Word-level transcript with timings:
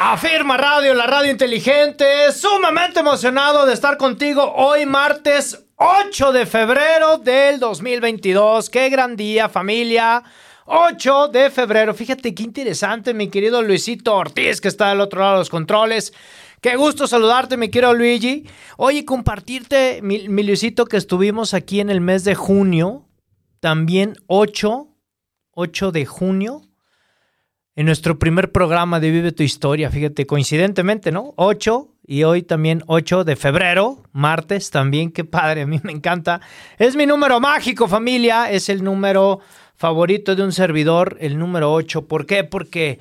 Afirma 0.00 0.56
Radio, 0.56 0.94
la 0.94 1.08
radio 1.08 1.32
inteligente. 1.32 2.30
Sumamente 2.32 3.00
emocionado 3.00 3.66
de 3.66 3.74
estar 3.74 3.96
contigo 3.96 4.54
hoy, 4.54 4.86
martes 4.86 5.66
8 5.74 6.30
de 6.30 6.46
febrero 6.46 7.18
del 7.18 7.58
2022. 7.58 8.70
Qué 8.70 8.90
gran 8.90 9.16
día, 9.16 9.48
familia. 9.48 10.22
8 10.66 11.28
de 11.28 11.50
febrero. 11.50 11.94
Fíjate 11.94 12.32
qué 12.32 12.44
interesante, 12.44 13.12
mi 13.12 13.26
querido 13.26 13.60
Luisito 13.60 14.14
Ortiz, 14.14 14.60
que 14.60 14.68
está 14.68 14.90
del 14.90 15.00
otro 15.00 15.18
lado 15.18 15.32
de 15.32 15.38
los 15.40 15.50
controles. 15.50 16.12
Qué 16.60 16.76
gusto 16.76 17.08
saludarte, 17.08 17.56
mi 17.56 17.68
querido 17.68 17.92
Luigi. 17.92 18.46
Oye, 18.76 19.04
compartirte, 19.04 19.98
mi, 20.00 20.28
mi 20.28 20.44
Luisito, 20.44 20.86
que 20.86 20.96
estuvimos 20.96 21.54
aquí 21.54 21.80
en 21.80 21.90
el 21.90 22.00
mes 22.00 22.22
de 22.22 22.36
junio. 22.36 23.08
También 23.58 24.14
8, 24.28 24.86
8 25.54 25.90
de 25.90 26.06
junio 26.06 26.67
en 27.78 27.86
nuestro 27.86 28.18
primer 28.18 28.50
programa 28.50 28.98
de 28.98 29.12
Vive 29.12 29.30
tu 29.30 29.44
Historia, 29.44 29.88
fíjate, 29.88 30.26
coincidentemente, 30.26 31.12
¿no? 31.12 31.32
8 31.36 31.86
y 32.08 32.24
hoy 32.24 32.42
también 32.42 32.82
8 32.88 33.22
de 33.22 33.36
febrero, 33.36 34.02
martes 34.10 34.72
también, 34.72 35.12
qué 35.12 35.22
padre, 35.22 35.62
a 35.62 35.66
mí 35.68 35.78
me 35.84 35.92
encanta. 35.92 36.40
Es 36.76 36.96
mi 36.96 37.06
número 37.06 37.38
mágico, 37.38 37.86
familia, 37.86 38.50
es 38.50 38.68
el 38.68 38.82
número 38.82 39.38
favorito 39.76 40.34
de 40.34 40.42
un 40.42 40.50
servidor, 40.50 41.18
el 41.20 41.38
número 41.38 41.72
8. 41.72 42.08
¿Por 42.08 42.26
qué? 42.26 42.42
Porque 42.42 42.98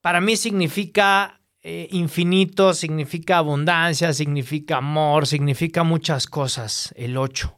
para 0.00 0.20
mí 0.20 0.34
significa 0.34 1.38
eh, 1.62 1.86
infinito, 1.92 2.74
significa 2.74 3.38
abundancia, 3.38 4.12
significa 4.12 4.78
amor, 4.78 5.28
significa 5.28 5.84
muchas 5.84 6.26
cosas, 6.26 6.92
el 6.96 7.16
8. 7.16 7.55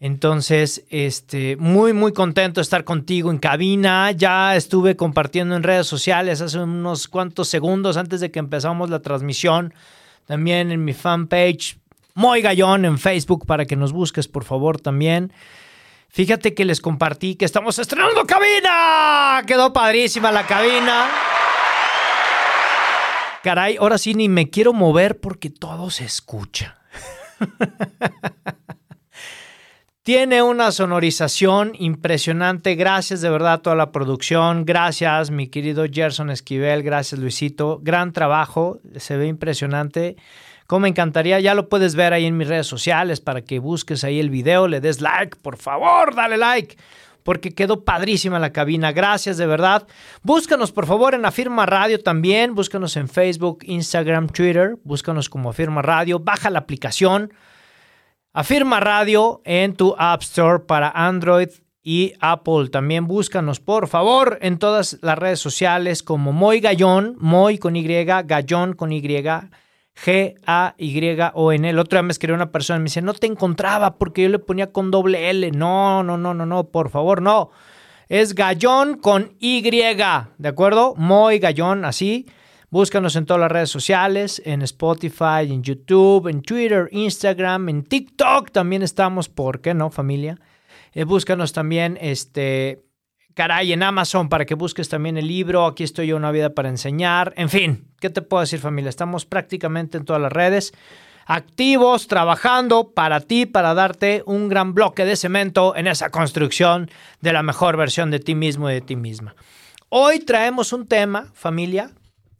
Entonces, 0.00 0.84
este, 0.90 1.56
muy, 1.56 1.92
muy 1.92 2.12
contento 2.12 2.60
de 2.60 2.62
estar 2.62 2.84
contigo 2.84 3.30
en 3.30 3.38
cabina. 3.38 4.10
Ya 4.10 4.56
estuve 4.56 4.96
compartiendo 4.96 5.56
en 5.56 5.62
redes 5.62 5.86
sociales 5.86 6.40
hace 6.40 6.58
unos 6.58 7.08
cuantos 7.08 7.48
segundos 7.48 7.96
antes 7.96 8.20
de 8.20 8.30
que 8.30 8.38
empezamos 8.38 8.90
la 8.90 9.00
transmisión. 9.00 9.72
También 10.26 10.72
en 10.72 10.84
mi 10.84 10.92
fanpage, 10.92 11.78
Muy 12.14 12.42
Gallón 12.42 12.84
en 12.84 12.98
Facebook, 12.98 13.46
para 13.46 13.66
que 13.66 13.76
nos 13.76 13.92
busques, 13.92 14.28
por 14.28 14.44
favor, 14.44 14.80
también. 14.80 15.32
Fíjate 16.08 16.54
que 16.54 16.64
les 16.64 16.80
compartí 16.80 17.34
que 17.34 17.44
estamos 17.44 17.78
estrenando 17.78 18.24
cabina. 18.24 19.42
Quedó 19.46 19.72
padrísima 19.72 20.30
la 20.30 20.46
cabina. 20.46 21.08
Caray, 23.42 23.76
ahora 23.76 23.98
sí 23.98 24.14
ni 24.14 24.28
me 24.28 24.48
quiero 24.48 24.72
mover 24.72 25.20
porque 25.20 25.50
todo 25.50 25.90
se 25.90 26.04
escucha. 26.04 26.78
Tiene 30.04 30.42
una 30.42 30.70
sonorización 30.70 31.72
impresionante. 31.78 32.74
Gracias 32.74 33.22
de 33.22 33.30
verdad 33.30 33.54
a 33.54 33.62
toda 33.62 33.74
la 33.74 33.90
producción. 33.90 34.66
Gracias, 34.66 35.30
mi 35.30 35.48
querido 35.48 35.86
Gerson 35.90 36.28
Esquivel. 36.28 36.82
Gracias, 36.82 37.18
Luisito. 37.18 37.80
Gran 37.82 38.12
trabajo. 38.12 38.80
Se 38.96 39.16
ve 39.16 39.28
impresionante. 39.28 40.16
Como 40.66 40.80
me 40.80 40.88
encantaría, 40.90 41.40
ya 41.40 41.54
lo 41.54 41.70
puedes 41.70 41.94
ver 41.94 42.12
ahí 42.12 42.26
en 42.26 42.36
mis 42.36 42.48
redes 42.48 42.66
sociales 42.66 43.22
para 43.22 43.40
que 43.40 43.60
busques 43.60 44.04
ahí 44.04 44.20
el 44.20 44.28
video, 44.28 44.68
le 44.68 44.82
des 44.82 45.00
like, 45.00 45.38
por 45.40 45.56
favor, 45.56 46.14
dale 46.14 46.36
like, 46.36 46.76
porque 47.22 47.54
quedó 47.54 47.82
padrísima 47.82 48.38
la 48.38 48.52
cabina. 48.52 48.92
Gracias 48.92 49.38
de 49.38 49.46
verdad. 49.46 49.86
Búscanos 50.22 50.70
por 50.70 50.84
favor 50.84 51.14
en 51.14 51.24
Afirma 51.24 51.64
Radio 51.64 51.98
también. 52.02 52.54
Búscanos 52.54 52.98
en 52.98 53.08
Facebook, 53.08 53.60
Instagram, 53.62 54.28
Twitter. 54.28 54.76
Búscanos 54.84 55.30
como 55.30 55.48
Afirma 55.48 55.80
Radio. 55.80 56.18
Baja 56.18 56.50
la 56.50 56.58
aplicación. 56.58 57.32
Afirma 58.36 58.80
Radio 58.80 59.42
en 59.44 59.76
tu 59.76 59.94
App 59.96 60.22
Store 60.22 60.58
para 60.58 60.90
Android 60.90 61.50
y 61.84 62.14
Apple. 62.18 62.68
También 62.68 63.06
búscanos, 63.06 63.60
por 63.60 63.86
favor, 63.86 64.38
en 64.42 64.58
todas 64.58 64.98
las 65.02 65.16
redes 65.16 65.38
sociales 65.38 66.02
como 66.02 66.32
Moy 66.32 66.58
Gallón, 66.58 67.14
Moy 67.20 67.58
con 67.58 67.76
Y, 67.76 67.84
Gallón 67.84 68.72
con 68.72 68.90
Y, 68.90 69.00
G-A-Y-O-N. 70.04 71.70
El 71.70 71.78
otro 71.78 71.96
día 71.96 72.02
me 72.02 72.10
escribió 72.10 72.34
una 72.34 72.50
persona 72.50 72.78
y 72.78 72.80
me 72.80 72.86
dice, 72.86 73.02
no 73.02 73.14
te 73.14 73.28
encontraba 73.28 73.98
porque 73.98 74.22
yo 74.24 74.28
le 74.30 74.40
ponía 74.40 74.72
con 74.72 74.90
doble 74.90 75.30
L. 75.30 75.52
No, 75.52 76.02
no, 76.02 76.18
no, 76.18 76.34
no, 76.34 76.44
no, 76.44 76.64
por 76.64 76.90
favor, 76.90 77.22
no. 77.22 77.50
Es 78.08 78.34
Gallón 78.34 78.98
con 78.98 79.36
Y, 79.38 79.62
¿de 79.62 80.48
acuerdo? 80.48 80.94
Moy 80.96 81.38
Gallón, 81.38 81.84
así. 81.84 82.26
Búscanos 82.74 83.14
en 83.14 83.24
todas 83.24 83.40
las 83.40 83.52
redes 83.52 83.70
sociales, 83.70 84.42
en 84.44 84.60
Spotify, 84.62 85.42
en 85.42 85.62
YouTube, 85.62 86.26
en 86.26 86.42
Twitter, 86.42 86.88
Instagram, 86.90 87.68
en 87.68 87.84
TikTok 87.84 88.50
también 88.50 88.82
estamos, 88.82 89.28
¿por 89.28 89.60
qué 89.60 89.74
no, 89.74 89.90
familia? 89.90 90.40
Eh, 90.92 91.04
búscanos 91.04 91.52
también, 91.52 91.96
este, 92.00 92.82
caray, 93.34 93.72
en 93.72 93.84
Amazon 93.84 94.28
para 94.28 94.44
que 94.44 94.56
busques 94.56 94.88
también 94.88 95.16
el 95.16 95.28
libro, 95.28 95.66
aquí 95.66 95.84
estoy 95.84 96.08
yo, 96.08 96.16
una 96.16 96.32
vida 96.32 96.50
para 96.52 96.68
enseñar, 96.68 97.32
en 97.36 97.48
fin, 97.48 97.92
¿qué 98.00 98.10
te 98.10 98.22
puedo 98.22 98.40
decir 98.40 98.58
familia? 98.58 98.88
Estamos 98.88 99.24
prácticamente 99.24 99.96
en 99.96 100.04
todas 100.04 100.20
las 100.20 100.32
redes, 100.32 100.74
activos, 101.26 102.08
trabajando 102.08 102.90
para 102.90 103.20
ti, 103.20 103.46
para 103.46 103.74
darte 103.74 104.24
un 104.26 104.48
gran 104.48 104.74
bloque 104.74 105.04
de 105.04 105.14
cemento 105.14 105.76
en 105.76 105.86
esa 105.86 106.10
construcción 106.10 106.90
de 107.20 107.32
la 107.32 107.44
mejor 107.44 107.76
versión 107.76 108.10
de 108.10 108.18
ti 108.18 108.34
mismo 108.34 108.68
y 108.68 108.74
de 108.74 108.80
ti 108.80 108.96
misma. 108.96 109.36
Hoy 109.90 110.18
traemos 110.18 110.72
un 110.72 110.88
tema, 110.88 111.30
familia, 111.34 111.92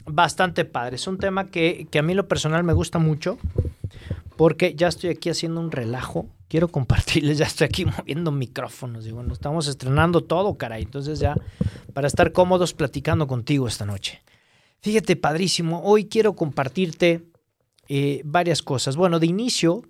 bastante 0.07 0.65
padre. 0.65 0.97
Es 0.97 1.07
un 1.07 1.19
tema 1.19 1.51
que, 1.51 1.87
que, 1.91 1.99
a 1.99 2.03
mí 2.03 2.15
lo 2.15 2.29
personal 2.29 2.65
me 2.65 2.73
gusta 2.73 2.99
mucho 2.99 3.39
porque 4.37 4.75
ya 4.75 4.89
estoy 4.89 5.11
aquí 5.11 5.31
haciendo 5.31 5.61
un 5.61 5.71
relajo. 5.71 6.27
Quiero 6.49 6.69
compartirles, 6.69 7.39
ya 7.39 7.47
estoy 7.47 7.67
aquí 7.67 7.85
moviendo 7.85 8.31
micrófonos 8.31 9.07
y 9.07 9.13
bueno, 9.13 9.33
estamos 9.33 9.67
estrenando 9.67 10.23
todo, 10.23 10.57
caray. 10.57 10.83
Entonces 10.83 11.19
ya 11.19 11.37
para 11.93 12.07
estar 12.07 12.33
cómodos 12.33 12.75
platicando 12.75 13.27
contigo 13.27 13.69
esta 13.69 13.87
noche. 13.87 14.23
Fíjate, 14.81 15.17
padrísimo. 15.17 15.83
Hoy 15.85 16.07
quiero 16.07 16.35
compartirte 16.35 17.25
eh, 17.89 18.21
varias 18.25 18.63
cosas. 18.63 18.97
Bueno, 18.97 19.19
de 19.19 19.27
inicio, 19.27 19.83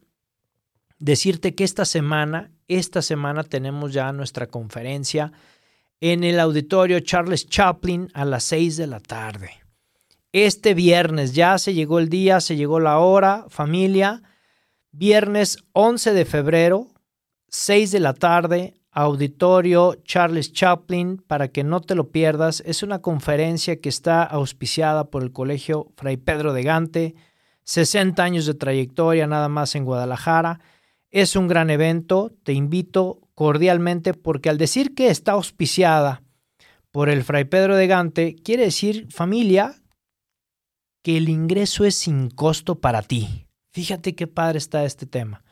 decirte 0.99 1.55
que 1.55 1.65
esta 1.65 1.85
semana, 1.85 2.53
esta 2.69 3.03
semana 3.03 3.43
tenemos 3.43 3.93
ya 3.93 4.13
nuestra 4.13 4.47
conferencia 4.47 5.33
en 6.01 6.23
el 6.23 6.39
auditorio 6.39 7.01
Charles 7.01 7.49
Chaplin 7.49 8.09
a 8.15 8.25
las 8.25 8.45
6 8.45 8.77
de 8.77 8.87
la 8.87 9.01
tarde 9.01 9.64
este 10.35 10.75
viernes. 10.75 11.33
Ya 11.33 11.57
se 11.59 11.75
llegó 11.75 12.01
el 12.01 12.09
día, 12.09 12.41
se 12.41 12.57
llegó 12.57 12.81
la 12.81 12.99
hora, 12.99 13.47
familia. 13.49 14.23
Viernes 14.91 15.59
11 15.73 16.13
de 16.13 16.25
febrero, 16.25 16.89
6 17.49 17.93
de 17.93 18.01
la 18.01 18.15
tarde, 18.15 18.75
auditorio 18.91 19.95
Charles 20.05 20.53
Chaplin, 20.53 21.19
para 21.19 21.49
que 21.49 21.63
no 21.63 21.81
te 21.81 21.95
lo 21.95 22.11
pierdas. 22.11 22.63
Es 22.67 22.83
una 22.83 23.01
conferencia 23.01 23.81
que 23.81 23.89
está 23.89 24.25
auspiciada 24.25 25.05
por 25.05 25.23
el 25.23 25.33
Colegio 25.33 25.93
Fray 25.97 26.17
Pedro 26.17 26.53
de 26.53 26.65
Gante, 26.65 27.15
60 27.63 28.23
años 28.23 28.47
de 28.47 28.55
trayectoria 28.55 29.29
nada 29.29 29.49
más 29.49 29.77
en 29.77 29.85
Guadalajara. 29.85 30.59
Es 31.13 31.37
un 31.37 31.47
gran 31.47 31.71
evento, 31.71 32.33
te 32.43 32.55
invito 32.55 33.21
cordialmente 33.37 34.15
porque 34.15 34.51
al 34.51 34.59
decir 34.59 34.97
que 34.97 35.11
está 35.11 35.33
auspiciada 35.33 36.23
por 36.91 37.09
el 37.09 37.23
Fray 37.23 37.45
Pedro 37.45 37.77
de 37.77 37.87
Gante, 37.87 38.35
quiere 38.35 38.65
decir 38.65 39.07
familia 39.11 39.77
que 41.05 41.19
el 41.19 41.29
ingreso 41.29 41.85
es 41.85 41.97
sin 41.97 42.31
costo 42.31 42.77
para 42.77 43.03
ti. 43.03 43.47
Fíjate 43.73 44.15
qué 44.15 44.27
padre 44.27 44.57
está 44.57 44.85
este 44.85 45.07
tema. 45.07 45.45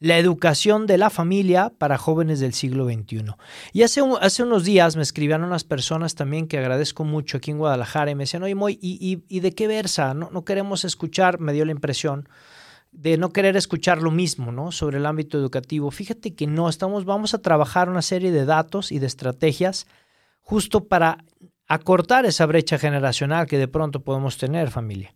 la 0.00 0.16
educación 0.16 0.86
de 0.86 0.96
la 0.96 1.10
familia 1.10 1.72
para 1.76 1.98
jóvenes 1.98 2.38
del 2.38 2.52
siglo 2.54 2.84
XXI. 2.84 3.34
Y 3.72 3.82
hace, 3.82 4.00
unos 4.00 4.64
días 4.64 4.94
me 4.94 5.02
escribían 5.02 5.42
unas 5.42 5.64
personas 5.64 6.14
también 6.14 6.46
que 6.46 6.58
agradezco 6.58 7.02
mucho 7.02 7.38
aquí 7.38 7.50
en 7.50 7.58
Guadalajara 7.58 8.12
y 8.12 8.14
me 8.14 8.22
decían, 8.22 8.44
oye, 8.44 8.54
Moy, 8.54 8.78
¿y, 8.80 9.24
y, 9.28 9.40
de 9.40 9.52
qué 9.56 9.66
versa? 9.66 10.14
No, 10.14 10.30
no 10.32 10.44
queremos 10.44 10.84
escuchar, 10.84 11.40
me 11.40 11.52
dio 11.52 11.64
la 11.64 11.72
impresión 11.72 12.28
de 12.92 13.18
no 13.18 13.32
querer 13.32 13.56
escuchar 13.56 14.00
lo 14.00 14.12
mismo, 14.12 14.52
¿no? 14.52 14.70
Sobre 14.70 14.98
el 14.98 15.06
ámbito 15.06 15.36
educativo. 15.36 15.90
Fíjate 15.90 16.34
que 16.34 16.46
no, 16.46 16.68
estamos, 16.68 17.04
vamos 17.04 17.34
a 17.34 17.42
trabajar 17.42 17.88
una 17.88 18.02
serie 18.02 18.30
de 18.30 18.44
datos 18.44 18.92
y 18.92 19.00
de 19.00 19.06
estrategias 19.06 19.88
justo 20.42 20.84
para 20.86 21.24
acortar 21.68 22.26
esa 22.26 22.46
brecha 22.46 22.78
generacional 22.78 23.46
que 23.46 23.58
de 23.58 23.68
pronto 23.68 24.00
podemos 24.00 24.38
tener, 24.38 24.70
familia 24.70 25.14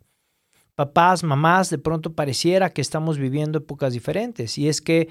papás, 0.74 1.22
mamás, 1.22 1.70
de 1.70 1.78
pronto 1.78 2.14
pareciera 2.14 2.70
que 2.70 2.80
estamos 2.80 3.18
viviendo 3.18 3.58
épocas 3.58 3.92
diferentes. 3.92 4.58
Y 4.58 4.68
es 4.68 4.80
que 4.80 5.08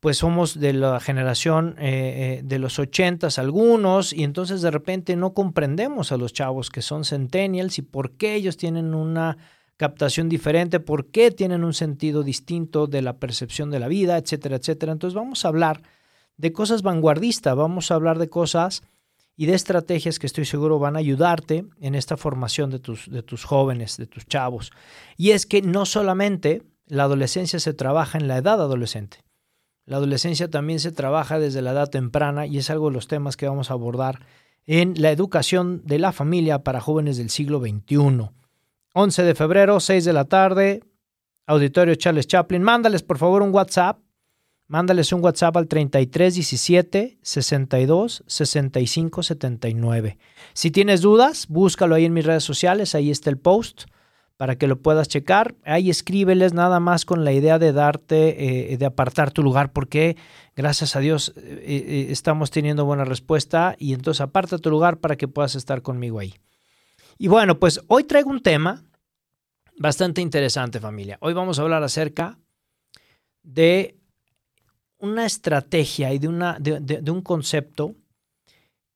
pues 0.00 0.16
somos 0.16 0.58
de 0.58 0.72
la 0.72 0.98
generación 0.98 1.76
eh, 1.78 2.40
eh, 2.40 2.42
de 2.44 2.58
los 2.58 2.80
ochentas 2.80 3.38
algunos 3.38 4.12
y 4.12 4.24
entonces 4.24 4.60
de 4.60 4.72
repente 4.72 5.14
no 5.14 5.32
comprendemos 5.32 6.10
a 6.10 6.16
los 6.16 6.32
chavos 6.32 6.70
que 6.70 6.82
son 6.82 7.04
centennials 7.04 7.78
y 7.78 7.82
por 7.82 8.10
qué 8.16 8.34
ellos 8.34 8.56
tienen 8.56 8.94
una 8.94 9.36
captación 9.76 10.28
diferente, 10.28 10.80
por 10.80 11.06
qué 11.06 11.30
tienen 11.30 11.62
un 11.62 11.72
sentido 11.72 12.24
distinto 12.24 12.88
de 12.88 13.00
la 13.00 13.18
percepción 13.18 13.70
de 13.70 13.78
la 13.78 13.86
vida, 13.86 14.18
etcétera, 14.18 14.56
etcétera. 14.56 14.90
Entonces 14.90 15.14
vamos 15.14 15.44
a 15.44 15.48
hablar 15.48 15.82
de 16.36 16.52
cosas 16.52 16.82
vanguardistas, 16.82 17.54
vamos 17.54 17.92
a 17.92 17.94
hablar 17.94 18.18
de 18.18 18.28
cosas 18.28 18.82
y 19.42 19.46
de 19.46 19.54
estrategias 19.54 20.20
que 20.20 20.28
estoy 20.28 20.44
seguro 20.44 20.78
van 20.78 20.94
a 20.94 21.00
ayudarte 21.00 21.64
en 21.80 21.96
esta 21.96 22.16
formación 22.16 22.70
de 22.70 22.78
tus, 22.78 23.10
de 23.10 23.24
tus 23.24 23.42
jóvenes, 23.42 23.96
de 23.96 24.06
tus 24.06 24.24
chavos. 24.24 24.70
Y 25.16 25.32
es 25.32 25.46
que 25.46 25.62
no 25.62 25.84
solamente 25.84 26.62
la 26.86 27.02
adolescencia 27.02 27.58
se 27.58 27.74
trabaja 27.74 28.18
en 28.18 28.28
la 28.28 28.36
edad 28.36 28.60
adolescente, 28.60 29.24
la 29.84 29.96
adolescencia 29.96 30.48
también 30.48 30.78
se 30.78 30.92
trabaja 30.92 31.40
desde 31.40 31.60
la 31.60 31.72
edad 31.72 31.90
temprana 31.90 32.46
y 32.46 32.58
es 32.58 32.70
algo 32.70 32.88
de 32.88 32.94
los 32.94 33.08
temas 33.08 33.36
que 33.36 33.48
vamos 33.48 33.72
a 33.72 33.74
abordar 33.74 34.20
en 34.64 34.94
la 35.02 35.10
educación 35.10 35.82
de 35.84 35.98
la 35.98 36.12
familia 36.12 36.62
para 36.62 36.80
jóvenes 36.80 37.16
del 37.16 37.28
siglo 37.28 37.58
XXI. 37.58 38.30
11 38.92 39.22
de 39.24 39.34
febrero, 39.34 39.80
6 39.80 40.04
de 40.04 40.12
la 40.12 40.26
tarde, 40.26 40.84
Auditorio 41.48 41.96
Charles 41.96 42.28
Chaplin. 42.28 42.62
Mándales 42.62 43.02
por 43.02 43.18
favor 43.18 43.42
un 43.42 43.52
WhatsApp 43.52 43.98
Mándales 44.72 45.12
un 45.12 45.22
WhatsApp 45.22 45.54
al 45.58 45.68
3317 45.68 47.18
62 47.20 48.24
65 48.26 49.22
79. 49.22 50.18
Si 50.54 50.70
tienes 50.70 51.02
dudas, 51.02 51.46
búscalo 51.48 51.94
ahí 51.94 52.06
en 52.06 52.14
mis 52.14 52.24
redes 52.24 52.42
sociales, 52.42 52.94
ahí 52.94 53.10
está 53.10 53.28
el 53.28 53.36
post 53.36 53.82
para 54.38 54.56
que 54.56 54.66
lo 54.66 54.80
puedas 54.80 55.08
checar. 55.08 55.54
Ahí 55.66 55.90
escríbeles 55.90 56.54
nada 56.54 56.80
más 56.80 57.04
con 57.04 57.22
la 57.22 57.34
idea 57.34 57.58
de 57.58 57.74
darte, 57.74 58.72
eh, 58.72 58.78
de 58.78 58.86
apartar 58.86 59.30
tu 59.30 59.42
lugar, 59.42 59.74
porque 59.74 60.16
gracias 60.56 60.96
a 60.96 61.00
Dios 61.00 61.34
eh, 61.36 61.62
eh, 61.66 62.06
estamos 62.08 62.50
teniendo 62.50 62.86
buena 62.86 63.04
respuesta 63.04 63.76
y 63.78 63.92
entonces 63.92 64.22
aparta 64.22 64.56
tu 64.56 64.70
lugar 64.70 65.00
para 65.00 65.16
que 65.16 65.28
puedas 65.28 65.54
estar 65.54 65.82
conmigo 65.82 66.18
ahí. 66.18 66.32
Y 67.18 67.28
bueno, 67.28 67.58
pues 67.58 67.78
hoy 67.88 68.04
traigo 68.04 68.30
un 68.30 68.40
tema 68.40 68.82
bastante 69.78 70.22
interesante 70.22 70.80
familia. 70.80 71.18
Hoy 71.20 71.34
vamos 71.34 71.58
a 71.58 71.62
hablar 71.62 71.82
acerca 71.82 72.38
de 73.42 73.98
una 75.02 75.26
estrategia 75.26 76.14
y 76.14 76.20
de, 76.20 76.28
una, 76.28 76.56
de, 76.60 77.10
un 77.10 77.22
concepto 77.22 77.96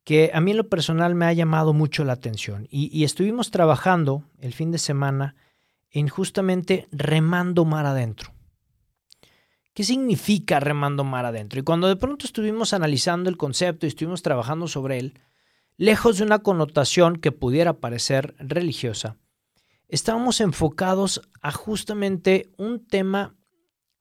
que 0.05 0.31
a 0.33 0.41
mí 0.41 0.53
en 0.53 0.59
lo 0.59 0.69
personal 0.69 1.17
me 1.17 1.27
ha 1.27 1.33
llamado 1.33 1.73
mucho 1.73 2.05
la 2.05 2.13
atención. 2.13 2.69
Y, 2.71 3.03
estuvimos 3.03 3.51
trabajando 3.51 4.23
el 4.39 4.55
fin 4.55 4.71
de 4.71 4.79
semana 4.79 5.35
en 5.91 6.09
justamente 6.09 6.87
remando 6.93 7.65
mar 7.65 7.87
adentro. 7.87 8.33
¿Qué 9.75 9.83
significa 9.83 10.61
remando 10.61 11.03
mar 11.03 11.27
adentro? 11.27 11.59
Y 11.59 11.65
cuando 11.65 11.89
de 11.89 11.97
pronto 11.97 12.25
estuvimos 12.25 12.73
analizando 12.73 13.29
el 13.29 13.37
concepto 13.37 13.85
y 13.85 13.89
estuvimos 13.89 14.23
trabajando 14.23 14.69
sobre 14.69 15.01
él, 15.01 15.21
lejos 15.77 16.19
de 16.19 16.25
una 16.25 16.39
connotación 16.39 17.17
que 17.17 17.33
pudiera 17.33 17.73
parecer 17.73 18.37
religiosa, 18.39 19.17
estábamos 19.89 20.41
enfocados 20.41 21.21
a 21.43 21.51
justamente 21.51 22.49
un 22.59 22.87
tema 22.87 23.35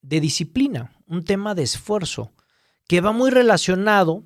de 0.07 0.21
disciplina, 0.21 0.91
un 1.07 1.23
tema 1.23 1.55
de 1.55 1.63
esfuerzo, 1.63 2.33
que 2.87 3.01
va 3.01 3.11
muy 3.11 3.31
relacionado 3.31 4.23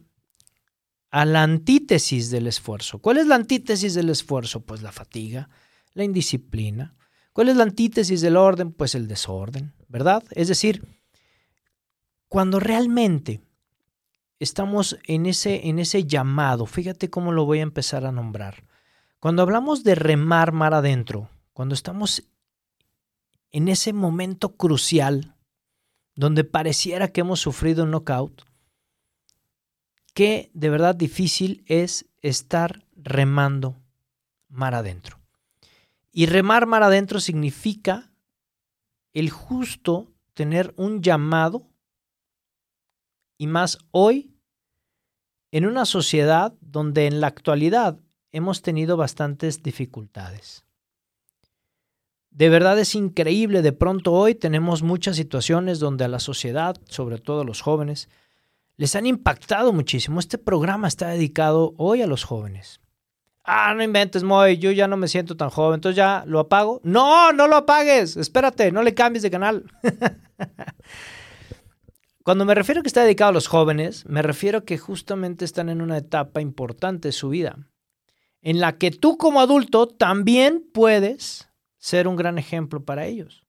a 1.10 1.26
la 1.26 1.44
antítesis 1.44 2.30
del 2.30 2.48
esfuerzo. 2.48 3.00
¿Cuál 3.00 3.18
es 3.18 3.28
la 3.28 3.36
antítesis 3.36 3.94
del 3.94 4.10
esfuerzo? 4.10 4.62
Pues 4.62 4.82
la 4.82 4.92
fatiga, 4.92 5.50
la 5.94 6.04
indisciplina. 6.04 6.96
¿Cuál 7.34 7.50
es 7.50 7.56
la 7.56 7.64
antítesis 7.64 8.22
del 8.22 8.36
orden? 8.36 8.74
Pues 8.74 8.94
el 8.94 9.08
desorden, 9.08 9.74
¿verdad? 9.88 10.24
Es 10.32 10.50
decir, 10.50 10.86
cuando 12.28 12.60
realmente 12.60 13.42
estamos 14.40 15.00
en 15.06 15.26
ese, 15.26 15.68
en 15.70 15.80
ese 15.80 16.06
llamado, 16.06 16.66
fíjate 16.66 17.10
cómo 17.10 17.32
lo 17.32 17.46
voy 17.46 17.60
a 17.60 17.64
empezar 17.64 18.06
a 18.06 18.12
nombrar. 18.12 18.66
Cuando 19.20 19.42
hablamos 19.42 19.84
de 19.84 19.96
remar 19.96 20.52
mar 20.52 20.74
adentro, 20.74 21.30
cuando 21.54 21.74
estamos 21.74 22.24
en 23.52 23.68
ese 23.68 23.94
momento 23.94 24.56
crucial 24.56 25.36
donde 26.20 26.44
pareciera 26.44 27.08
que 27.14 27.22
hemos 27.22 27.40
sufrido 27.40 27.86
un 27.86 27.92
knockout, 27.92 28.42
qué 30.14 30.52
de 30.54 30.70
verdad 30.70 30.94
difícil 30.94 31.64
es 31.66 32.08
estar 32.22 32.86
remando 32.98 33.78
mar 34.50 34.76
adentro. 34.76 35.18
Y 36.12 36.26
remar 36.26 36.66
mar 36.66 36.84
adentro 36.84 37.22
significa 37.22 38.12
el 39.14 39.30
justo 39.30 40.12
tener 40.34 40.74
un 40.76 41.02
llamado, 41.02 41.70
y 43.38 43.48
más 43.48 43.78
hoy, 43.92 44.36
en 45.52 45.66
una 45.66 45.86
sociedad 45.86 46.54
donde 46.60 47.08
en 47.08 47.22
la 47.22 47.28
actualidad 47.28 47.98
hemos 48.34 48.62
tenido 48.62 48.98
bastantes 48.98 49.64
dificultades. 49.64 50.66
De 52.32 52.50
verdad 52.50 52.80
es 52.80 52.96
increíble, 52.96 53.62
de 53.62 53.74
pronto 53.74 54.14
hoy 54.14 54.36
tenemos 54.36 54.84
muchas 54.84 55.16
situaciones 55.16 55.80
donde 55.80 56.06
a 56.06 56.08
la 56.08 56.20
sociedad, 56.20 56.78
sobre 56.88 57.18
todo 57.18 57.42
a 57.42 57.46
los 57.46 57.62
jóvenes, 57.62 58.10
les 58.78 58.96
han 58.96 59.06
impactado 59.06 59.74
muchísimo. 59.74 60.20
Este 60.20 60.38
programa 60.38 60.88
está 60.88 61.10
dedicado 61.10 61.74
hoy 61.78 62.02
a 62.02 62.08
los 62.08 62.24
jóvenes. 62.24 62.80
Ah, 63.44 63.74
no 63.76 63.84
inventes, 63.84 64.24
Moy, 64.24 64.60
yo 64.60 64.72
ya 64.72 64.88
no 64.88 64.96
me 64.96 65.08
siento 65.08 65.36
tan 65.36 65.50
joven, 65.50 65.76
entonces 65.76 65.98
ya 65.98 66.24
lo 66.28 66.40
apago. 66.40 66.80
No, 66.84 67.34
no 67.34 67.48
lo 67.48 67.56
apagues, 67.56 68.16
espérate, 68.16 68.72
no 68.72 68.84
le 68.84 68.94
cambies 68.94 69.24
de 69.24 69.32
canal. 69.32 69.66
Cuando 72.24 72.46
me 72.46 72.54
refiero 72.54 72.80
a 72.80 72.84
que 72.84 72.90
está 72.90 73.04
dedicado 73.04 73.30
a 73.30 73.34
los 73.34 73.48
jóvenes, 73.48 74.06
me 74.06 74.22
refiero 74.22 74.60
a 74.60 74.66
que 74.66 74.78
justamente 74.78 75.46
están 75.46 75.70
en 75.70 75.82
una 75.82 75.98
etapa 75.98 76.42
importante 76.42 77.08
de 77.08 77.12
su 77.12 77.30
vida, 77.30 77.58
en 78.44 78.60
la 78.60 78.78
que 78.78 78.92
tú 78.92 79.18
como 79.18 79.42
adulto 79.42 79.88
también 79.88 80.64
puedes 80.72 81.49
ser 81.80 82.08
un 82.08 82.16
gran 82.16 82.38
ejemplo 82.38 82.84
para 82.86 83.08
ellos. 83.08 83.44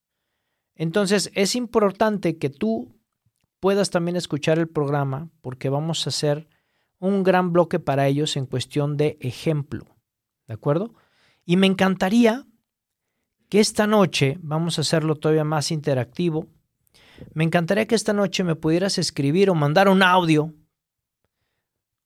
Entonces 0.74 1.30
es 1.34 1.54
importante 1.56 2.38
que 2.38 2.48
tú 2.48 2.96
puedas 3.58 3.90
también 3.90 4.16
escuchar 4.16 4.58
el 4.58 4.68
programa 4.68 5.28
porque 5.42 5.68
vamos 5.68 6.06
a 6.06 6.08
hacer 6.10 6.48
un 6.98 7.22
gran 7.22 7.52
bloque 7.52 7.78
para 7.78 8.06
ellos 8.06 8.36
en 8.36 8.46
cuestión 8.46 8.96
de 8.96 9.18
ejemplo. 9.20 9.84
¿De 10.46 10.54
acuerdo? 10.54 10.94
Y 11.44 11.56
me 11.56 11.66
encantaría 11.66 12.46
que 13.48 13.60
esta 13.60 13.86
noche, 13.86 14.38
vamos 14.40 14.78
a 14.78 14.82
hacerlo 14.82 15.16
todavía 15.16 15.44
más 15.44 15.70
interactivo, 15.70 16.46
me 17.34 17.44
encantaría 17.44 17.86
que 17.86 17.94
esta 17.94 18.12
noche 18.12 18.44
me 18.44 18.54
pudieras 18.54 18.96
escribir 18.96 19.50
o 19.50 19.54
mandar 19.54 19.88
un 19.88 20.02
audio 20.02 20.54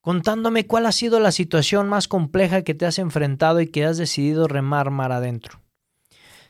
contándome 0.01 0.67
cuál 0.67 0.85
ha 0.85 0.91
sido 0.91 1.19
la 1.19 1.31
situación 1.31 1.87
más 1.87 2.07
compleja 2.07 2.63
que 2.63 2.73
te 2.73 2.85
has 2.85 2.99
enfrentado 2.99 3.61
y 3.61 3.67
que 3.67 3.85
has 3.85 3.97
decidido 3.97 4.47
remar 4.47 4.91
mar 4.91 5.11
adentro. 5.11 5.64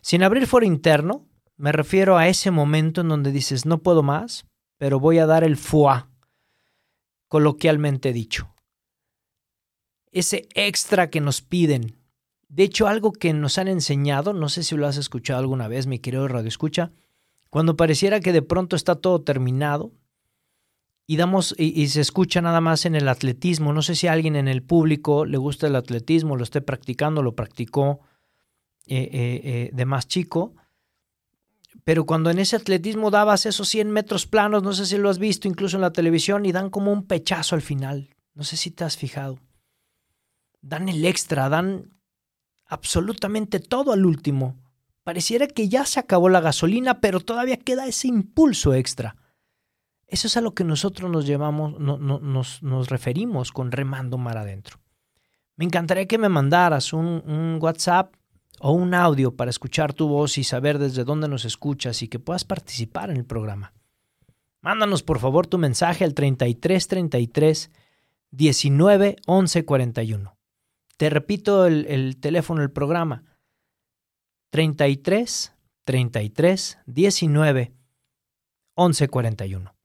Sin 0.06 0.22
abrir 0.22 0.46
foro 0.46 0.68
interno, 0.68 1.26
me 1.58 1.72
refiero 1.72 2.16
a 2.16 2.28
ese 2.28 2.52
momento 2.52 3.02
en 3.02 3.08
donde 3.08 3.32
dices, 3.32 3.66
no 3.66 3.80
puedo 3.80 4.04
más, 4.04 4.46
pero 4.78 5.00
voy 5.00 5.18
a 5.18 5.26
dar 5.26 5.44
el 5.44 5.58
foie, 5.58 6.04
coloquialmente 7.28 8.14
dicho. 8.14 8.54
Ese 10.12 10.48
extra 10.54 11.10
que 11.10 11.22
nos 11.22 11.42
piden. 11.42 11.98
De 12.50 12.62
hecho, 12.62 12.88
algo 12.88 13.14
que 13.14 13.34
nos 13.34 13.58
han 13.58 13.68
enseñado, 13.68 14.34
no 14.34 14.48
sé 14.48 14.62
si 14.62 14.76
lo 14.76 14.86
has 14.86 14.98
escuchado 14.98 15.40
alguna 15.40 15.68
vez, 15.68 15.88
mi 15.88 15.98
querido 15.98 16.28
Radio 16.28 16.50
Escucha, 16.50 16.92
cuando 17.50 17.76
pareciera 17.76 18.20
que 18.20 18.32
de 18.32 18.44
pronto 18.44 18.76
está 18.76 18.94
todo 18.94 19.24
terminado 19.24 19.92
y 21.08 21.18
damos 21.18 21.56
y, 21.58 21.88
se 21.88 22.02
escucha 22.02 22.44
nada 22.44 22.62
más 22.62 22.86
en 22.86 22.94
el 22.94 23.08
atletismo. 23.08 23.74
No 23.74 23.82
sé 23.82 23.96
si 23.96 24.06
a 24.06 24.12
alguien 24.12 24.36
en 24.36 24.50
el 24.50 24.62
público 24.62 25.26
le 25.26 25.40
gusta 25.40 25.66
el 25.66 25.76
atletismo, 25.76 26.36
lo 26.36 26.44
esté 26.44 26.62
practicando, 26.62 27.24
lo 27.24 27.34
practicó 27.34 28.02
eh, 28.88 29.10
eh, 29.12 29.42
eh, 29.44 29.70
de 29.74 29.86
más 29.86 30.08
chico, 30.08 30.56
pero 31.84 32.06
cuando 32.06 32.30
en 32.30 32.40
ese 32.40 32.56
atletismo 32.56 33.12
dabas 33.12 33.46
esos 33.46 33.68
100 33.70 33.92
metros 33.92 34.28
planos, 34.28 34.64
no 34.64 34.74
sé 34.74 34.86
si 34.86 34.98
lo 34.98 35.10
has 35.10 35.20
visto 35.20 35.48
incluso 35.48 35.78
en 35.78 35.82
la 35.82 35.94
televisión, 35.94 36.46
y 36.46 36.52
dan 36.52 36.70
como 36.70 36.92
un 36.92 37.06
pechazo 37.06 37.56
al 37.56 37.62
final, 37.62 38.16
no 38.34 38.44
sé 38.44 38.58
si 38.58 38.72
te 38.72 38.84
has 38.84 38.98
fijado, 38.98 39.40
dan 40.62 40.90
el 40.90 41.06
extra, 41.06 41.50
dan 41.50 41.96
absolutamente 42.66 43.60
todo 43.60 43.92
al 43.92 44.06
último. 44.06 44.58
Pareciera 45.04 45.48
que 45.48 45.70
ya 45.70 45.86
se 45.86 46.00
acabó 46.00 46.30
la 46.30 46.42
gasolina, 46.42 47.00
pero 47.00 47.20
todavía 47.20 47.58
queda 47.58 47.86
ese 47.86 48.08
impulso 48.08 48.74
extra. 48.74 49.16
Eso 50.08 50.28
es 50.28 50.38
a 50.38 50.42
lo 50.42 50.54
que 50.54 50.64
nosotros 50.64 51.10
nos 51.12 51.26
llevamos, 51.26 51.80
nos, 51.80 52.62
nos, 52.62 52.90
referimos 52.90 53.52
con 53.52 53.72
remando 53.72 54.18
mar 54.18 54.38
adentro. 54.38 54.80
Me 55.56 55.66
encantaría 55.66 56.08
que 56.08 56.18
me 56.18 56.30
mandaras 56.30 56.94
un, 56.94 57.24
un 57.26 57.58
WhatsApp 57.62 58.14
o 58.68 58.72
un 58.72 58.96
audio 58.96 59.36
para 59.36 59.52
escuchar 59.52 59.94
tu 59.94 60.08
voz 60.08 60.40
y 60.40 60.44
saber 60.44 60.80
desde 60.80 61.04
dónde 61.04 61.28
nos 61.28 61.46
escuchas 61.46 62.02
y 62.02 62.08
que 62.08 62.18
puedas 62.18 62.46
participar 62.46 63.12
en 63.12 63.18
el 63.18 63.24
programa. 63.24 63.74
Mándanos 64.60 65.04
por 65.04 65.20
favor 65.20 65.46
tu 65.46 65.60
mensaje 65.60 66.04
al 66.04 66.16
3333 66.16 67.70
19 68.32 69.18
11 69.28 69.66
41. 69.66 70.38
Te 70.98 71.10
repito 71.12 71.68
el, 71.68 71.86
el 71.86 72.18
teléfono 72.18 72.62
del 72.62 72.72
programa 72.72 73.24
33 74.50 75.54
33 75.84 76.80
19 76.88 77.76
11 78.74 79.08
41. 79.10 79.76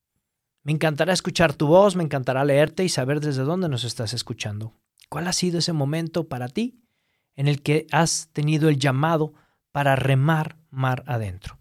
Me 0.63 0.73
encantará 0.73 1.13
escuchar 1.13 1.53
tu 1.53 1.67
voz, 1.67 1.97
me 1.97 2.05
encantará 2.05 2.47
leerte 2.47 2.83
y 2.83 2.89
saber 2.89 3.21
desde 3.21 3.43
dónde 3.43 3.69
nos 3.69 3.85
estás 3.85 4.15
escuchando. 4.15 4.73
¿Cuál 5.11 5.27
ha 5.27 5.35
sido 5.35 5.59
ese 5.59 5.75
momento 5.75 6.29
para 6.29 6.49
ti 6.49 6.80
en 7.41 7.49
el 7.49 7.63
que 7.63 7.87
has 7.91 8.29
tenido 8.35 8.69
el 8.69 8.79
llamado 8.79 9.33
para 9.73 9.97
remar 9.97 10.59
mar 10.69 11.05
adentro? 11.07 11.59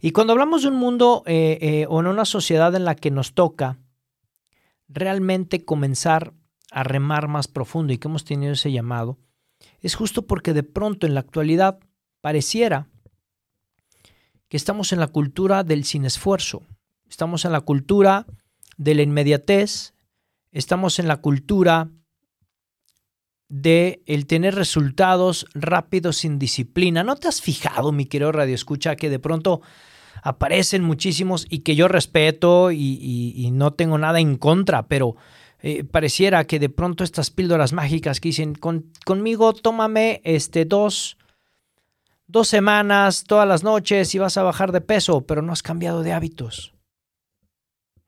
Y 0.00 0.10
cuando 0.10 0.32
hablamos 0.32 0.62
de 0.62 0.68
un 0.68 0.74
mundo 0.74 1.22
eh, 1.26 1.58
eh, 1.60 1.86
o 1.88 2.00
en 2.00 2.08
una 2.08 2.24
sociedad 2.24 2.74
en 2.74 2.84
la 2.84 2.96
que 2.96 3.12
nos 3.12 3.32
toca 3.32 3.78
realmente 4.88 5.64
comenzar 5.64 6.34
a 6.72 6.82
remar 6.82 7.28
más 7.28 7.46
profundo 7.46 7.92
y 7.92 7.98
que 7.98 8.08
hemos 8.08 8.24
tenido 8.24 8.54
ese 8.54 8.72
llamado, 8.72 9.16
es 9.80 9.94
justo 9.94 10.26
porque 10.26 10.54
de 10.54 10.64
pronto 10.64 11.06
en 11.06 11.14
la 11.14 11.20
actualidad 11.20 11.78
pareciera 12.20 12.88
que 14.48 14.56
estamos 14.56 14.92
en 14.92 14.98
la 14.98 15.06
cultura 15.06 15.62
del 15.62 15.84
sin 15.84 16.04
esfuerzo, 16.04 16.64
estamos 17.08 17.44
en 17.44 17.52
la 17.52 17.60
cultura 17.60 18.26
de 18.76 18.96
la 18.96 19.02
inmediatez, 19.02 19.94
estamos 20.50 20.98
en 20.98 21.06
la 21.06 21.18
cultura 21.18 21.90
de 23.52 24.02
el 24.06 24.26
tener 24.26 24.54
resultados 24.54 25.44
rápidos 25.52 26.16
sin 26.16 26.38
disciplina. 26.38 27.04
¿No 27.04 27.16
te 27.16 27.28
has 27.28 27.42
fijado, 27.42 27.92
mi 27.92 28.06
querido 28.06 28.32
Radio 28.32 28.54
Escucha, 28.54 28.96
que 28.96 29.10
de 29.10 29.18
pronto 29.18 29.60
aparecen 30.22 30.82
muchísimos 30.82 31.44
y 31.50 31.58
que 31.58 31.76
yo 31.76 31.86
respeto 31.86 32.72
y, 32.72 33.50
no 33.52 33.74
tengo 33.74 33.98
nada 33.98 34.20
en 34.20 34.38
contra, 34.38 34.88
pero 34.88 35.16
eh, 35.60 35.84
pareciera 35.84 36.46
que 36.46 36.58
de 36.58 36.70
pronto 36.70 37.04
estas 37.04 37.30
píldoras 37.30 37.74
mágicas 37.74 38.20
que 38.20 38.30
dicen, 38.30 38.54
conmigo 39.04 39.52
tómame 39.52 40.22
este, 40.24 40.64
dos, 40.64 41.18
dos 42.26 42.48
semanas, 42.48 43.24
todas 43.24 43.46
las 43.46 43.64
noches 43.64 44.14
y 44.14 44.18
vas 44.18 44.38
a 44.38 44.44
bajar 44.44 44.72
de 44.72 44.80
peso, 44.80 45.26
pero 45.26 45.42
no 45.42 45.52
has 45.52 45.62
cambiado 45.62 46.02
de 46.02 46.14
hábitos. 46.14 46.72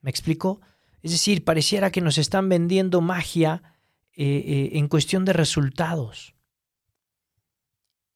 ¿Me 0.00 0.08
explico? 0.08 0.62
Es 1.02 1.10
decir, 1.10 1.44
pareciera 1.44 1.90
que 1.90 2.00
nos 2.00 2.16
están 2.16 2.48
vendiendo 2.48 3.02
magia 3.02 3.73
eh, 4.16 4.44
eh, 4.46 4.78
en 4.78 4.86
cuestión 4.88 5.24
de 5.24 5.32
resultados. 5.32 6.34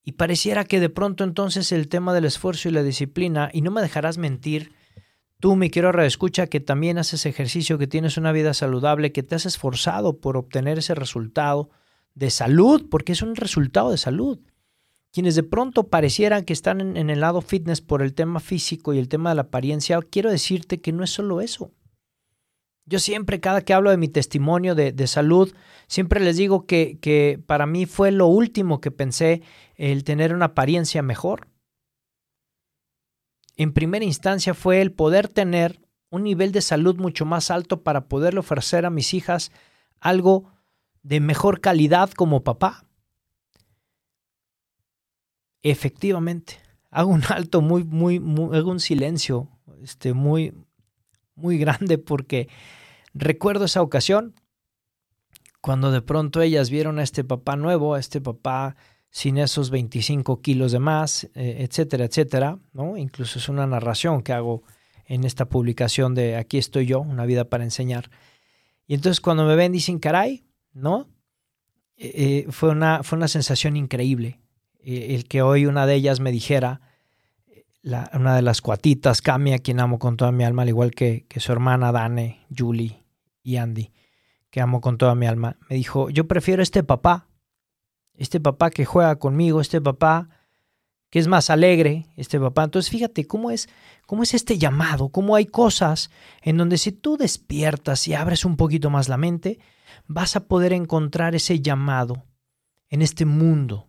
Y 0.05 0.13
pareciera 0.13 0.65
que 0.65 0.79
de 0.79 0.89
pronto 0.89 1.25
entonces 1.25 1.73
el 1.73 1.89
tema 1.89 2.15
del 2.15 2.25
esfuerzo 2.25 2.69
y 2.69 2.73
la 2.73 2.85
disciplina, 2.85 3.51
y 3.53 3.63
no 3.63 3.71
me 3.71 3.83
dejarás 3.83 4.17
mentir, 4.17 4.73
tú, 5.41 5.57
mi 5.57 5.71
quiero 5.71 5.91
escucha 6.03 6.47
que 6.47 6.61
también 6.61 6.99
haces 6.99 7.27
ejercicio, 7.27 7.79
que 7.79 7.89
tienes 7.89 8.17
una 8.17 8.33
vida 8.33 8.55
saludable, 8.55 9.13
que 9.13 9.23
te 9.23 9.35
has 9.35 9.45
esforzado 9.45 10.21
por 10.21 10.37
obtener 10.37 10.79
ese 10.79 10.95
resultado 10.95 11.71
de 12.15 12.31
salud, 12.31 12.89
porque 12.89 13.13
es 13.13 13.23
un 13.23 13.35
resultado 13.37 13.91
de 13.91 13.99
salud. 13.99 14.39
Quienes 15.13 15.35
de 15.35 15.43
pronto 15.43 15.89
parecieran 15.89 16.45
que 16.45 16.53
están 16.53 16.97
en 16.97 17.11
el 17.11 17.21
lado 17.21 17.41
fitness 17.41 17.81
por 17.81 18.03
el 18.03 18.15
tema 18.15 18.41
físico 18.41 18.95
y 18.95 18.99
el 18.99 19.09
tema 19.09 19.31
de 19.31 19.37
la 19.37 19.43
apariencia, 19.43 20.01
quiero 20.03 20.31
decirte 20.31 20.81
que 20.81 20.93
no 20.93 21.03
es 21.03 21.11
solo 21.11 21.41
eso. 21.41 21.73
Yo 22.89 22.99
siempre, 22.99 23.39
cada 23.39 23.61
que 23.61 23.75
hablo 23.75 23.91
de 23.91 23.99
mi 23.99 24.09
testimonio 24.09 24.75
de, 24.75 25.07
salud, 25.07 25.55
siempre 25.89 26.21
les 26.21 26.39
digo 26.39 26.65
que, 26.67 26.99
que, 27.01 27.39
para 27.45 27.67
mí 27.67 27.85
fue 27.85 28.13
lo 28.13 28.29
último 28.29 28.81
que 28.81 28.91
pensé 28.91 29.43
el 29.77 30.05
tener 30.05 30.35
una 30.35 30.47
apariencia 30.47 31.03
mejor. 31.03 31.49
En 33.57 33.75
primera 33.75 34.07
instancia 34.07 34.55
fue 34.55 34.81
el 34.81 34.93
poder 34.93 35.29
tener 35.29 35.81
un 36.09 36.23
nivel 36.23 36.51
de 36.51 36.63
salud 36.63 36.97
mucho 36.97 37.27
más 37.27 37.51
alto 37.51 37.83
para 37.83 38.09
poderle 38.09 38.41
ofrecer 38.41 38.87
a 38.87 38.91
mis 38.91 39.13
hijas 39.13 39.53
algo 40.01 40.51
de 41.03 41.21
mejor 41.21 41.61
calidad 41.61 42.11
como 42.13 42.43
papá. 42.43 42.87
Efectivamente, 45.63 46.55
hago 46.91 47.11
un 47.11 47.23
alto 47.29 47.61
muy, 47.61 47.85
muy, 47.85 48.19
muy 48.19 48.57
hago 48.57 48.71
un 48.71 48.81
silencio 48.81 49.49
este, 49.83 50.15
muy, 50.15 50.55
muy 51.35 51.59
grande 51.59 51.99
porque 51.99 52.49
recuerdo 53.19 53.65
esa 53.65 53.83
ocasión 53.83 54.35
cuando 55.61 55.91
de 55.91 56.03
pronto 56.03 56.41
ellas 56.41 56.71
vieron 56.71 56.99
a 56.99 57.03
este 57.03 57.25
papá 57.25 57.57
nuevo, 57.57 57.95
a 57.95 58.01
este 58.01 58.21
papá 58.21 58.77
sin 59.11 59.39
esos 59.39 59.71
25 59.71 60.41
kilos 60.41 60.73
de 60.73 60.79
más, 60.79 61.25
eh, 61.35 61.67
etcétera, 61.69 62.05
etcétera, 62.05 62.59
¿no? 62.73 62.97
Incluso 62.97 63.39
es 63.39 63.49
una 63.49 63.67
narración 63.67 64.23
que 64.23 64.33
hago 64.33 64.63
en 65.07 65.25
esta 65.25 65.49
publicación 65.49 66.15
de 66.15 66.37
Aquí 66.37 66.59
estoy 66.59 66.87
yo, 66.87 67.01
una 67.01 67.25
vida 67.25 67.45
para 67.45 67.65
enseñar. 67.65 68.11
Y 68.87 68.95
entonces 68.95 69.21
cuando 69.21 69.45
me 69.45 69.57
ven 69.57 69.73
dicen, 69.73 69.99
caray, 69.99 70.45
¿no? 70.73 71.09
Eh, 71.97 72.45
eh, 72.47 72.47
fue, 72.51 72.71
una, 72.71 73.03
fue 73.03 73.17
una 73.17 73.29
sensación 73.29 73.77
increíble. 73.77 74.41
el 74.85 75.25
que 75.27 75.43
hoy 75.43 75.67
una 75.67 75.87
de 75.87 75.95
ellas 75.95 76.21
me 76.21 76.31
dijera, 76.31 76.81
una 78.13 78.37
de 78.37 78.43
las 78.43 78.61
cuatitas, 78.61 79.23
Cami, 79.23 79.55
a 79.55 79.59
quien 79.59 79.81
amo 79.81 79.99
con 79.99 80.17
toda 80.17 80.31
mi 80.33 80.45
alma, 80.45 80.63
al 80.63 80.69
igual 80.69 80.93
que, 80.93 81.27
que 81.29 81.41
su 81.41 81.53
hermana 81.53 81.93
Dane, 81.93 82.47
Julie 82.57 82.98
y 83.49 83.57
Andy, 83.57 83.93
que 84.51 84.61
amo 84.61 84.83
con 84.83 84.99
toda 84.99 85.15
mi 85.15 85.27
alma, 85.27 85.57
me 85.71 85.77
dijo, 85.77 86.11
yo 86.11 86.29
prefiero 86.29 86.63
este 86.63 86.83
papá, 86.83 87.29
este 88.15 88.41
papá 88.41 88.71
que 88.71 88.85
juega 88.85 89.17
conmigo, 89.19 89.63
este 89.63 89.81
papá 89.81 90.29
que 91.09 91.19
es 91.19 91.29
más 91.29 91.49
alegre, 91.49 92.07
este 92.17 92.39
papá. 92.39 92.65
Entonces 92.65 92.91
fíjate 92.91 93.27
cómo 93.27 93.51
es, 93.51 93.71
cómo 94.07 94.23
es 94.23 94.35
este 94.35 94.59
llamado, 94.59 95.09
cómo 95.09 95.35
hay 95.35 95.47
cosas 95.47 96.11
en 96.43 96.59
donde 96.59 96.77
si 96.77 96.93
tú 96.93 97.17
despiertas 97.17 98.07
y 98.07 98.13
abres 98.13 98.45
un 98.45 98.59
poquito 98.59 98.91
más 98.91 99.09
la 99.09 99.17
mente, 99.17 99.59
vas 100.07 100.37
a 100.37 100.47
poder 100.47 100.75
encontrar 100.75 101.35
ese 101.35 101.61
llamado 101.61 102.27
en 102.91 103.01
este 103.01 103.25
mundo 103.25 103.89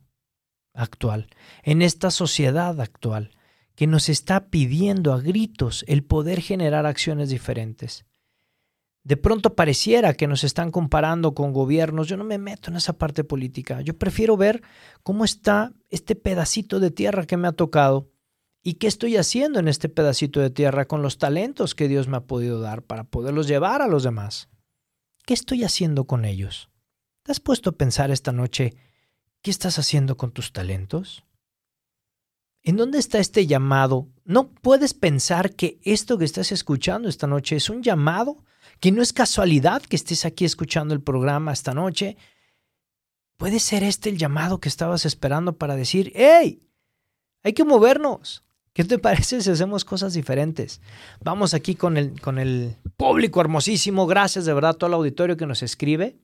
actual, 0.74 1.28
en 1.64 1.82
esta 1.82 2.12
sociedad 2.12 2.80
actual 2.80 3.32
que 3.76 3.88
nos 3.88 4.08
está 4.08 4.50
pidiendo 4.50 5.12
a 5.12 5.20
gritos 5.20 5.84
el 5.90 6.06
poder 6.06 6.40
generar 6.42 6.86
acciones 6.86 7.28
diferentes. 7.28 8.06
De 9.04 9.18
pronto 9.18 9.56
pareciera 9.56 10.14
que 10.14 10.28
nos 10.28 10.44
están 10.44 10.72
comparando 10.72 11.34
con 11.34 11.54
gobiernos. 11.54 12.08
Yo 12.08 12.18
no 12.18 12.24
me 12.24 12.38
meto 12.38 12.70
en 12.70 12.78
esa 12.78 12.94
parte 12.94 13.24
política. 13.24 13.82
Yo 13.82 13.98
prefiero 13.98 14.38
ver 14.38 14.62
cómo 15.04 15.26
está 15.26 15.74
este 15.90 16.16
pedacito 16.16 16.80
de 16.80 16.92
tierra 16.92 17.26
que 17.26 17.38
me 17.38 17.48
ha 17.48 17.54
tocado 17.54 18.12
y 18.62 18.76
qué 18.76 18.88
estoy 18.88 19.16
haciendo 19.18 19.60
en 19.60 19.68
este 19.68 19.90
pedacito 19.90 20.42
de 20.42 20.50
tierra 20.50 20.86
con 20.86 21.02
los 21.02 21.18
talentos 21.18 21.76
que 21.76 21.88
Dios 21.88 22.08
me 22.08 22.18
ha 22.18 22.28
podido 22.28 22.60
dar 22.60 22.84
para 22.84 23.06
poderlos 23.06 23.48
llevar 23.48 23.82
a 23.82 23.88
los 23.88 24.04
demás. 24.04 24.50
¿Qué 25.26 25.34
estoy 25.34 25.64
haciendo 25.64 26.06
con 26.06 26.26
ellos? 26.26 26.70
¿Te 27.24 27.32
has 27.32 27.40
puesto 27.40 27.70
a 27.70 27.78
pensar 27.78 28.12
esta 28.12 28.32
noche 28.32 28.76
qué 29.42 29.52
estás 29.52 29.80
haciendo 29.80 30.18
con 30.18 30.32
tus 30.32 30.52
talentos? 30.52 31.24
¿En 32.62 32.76
dónde 32.76 33.00
está 33.00 33.20
este 33.20 33.48
llamado? 33.48 34.10
¿No 34.26 34.52
puedes 34.52 34.94
pensar 34.94 35.56
que 35.56 35.80
esto 35.84 36.18
que 36.18 36.26
estás 36.26 36.52
escuchando 36.52 37.08
esta 37.08 37.28
noche 37.28 37.56
es 37.56 37.70
un 37.70 37.82
llamado? 37.82 38.44
¿Que 38.80 38.92
no 38.92 39.02
es 39.02 39.12
casualidad 39.12 39.82
que 39.82 39.96
estés 39.96 40.26
aquí 40.26 40.46
escuchando 40.46 40.94
el 40.94 41.02
programa 41.02 41.52
esta 41.52 41.74
noche? 41.74 42.16
¿Puede 43.38 43.60
ser 43.60 43.84
este 43.84 44.10
el 44.10 44.18
llamado 44.18 44.60
que 44.60 44.70
estabas 44.70 45.06
esperando 45.06 45.58
para 45.58 45.76
decir, 45.76 46.12
hey, 46.16 46.62
hay 47.44 47.54
que 47.54 47.66
movernos? 47.66 48.44
¿Qué 48.74 48.84
te 48.86 48.98
parece 49.00 49.42
si 49.42 49.50
hacemos 49.50 49.84
cosas 49.84 50.14
diferentes? 50.14 50.82
Vamos 51.22 51.54
aquí 51.54 51.76
con 51.76 51.98
el, 51.98 52.20
con 52.22 52.40
el 52.40 52.76
público 52.96 53.42
hermosísimo. 53.42 54.08
Gracias 54.08 54.46
de 54.46 54.54
verdad 54.54 54.72
a 54.72 54.74
todo 54.76 54.88
el 54.88 54.94
auditorio 54.94 55.36
que 55.36 55.46
nos 55.46 55.62
escribe. 55.62 56.18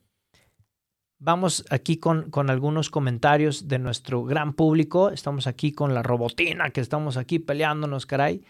Vamos 1.18 1.66
aquí 1.70 1.98
con, 1.98 2.30
con, 2.30 2.50
algunos 2.50 2.90
comentarios 2.90 3.68
de 3.68 3.80
nuestro 3.80 4.24
gran 4.24 4.54
público. 4.54 5.10
Estamos 5.10 5.48
aquí 5.48 5.72
con 5.72 5.94
la 5.94 6.04
robotina, 6.04 6.70
que 6.72 6.82
estamos 6.82 7.18
aquí 7.18 7.40
peleándonos, 7.40 8.06
caray. 8.06 8.44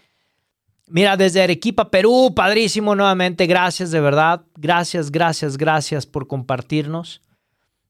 Mira, 0.88 1.18
desde 1.18 1.42
Arequipa, 1.42 1.90
Perú, 1.90 2.34
padrísimo 2.36 2.96
nuevamente. 2.96 3.48
Gracias, 3.48 3.92
de 3.92 4.02
verdad. 4.02 4.44
Gracias, 4.56 5.12
gracias, 5.12 5.58
gracias 5.58 6.06
por 6.06 6.28
compartirnos. 6.28 7.22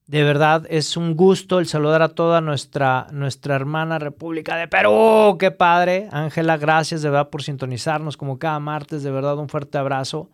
De 0.08 0.24
verdad, 0.24 0.66
es 0.70 0.98
un 0.98 1.16
gusto 1.16 1.60
el 1.60 1.66
saludar 1.66 2.04
a 2.04 2.10
toda 2.10 2.40
nuestra, 2.40 3.08
nuestra 3.12 3.56
hermana 3.56 3.98
República 3.98 4.56
de 4.56 4.68
Perú. 4.68 5.36
¡Qué 5.40 5.52
padre! 5.52 6.08
Ángela, 6.12 6.58
gracias 6.58 7.02
de 7.02 7.10
verdad 7.10 7.30
por 7.30 7.42
sintonizarnos 7.42 8.16
como 8.16 8.38
cada 8.38 8.60
martes. 8.60 9.04
De 9.04 9.12
verdad, 9.12 9.38
un 9.40 9.50
fuerte 9.50 9.78
abrazo. 9.78 10.30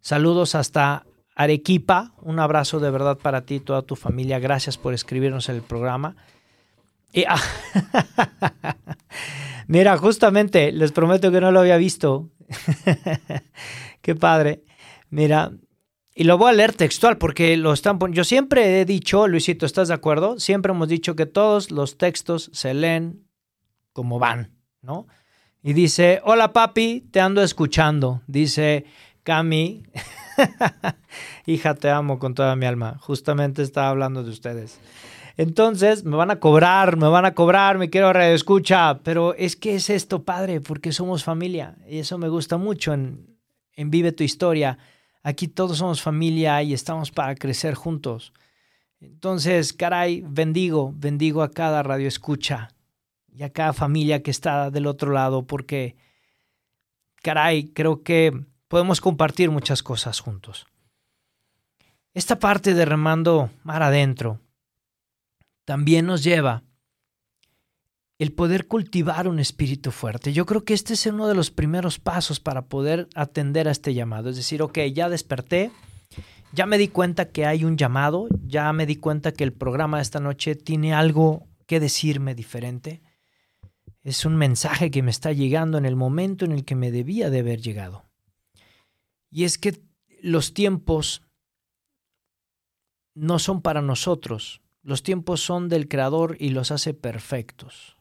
Saludos 0.00 0.54
hasta 0.54 1.04
Arequipa, 1.34 2.12
un 2.20 2.38
abrazo 2.38 2.80
de 2.80 2.90
verdad 2.90 3.16
para 3.16 3.42
ti 3.42 3.56
y 3.56 3.60
toda 3.60 3.82
tu 3.82 3.96
familia. 3.96 4.38
Gracias 4.38 4.76
por 4.76 4.92
escribirnos 4.92 5.48
en 5.48 5.56
el 5.56 5.62
programa. 5.62 6.14
Ah, 7.26 7.40
mira, 9.68 9.96
justamente, 9.96 10.72
les 10.72 10.90
prometo 10.90 11.30
que 11.30 11.40
no 11.40 11.52
lo 11.52 11.60
había 11.60 11.76
visto. 11.76 12.30
Qué 14.02 14.16
padre. 14.16 14.64
Mira, 15.08 15.52
y 16.18 16.24
lo 16.24 16.36
voy 16.36 16.50
a 16.50 16.52
leer 16.52 16.72
textual 16.72 17.16
porque 17.16 17.56
lo 17.56 17.72
están 17.72 18.00
Yo 18.12 18.24
siempre 18.24 18.80
he 18.80 18.84
dicho, 18.84 19.28
Luisito, 19.28 19.64
¿estás 19.64 19.86
de 19.86 19.94
acuerdo? 19.94 20.40
Siempre 20.40 20.72
hemos 20.72 20.88
dicho 20.88 21.14
que 21.14 21.26
todos 21.26 21.70
los 21.70 21.96
textos 21.96 22.50
se 22.52 22.74
leen 22.74 23.24
como 23.92 24.18
van, 24.18 24.56
¿no? 24.82 25.06
Y 25.62 25.74
dice, 25.74 26.20
hola 26.24 26.52
papi, 26.52 27.06
te 27.12 27.20
ando 27.20 27.40
escuchando. 27.40 28.22
Dice 28.26 28.84
Cami, 29.22 29.84
hija, 31.46 31.74
te 31.74 31.88
amo 31.90 32.18
con 32.18 32.34
toda 32.34 32.56
mi 32.56 32.66
alma. 32.66 32.98
Justamente 33.00 33.62
estaba 33.62 33.90
hablando 33.90 34.24
de 34.24 34.30
ustedes. 34.30 34.80
Entonces, 35.38 36.04
me 36.04 36.16
van 36.16 36.30
a 36.30 36.40
cobrar, 36.40 36.98
me 36.98 37.08
van 37.08 37.24
a 37.24 37.34
cobrar, 37.34 37.78
me 37.78 37.88
quiero 37.88 38.10
escucha, 38.20 39.00
pero 39.02 39.32
es 39.34 39.56
que 39.56 39.76
es 39.76 39.88
esto, 39.88 40.24
padre, 40.24 40.60
porque 40.60 40.92
somos 40.92 41.24
familia. 41.24 41.76
Y 41.88 41.98
eso 42.00 42.18
me 42.18 42.28
gusta 42.28 42.58
mucho 42.58 42.92
en, 42.92 43.38
en 43.74 43.90
Vive 43.90 44.12
tu 44.12 44.24
historia 44.24 44.78
Aquí 45.22 45.48
todos 45.48 45.76
somos 45.76 46.00
familia 46.00 46.62
y 46.62 46.72
estamos 46.72 47.10
para 47.10 47.34
crecer 47.34 47.74
juntos. 47.74 48.32
Entonces, 49.00 49.72
caray, 49.72 50.24
bendigo, 50.26 50.92
bendigo 50.96 51.42
a 51.42 51.50
cada 51.50 51.82
radio 51.82 52.08
escucha 52.08 52.68
y 53.30 53.42
a 53.42 53.52
cada 53.52 53.72
familia 53.72 54.22
que 54.22 54.30
está 54.30 54.70
del 54.70 54.86
otro 54.86 55.12
lado 55.12 55.46
porque, 55.46 55.96
caray, 57.22 57.68
creo 57.74 58.02
que 58.02 58.46
podemos 58.68 59.00
compartir 59.00 59.50
muchas 59.50 59.82
cosas 59.82 60.20
juntos. 60.20 60.66
Esta 62.14 62.38
parte 62.38 62.74
de 62.74 62.84
remando 62.84 63.50
mar 63.62 63.82
adentro 63.82 64.40
también 65.68 66.06
nos 66.06 66.24
lleva 66.24 66.64
el 68.18 68.32
poder 68.32 68.68
cultivar 68.68 69.28
un 69.28 69.38
espíritu 69.38 69.90
fuerte. 69.90 70.32
Yo 70.32 70.46
creo 70.46 70.64
que 70.64 70.72
este 70.72 70.94
es 70.94 71.04
uno 71.04 71.28
de 71.28 71.34
los 71.34 71.50
primeros 71.50 71.98
pasos 71.98 72.40
para 72.40 72.68
poder 72.70 73.06
atender 73.14 73.68
a 73.68 73.72
este 73.72 73.92
llamado. 73.92 74.30
Es 74.30 74.36
decir, 74.36 74.62
ok, 74.62 74.78
ya 74.94 75.10
desperté, 75.10 75.70
ya 76.54 76.64
me 76.64 76.78
di 76.78 76.88
cuenta 76.88 77.28
que 77.28 77.44
hay 77.44 77.66
un 77.66 77.76
llamado, 77.76 78.28
ya 78.46 78.72
me 78.72 78.86
di 78.86 78.96
cuenta 78.96 79.32
que 79.32 79.44
el 79.44 79.52
programa 79.52 79.98
de 79.98 80.04
esta 80.04 80.20
noche 80.20 80.54
tiene 80.54 80.94
algo 80.94 81.46
que 81.66 81.80
decirme 81.80 82.34
diferente. 82.34 83.02
Es 84.02 84.24
un 84.24 84.36
mensaje 84.36 84.90
que 84.90 85.02
me 85.02 85.10
está 85.10 85.32
llegando 85.32 85.76
en 85.76 85.84
el 85.84 85.96
momento 85.96 86.46
en 86.46 86.52
el 86.52 86.64
que 86.64 86.76
me 86.76 86.90
debía 86.90 87.28
de 87.28 87.40
haber 87.40 87.60
llegado. 87.60 88.06
Y 89.30 89.44
es 89.44 89.58
que 89.58 89.82
los 90.22 90.54
tiempos 90.54 91.20
no 93.14 93.38
son 93.38 93.60
para 93.60 93.82
nosotros, 93.82 94.62
los 94.88 95.02
tiempos 95.02 95.42
son 95.42 95.68
del 95.68 95.86
Creador 95.86 96.38
y 96.40 96.48
los 96.48 96.70
hace 96.70 96.94
perfectos. 96.94 97.98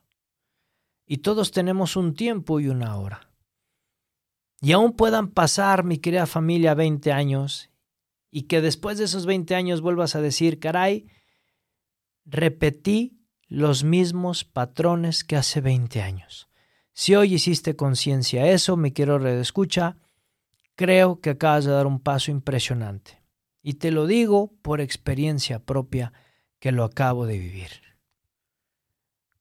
Y 1.05 1.17
todos 1.17 1.51
tenemos 1.51 1.97
un 1.97 2.13
tiempo 2.13 2.61
y 2.61 2.69
una 2.69 2.95
hora. 2.95 3.29
Y 4.61 4.71
aún 4.71 4.93
puedan 4.93 5.27
pasar, 5.27 5.83
mi 5.83 5.97
querida 5.97 6.27
familia, 6.27 6.75
20 6.75 7.11
años 7.11 7.69
y 8.31 8.43
que 8.43 8.61
después 8.61 8.97
de 8.97 9.03
esos 9.03 9.25
20 9.25 9.53
años 9.53 9.81
vuelvas 9.81 10.15
a 10.15 10.21
decir, 10.21 10.61
caray, 10.61 11.07
repetí 12.23 13.19
los 13.49 13.83
mismos 13.83 14.45
patrones 14.45 15.25
que 15.25 15.35
hace 15.35 15.59
20 15.59 16.01
años. 16.01 16.47
Si 16.93 17.15
hoy 17.15 17.33
hiciste 17.33 17.75
conciencia 17.75 18.49
eso, 18.49 18.77
me 18.77 18.93
quiero 18.93 19.19
redescucha, 19.19 19.97
creo 20.75 21.19
que 21.19 21.31
acabas 21.31 21.65
de 21.65 21.71
dar 21.73 21.85
un 21.85 21.99
paso 21.99 22.31
impresionante. 22.31 23.21
Y 23.61 23.73
te 23.73 23.91
lo 23.91 24.07
digo 24.07 24.53
por 24.61 24.79
experiencia 24.79 25.59
propia 25.65 26.13
que 26.59 26.71
lo 26.71 26.83
acabo 26.83 27.25
de 27.25 27.37
vivir. 27.37 27.69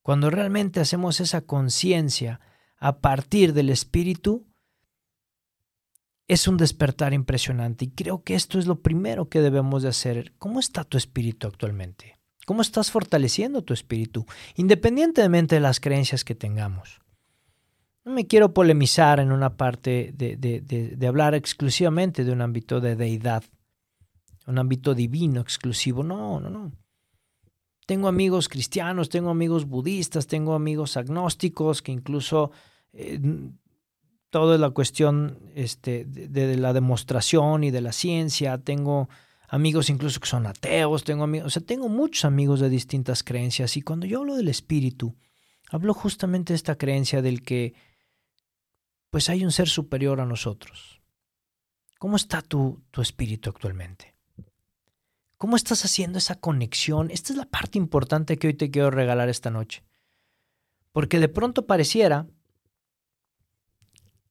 Cuando 0.01 0.29
realmente 0.29 0.79
hacemos 0.79 1.19
esa 1.19 1.41
conciencia 1.41 2.39
a 2.77 2.99
partir 2.99 3.53
del 3.53 3.69
espíritu, 3.69 4.45
es 6.27 6.47
un 6.47 6.57
despertar 6.57 7.13
impresionante 7.13 7.85
y 7.85 7.89
creo 7.89 8.23
que 8.23 8.35
esto 8.35 8.59
es 8.59 8.67
lo 8.67 8.81
primero 8.81 9.29
que 9.29 9.41
debemos 9.41 9.83
de 9.83 9.89
hacer. 9.89 10.33
¿Cómo 10.37 10.59
está 10.59 10.83
tu 10.83 10.97
espíritu 10.97 11.47
actualmente? 11.47 12.17
¿Cómo 12.45 12.61
estás 12.61 12.91
fortaleciendo 12.91 13.63
tu 13.63 13.73
espíritu? 13.73 14.25
Independientemente 14.55 15.55
de 15.55 15.61
las 15.61 15.79
creencias 15.79 16.23
que 16.23 16.35
tengamos. 16.35 17.01
No 18.05 18.13
me 18.13 18.27
quiero 18.27 18.53
polemizar 18.53 19.19
en 19.19 19.33
una 19.33 19.57
parte 19.57 20.13
de, 20.15 20.37
de 20.37 21.07
hablar 21.07 21.35
exclusivamente 21.35 22.23
de 22.23 22.31
un 22.31 22.41
ámbito 22.41 22.79
de 22.79 22.95
deidad, 22.95 23.43
un 24.45 24.59
ámbito 24.59 24.95
divino 24.95 25.41
exclusivo. 25.41 26.03
No, 26.03 26.39
no, 26.39 26.49
no. 26.49 26.71
Tengo 27.87 28.09
amigos 28.09 28.49
cristianos, 28.49 29.07
tengo 29.07 29.29
amigos 29.29 29.65
budistas, 29.65 30.27
tengo 30.27 30.53
amigos 30.53 30.97
agnósticos, 30.97 31.81
que 31.81 31.93
incluso 31.93 32.51
eh, 32.91 33.17
toda 34.29 34.57
la 34.57 34.71
cuestión 34.71 35.39
este, 35.55 36.03
de, 36.03 36.57
la 36.57 36.73
demostración 36.73 37.63
y 37.63 37.71
de 37.71 37.79
la 37.79 37.93
ciencia. 37.93 38.57
Tengo 38.57 39.07
amigos 39.47 39.89
incluso 39.89 40.19
que 40.19 40.27
son 40.27 40.47
ateos, 40.47 41.05
tengo 41.05 41.23
amigos, 41.23 41.47
o 41.47 41.49
sea, 41.49 41.63
tengo 41.63 41.87
muchos 41.87 42.25
amigos 42.25 42.59
de 42.59 42.67
distintas 42.67 43.23
creencias. 43.23 43.77
Y 43.77 43.81
cuando 43.81 44.05
yo 44.05 44.19
hablo 44.19 44.35
del 44.35 44.49
espíritu, 44.49 45.15
hablo 45.71 45.93
justamente 45.93 46.51
de 46.51 46.57
esta 46.57 46.77
creencia 46.77 47.21
del 47.21 47.41
que 47.41 47.73
pues 49.09 49.29
hay 49.29 49.45
un 49.45 49.53
ser 49.53 49.69
superior 49.69 50.19
a 50.19 50.25
nosotros. 50.25 50.99
¿Cómo 51.99 52.17
está 52.17 52.41
tu, 52.41 52.83
tu 52.91 53.01
espíritu 53.01 53.49
actualmente? 53.49 54.16
¿Cómo 55.37 55.55
estás 55.55 55.85
haciendo 55.85 56.17
esa 56.17 56.35
conexión? 56.35 57.11
Esta 57.11 57.31
es 57.31 57.37
la 57.37 57.45
parte 57.45 57.77
importante 57.77 58.37
que 58.37 58.47
hoy 58.47 58.53
te 58.55 58.71
quiero 58.71 58.89
regalar 58.89 59.29
esta 59.29 59.51
noche. 59.51 59.83
Porque 60.91 61.19
de 61.19 61.29
pronto 61.29 61.67
pareciera 61.67 62.27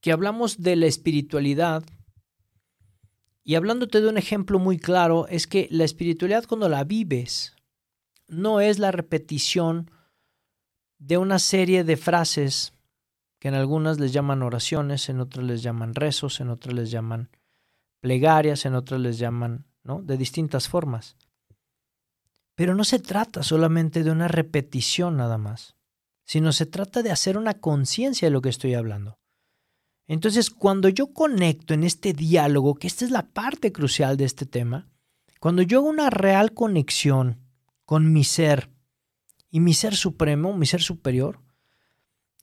que 0.01 0.11
hablamos 0.11 0.63
de 0.63 0.75
la 0.75 0.87
espiritualidad 0.87 1.85
y 3.45 3.55
hablándote 3.55 4.01
de 4.01 4.09
un 4.09 4.19
ejemplo 4.19 4.59
muy 4.59 4.79
claro, 4.79 5.29
es 5.29 5.47
que 5.47 5.69
la 5.71 5.85
espiritualidad 5.85 6.47
cuando 6.47 6.69
la 6.69 6.83
vives 6.83 7.55
no 8.27 8.61
es 8.61 8.81
la 8.81 8.91
repetición 8.91 9.93
de 10.99 11.19
una 11.19 11.39
serie 11.39 11.85
de 11.85 11.97
frases 11.97 12.73
que 13.39 13.47
en 13.47 13.55
algunas 13.55 14.01
les 14.01 14.13
llaman 14.13 14.43
oraciones, 14.43 15.09
en 15.09 15.21
otras 15.21 15.45
les 15.45 15.63
llaman 15.63 15.95
rezos, 15.95 16.41
en 16.41 16.49
otras 16.49 16.75
les 16.75 16.91
llaman 16.91 17.31
plegarias, 18.01 18.67
en 18.67 18.75
otras 18.75 19.01
les 19.01 19.19
llaman 19.19 19.67
de 19.87 20.17
distintas 20.17 20.69
formas. 20.69 21.17
Pero 22.55 22.75
no 22.75 22.85
se 22.85 22.99
trata 22.99 23.43
solamente 23.43 24.03
de 24.03 24.11
una 24.11 24.29
repetición 24.29 25.17
nada 25.17 25.39
más, 25.39 25.77
sino 26.25 26.53
se 26.53 26.67
trata 26.67 27.03
de 27.03 27.11
hacer 27.11 27.39
una 27.39 27.55
conciencia 27.55 28.27
de 28.27 28.33
lo 28.33 28.43
que 28.43 28.49
estoy 28.49 28.75
hablando. 28.75 29.19
Entonces, 30.09 30.51
cuando 30.51 30.89
yo 30.89 31.13
conecto 31.13 31.75
en 31.75 31.85
este 31.85 32.13
diálogo, 32.13 32.75
que 32.75 32.87
esta 32.87 33.05
es 33.05 33.11
la 33.11 33.29
parte 33.29 33.73
crucial 33.73 34.17
de 34.17 34.25
este 34.25 34.47
tema, 34.47 34.89
cuando 35.41 35.63
yo 35.63 35.79
hago 35.79 35.89
una 35.89 36.11
real 36.11 36.53
conexión 36.53 37.41
con 37.85 38.13
mi 38.13 38.25
ser 38.25 38.71
y 39.51 39.61
mi 39.61 39.75
ser 39.75 39.95
supremo, 39.97 40.57
mi 40.57 40.67
ser 40.67 40.83
superior, 40.83 41.41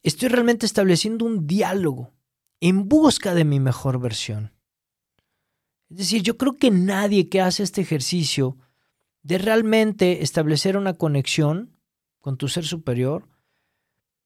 estoy 0.03 0.29
realmente 0.29 0.65
estableciendo 0.65 1.25
un 1.25 1.47
diálogo 1.47 2.13
en 2.59 2.87
busca 2.87 3.33
de 3.33 3.45
mi 3.45 3.59
mejor 3.59 3.99
versión. 3.99 4.53
Es 5.93 5.99
decir, 5.99 6.23
yo 6.23 6.39
creo 6.39 6.57
que 6.57 6.71
nadie 6.71 7.29
que 7.29 7.39
hace 7.39 7.61
este 7.61 7.81
ejercicio 7.81 8.57
de 9.21 9.37
realmente 9.37 10.23
establecer 10.23 10.75
una 10.75 10.95
conexión 10.95 11.77
con 12.19 12.35
tu 12.35 12.47
ser 12.47 12.65
superior, 12.65 13.29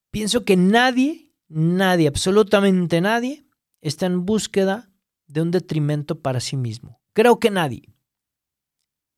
pienso 0.09 0.45
que 0.45 0.55
nadie, 0.55 1.33
nadie, 1.49 2.07
absolutamente 2.07 3.01
nadie, 3.01 3.45
está 3.81 4.05
en 4.05 4.25
búsqueda 4.25 4.89
de 5.27 5.41
un 5.41 5.51
detrimento 5.51 6.21
para 6.21 6.39
sí 6.39 6.55
mismo. 6.55 7.01
Creo 7.11 7.37
que 7.37 7.51
nadie. 7.51 7.93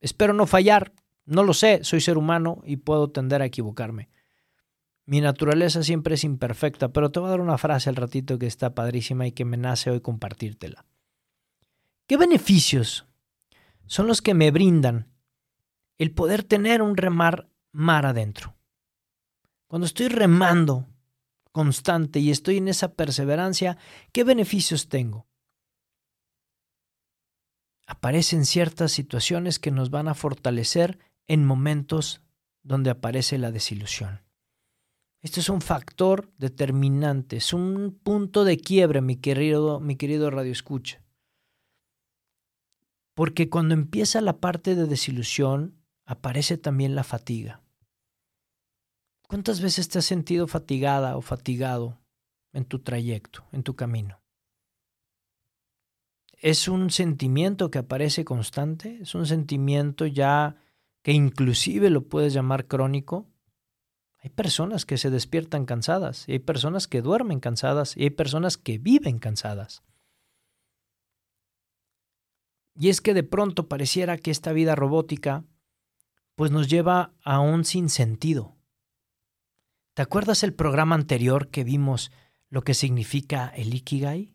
Espero 0.01 0.33
no 0.33 0.47
fallar, 0.47 0.91
no 1.25 1.43
lo 1.43 1.53
sé, 1.53 1.83
soy 1.83 2.01
ser 2.01 2.17
humano 2.17 2.63
y 2.65 2.77
puedo 2.77 3.11
tender 3.11 3.43
a 3.43 3.45
equivocarme. 3.45 4.09
Mi 5.05 5.21
naturaleza 5.21 5.83
siempre 5.83 6.15
es 6.15 6.23
imperfecta, 6.23 6.89
pero 6.89 7.11
te 7.11 7.19
voy 7.19 7.27
a 7.27 7.31
dar 7.31 7.41
una 7.41 7.59
frase 7.59 7.91
al 7.91 7.95
ratito 7.95 8.39
que 8.39 8.47
está 8.47 8.73
padrísima 8.73 9.27
y 9.27 9.33
que 9.33 9.45
me 9.45 9.57
nace 9.57 9.91
hoy 9.91 10.01
compartírtela. 10.01 10.87
¿Qué 12.09 12.17
beneficios 12.17 13.05
son 13.85 14.07
los 14.07 14.23
que 14.23 14.33
me 14.33 14.49
brindan 14.49 15.13
el 15.99 16.11
poder 16.11 16.41
tener 16.43 16.81
un 16.81 16.97
remar 16.97 17.51
mar 17.71 18.07
adentro? 18.07 18.57
Cuando 19.67 19.85
estoy 19.85 20.07
remando 20.07 20.87
constante 21.51 22.17
y 22.17 22.31
estoy 22.31 22.57
en 22.57 22.67
esa 22.67 22.95
perseverancia, 22.95 23.77
¿qué 24.11 24.23
beneficios 24.23 24.89
tengo? 24.89 25.27
Aparecen 27.85 28.47
ciertas 28.47 28.91
situaciones 28.91 29.59
que 29.59 29.69
nos 29.69 29.91
van 29.91 30.07
a 30.07 30.15
fortalecer 30.15 30.97
en 31.27 31.45
momentos 31.45 32.23
donde 32.63 32.89
aparece 32.89 33.37
la 33.37 33.51
desilusión. 33.51 34.23
Esto 35.21 35.41
es 35.41 35.49
un 35.49 35.61
factor 35.61 36.33
determinante, 36.39 37.37
es 37.37 37.53
un 37.53 37.99
punto 38.01 38.45
de 38.45 38.57
quiebre, 38.57 39.01
mi 39.01 39.17
querido, 39.17 39.79
mi 39.79 39.95
querido 39.95 40.31
Radio 40.31 40.51
Escucha. 40.51 41.03
Porque 43.19 43.49
cuando 43.49 43.73
empieza 43.73 44.21
la 44.21 44.39
parte 44.39 44.75
de 44.75 44.87
desilusión, 44.87 45.75
aparece 46.05 46.57
también 46.57 46.95
la 46.95 47.03
fatiga. 47.03 47.61
¿Cuántas 49.27 49.59
veces 49.59 49.89
te 49.89 49.99
has 49.99 50.05
sentido 50.05 50.47
fatigada 50.47 51.17
o 51.17 51.21
fatigado 51.21 51.99
en 52.53 52.63
tu 52.63 52.79
trayecto, 52.79 53.43
en 53.51 53.63
tu 53.63 53.75
camino? 53.75 54.21
es 56.41 56.69
un 56.69 56.91
sentimiento 56.91 57.69
que 57.71 57.79
aparece 57.79 58.23
constante, 58.23 58.99
es 59.01 59.13
un 59.13 59.25
sentimiento 59.25 60.05
ya 60.05 60.55
que 61.01 61.11
inclusive 61.11 61.89
lo 61.89 62.07
puedes 62.07 62.31
llamar 62.31 62.67
crónico. 62.67 63.27
Hay 64.19 64.29
personas 64.29 64.85
que 64.85 64.97
se 64.97 65.09
despiertan 65.09 65.65
cansadas, 65.65 66.23
y 66.29 66.31
hay 66.31 66.39
personas 66.39 66.87
que 66.87 67.01
duermen 67.01 67.41
cansadas, 67.41 67.97
y 67.97 68.03
hay 68.03 68.11
personas 68.11 68.57
que 68.57 68.77
viven 68.77 69.19
cansadas. 69.19 69.83
Y 72.81 72.87
es 72.87 73.01
que 73.01 73.13
de 73.13 73.23
pronto 73.23 73.67
pareciera 73.67 74.17
que 74.17 74.31
esta 74.31 74.53
vida 74.53 74.73
robótica 74.73 75.43
pues 76.35 76.49
nos 76.49 76.69
lleva 76.69 77.11
a 77.25 77.41
un 77.41 77.65
sinsentido. 77.65 78.55
¿Te 79.93 80.01
acuerdas 80.01 80.43
el 80.43 80.53
programa 80.53 80.95
anterior 80.95 81.49
que 81.49 81.65
vimos 81.65 82.09
lo 82.47 82.61
que 82.61 82.73
significa 82.73 83.49
el 83.49 83.73
Ikigai? 83.73 84.33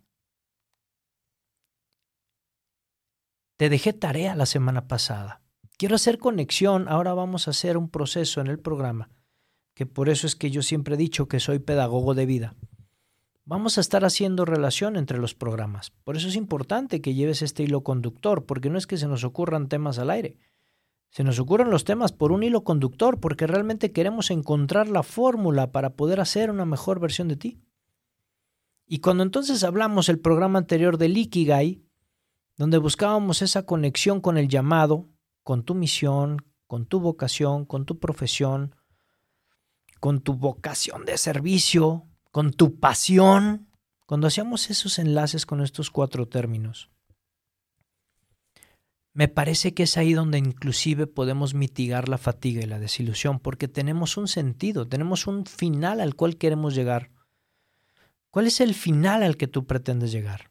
Te 3.57 3.71
dejé 3.71 3.95
tarea 3.95 4.37
la 4.37 4.45
semana 4.45 4.89
pasada. 4.89 5.41
Quiero 5.79 5.95
hacer 5.95 6.19
conexión, 6.19 6.87
ahora 6.89 7.15
vamos 7.15 7.49
a 7.49 7.53
hacer 7.53 7.79
un 7.79 7.89
proceso 7.89 8.43
en 8.43 8.49
el 8.49 8.59
programa, 8.59 9.09
que 9.73 9.87
por 9.87 10.11
eso 10.11 10.27
es 10.27 10.37
que 10.37 10.51
yo 10.51 10.61
siempre 10.61 10.97
he 10.97 10.99
dicho 10.99 11.29
que 11.29 11.41
soy 11.41 11.61
pedagogo 11.61 12.13
de 12.13 12.27
vida. 12.27 12.57
Vamos 13.47 13.77
a 13.77 13.83
estar 13.83 14.07
haciendo 14.07 14.47
relación 14.47 14.97
entre 14.97 15.19
los 15.19 15.35
programas. 15.35 15.91
Por 16.05 16.17
eso 16.17 16.29
es 16.29 16.37
importante 16.37 17.03
que 17.03 17.13
lleves 17.13 17.43
este 17.43 17.63
hilo 17.63 17.83
conductor, 17.83 18.47
porque 18.47 18.71
no 18.71 18.79
es 18.79 18.87
que 18.87 18.97
se 18.97 19.07
nos 19.07 19.23
ocurran 19.23 19.69
temas 19.69 19.99
al 19.99 20.11
aire. 20.11 20.39
Se 21.11 21.25
nos 21.25 21.39
ocurren 21.39 21.71
los 21.71 21.85
temas 21.85 22.11
por 22.13 22.33
un 22.33 22.43
hilo 22.43 22.65
conductor 22.65 23.21
porque 23.21 23.47
realmente 23.47 23.93
queremos 23.93 24.31
encontrar 24.31 24.89
la 24.89 25.03
fórmula 25.03 25.73
para 25.73 25.91
poder 25.91 26.21
hacer 26.21 26.51
una 26.51 26.65
mejor 26.65 27.01
versión 27.01 27.29
de 27.29 27.37
ti. 27.37 27.61
Y 28.87 28.99
cuando 28.99 29.23
entonces 29.23 29.63
hablamos 29.63 30.09
el 30.09 30.19
programa 30.19 30.59
anterior 30.59 30.97
del 30.97 31.17
Ikigai, 31.17 31.85
donde 32.57 32.79
buscábamos 32.79 33.43
esa 33.43 33.67
conexión 33.67 34.21
con 34.21 34.39
el 34.39 34.49
llamado, 34.49 35.11
con 35.43 35.65
tu 35.65 35.75
misión, 35.75 36.39
con 36.67 36.87
tu 36.87 36.99
vocación, 36.99 37.67
con 37.67 37.85
tu 37.85 37.99
profesión, 37.99 38.75
con 40.01 40.21
tu 40.21 40.35
vocación 40.35 41.05
de 41.05 41.19
servicio, 41.19 42.09
con 42.35 42.53
tu 42.53 42.81
pasión, 42.81 43.69
cuando 44.07 44.27
hacíamos 44.27 44.69
esos 44.69 44.99
enlaces 44.99 45.47
con 45.47 45.61
estos 45.61 45.93
cuatro 45.93 46.27
términos, 46.27 46.91
me 49.13 49.29
parece 49.29 49.73
que 49.73 49.85
es 49.85 49.97
ahí 49.97 50.15
donde 50.15 50.39
inclusive 50.39 51.07
podemos 51.07 51.55
mitigar 51.55 52.09
la 52.09 52.19
fatiga 52.19 52.61
y 52.61 52.67
la 52.67 52.81
desilusión, 52.81 53.39
porque 53.39 53.69
tenemos 53.69 54.17
un 54.17 54.27
sentido, 54.27 54.89
tenemos 54.89 55.29
un 55.29 55.47
final 55.47 56.01
al 56.01 56.17
cual 56.17 56.37
queremos 56.37 56.75
llegar. 56.75 57.13
¿Cuál 58.33 58.49
es 58.49 58.61
el 58.61 58.75
final 58.75 59.23
al 59.23 59.37
que 59.37 59.47
tú 59.47 59.65
pretendes 59.65 60.11
llegar? 60.11 60.51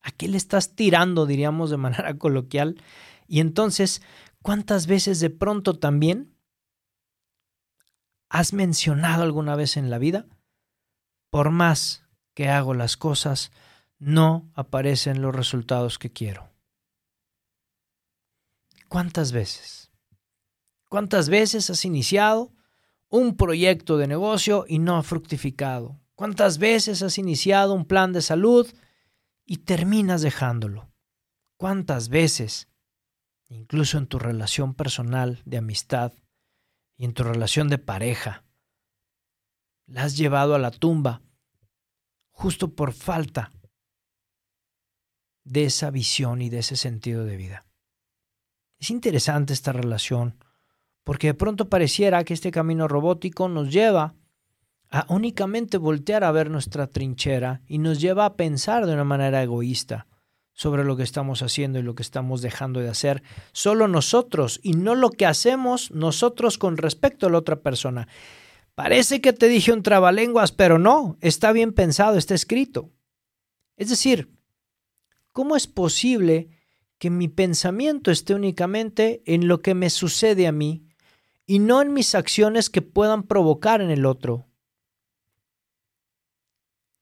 ¿A 0.00 0.10
qué 0.10 0.26
le 0.26 0.38
estás 0.38 0.74
tirando, 0.74 1.24
diríamos 1.24 1.70
de 1.70 1.76
manera 1.76 2.14
coloquial? 2.18 2.82
Y 3.28 3.38
entonces, 3.38 4.02
¿cuántas 4.42 4.88
veces 4.88 5.20
de 5.20 5.30
pronto 5.30 5.78
también 5.78 6.33
has 8.34 8.52
mencionado 8.52 9.22
alguna 9.22 9.54
vez 9.54 9.76
en 9.76 9.90
la 9.90 9.98
vida? 9.98 10.26
Por 11.30 11.50
más 11.50 12.02
que 12.34 12.48
hago 12.48 12.74
las 12.74 12.96
cosas, 12.96 13.52
no 14.00 14.50
aparecen 14.54 15.22
los 15.22 15.32
resultados 15.32 16.00
que 16.00 16.10
quiero. 16.10 16.50
¿Cuántas 18.88 19.30
veces? 19.30 19.92
¿Cuántas 20.88 21.28
veces 21.28 21.70
has 21.70 21.84
iniciado 21.84 22.52
un 23.08 23.36
proyecto 23.36 23.98
de 23.98 24.08
negocio 24.08 24.64
y 24.66 24.80
no 24.80 24.96
ha 24.96 25.04
fructificado? 25.04 26.00
¿Cuántas 26.16 26.58
veces 26.58 27.02
has 27.02 27.18
iniciado 27.18 27.72
un 27.72 27.84
plan 27.84 28.12
de 28.12 28.20
salud 28.20 28.66
y 29.46 29.58
terminas 29.58 30.22
dejándolo? 30.22 30.90
¿Cuántas 31.56 32.08
veces, 32.08 32.66
incluso 33.48 33.96
en 33.96 34.08
tu 34.08 34.18
relación 34.18 34.74
personal 34.74 35.40
de 35.44 35.58
amistad 35.58 36.14
y 36.96 37.04
en 37.04 37.14
tu 37.14 37.24
relación 37.24 37.68
de 37.68 37.78
pareja, 37.78 38.44
la 39.86 40.04
has 40.04 40.16
llevado 40.16 40.54
a 40.54 40.58
la 40.58 40.70
tumba 40.70 41.22
justo 42.30 42.74
por 42.74 42.92
falta 42.92 43.52
de 45.44 45.64
esa 45.64 45.90
visión 45.90 46.40
y 46.42 46.50
de 46.50 46.60
ese 46.60 46.76
sentido 46.76 47.24
de 47.24 47.36
vida? 47.36 47.66
Es 48.78 48.90
interesante 48.90 49.52
esta 49.52 49.72
relación, 49.72 50.38
porque 51.04 51.28
de 51.28 51.34
pronto 51.34 51.68
pareciera 51.68 52.24
que 52.24 52.34
este 52.34 52.50
camino 52.50 52.88
robótico 52.88 53.48
nos 53.48 53.72
lleva 53.72 54.14
a 54.90 55.06
únicamente 55.08 55.76
voltear 55.76 56.24
a 56.24 56.32
ver 56.32 56.50
nuestra 56.50 56.86
trinchera 56.86 57.62
y 57.66 57.78
nos 57.78 58.00
lleva 58.00 58.26
a 58.26 58.36
pensar 58.36 58.86
de 58.86 58.94
una 58.94 59.04
manera 59.04 59.42
egoísta 59.42 60.06
sobre 60.54 60.84
lo 60.84 60.96
que 60.96 61.02
estamos 61.02 61.42
haciendo 61.42 61.78
y 61.78 61.82
lo 61.82 61.94
que 61.94 62.02
estamos 62.02 62.40
dejando 62.40 62.80
de 62.80 62.88
hacer, 62.88 63.22
solo 63.52 63.88
nosotros 63.88 64.60
y 64.62 64.72
no 64.72 64.94
lo 64.94 65.10
que 65.10 65.26
hacemos 65.26 65.90
nosotros 65.90 66.56
con 66.56 66.78
respecto 66.78 67.26
a 67.26 67.30
la 67.30 67.38
otra 67.38 67.60
persona. 67.60 68.08
Parece 68.74 69.20
que 69.20 69.32
te 69.32 69.48
dije 69.48 69.72
un 69.72 69.82
trabalenguas, 69.82 70.52
pero 70.52 70.78
no, 70.78 71.18
está 71.20 71.52
bien 71.52 71.72
pensado, 71.72 72.16
está 72.16 72.34
escrito. 72.34 72.90
Es 73.76 73.90
decir, 73.90 74.30
¿cómo 75.32 75.56
es 75.56 75.66
posible 75.66 76.48
que 76.98 77.10
mi 77.10 77.28
pensamiento 77.28 78.10
esté 78.10 78.34
únicamente 78.34 79.22
en 79.26 79.46
lo 79.48 79.60
que 79.60 79.74
me 79.74 79.90
sucede 79.90 80.46
a 80.46 80.52
mí 80.52 80.88
y 81.46 81.58
no 81.58 81.82
en 81.82 81.92
mis 81.92 82.14
acciones 82.14 82.70
que 82.70 82.82
puedan 82.82 83.24
provocar 83.24 83.80
en 83.80 83.90
el 83.90 84.06
otro. 84.06 84.46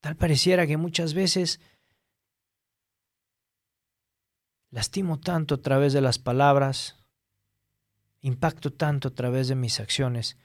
Tal 0.01 0.17
pareciera 0.17 0.67
que 0.67 0.77
muchas 0.77 1.15
veces 1.15 1.61
lastimo 4.73 5.21
tanto 5.21 5.55
a 5.55 5.63
través 5.63 5.93
de 5.93 6.01
las 6.01 6.19
palabras, 6.19 6.97
impacto 8.21 8.73
tanto 8.73 9.09
a 9.09 9.15
través 9.15 9.47
de 9.49 9.55
mis 9.55 9.79
acciones, 9.79 10.39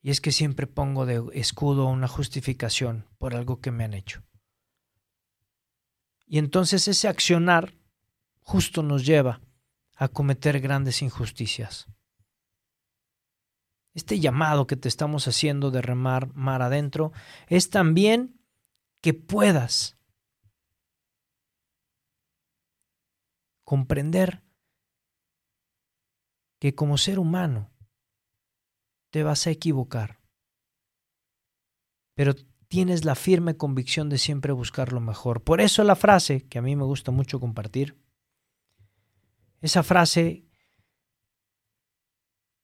y 0.00 0.10
es 0.10 0.20
que 0.20 0.32
siempre 0.32 0.66
pongo 0.66 1.04
de 1.04 1.22
escudo 1.34 1.86
una 1.86 2.08
justificación 2.08 3.06
por 3.18 3.34
algo 3.34 3.60
que 3.60 3.70
me 3.70 3.84
han 3.84 3.94
hecho. 3.94 4.22
Y 6.26 6.38
entonces 6.38 6.88
ese 6.88 7.06
accionar 7.06 7.74
justo 8.40 8.82
nos 8.82 9.04
lleva 9.04 9.40
a 9.94 10.08
cometer 10.08 10.60
grandes 10.60 11.02
injusticias. 11.02 11.86
Este 13.92 14.20
llamado 14.20 14.66
que 14.66 14.76
te 14.76 14.88
estamos 14.88 15.28
haciendo 15.28 15.70
de 15.70 15.82
remar 15.82 16.32
mar 16.34 16.62
adentro 16.62 17.12
es 17.48 17.70
también 17.70 18.40
que 19.00 19.12
puedas 19.14 19.95
comprender 23.66 24.44
que 26.60 26.74
como 26.74 26.96
ser 26.96 27.18
humano 27.18 27.70
te 29.10 29.24
vas 29.24 29.46
a 29.46 29.50
equivocar, 29.50 30.22
pero 32.14 32.34
tienes 32.68 33.04
la 33.04 33.16
firme 33.16 33.56
convicción 33.56 34.08
de 34.08 34.18
siempre 34.18 34.52
buscar 34.52 34.92
lo 34.92 35.00
mejor. 35.00 35.42
Por 35.42 35.60
eso 35.60 35.82
la 35.82 35.96
frase 35.96 36.46
que 36.48 36.58
a 36.58 36.62
mí 36.62 36.76
me 36.76 36.84
gusta 36.84 37.10
mucho 37.10 37.40
compartir, 37.40 38.00
esa 39.60 39.82
frase 39.82 40.46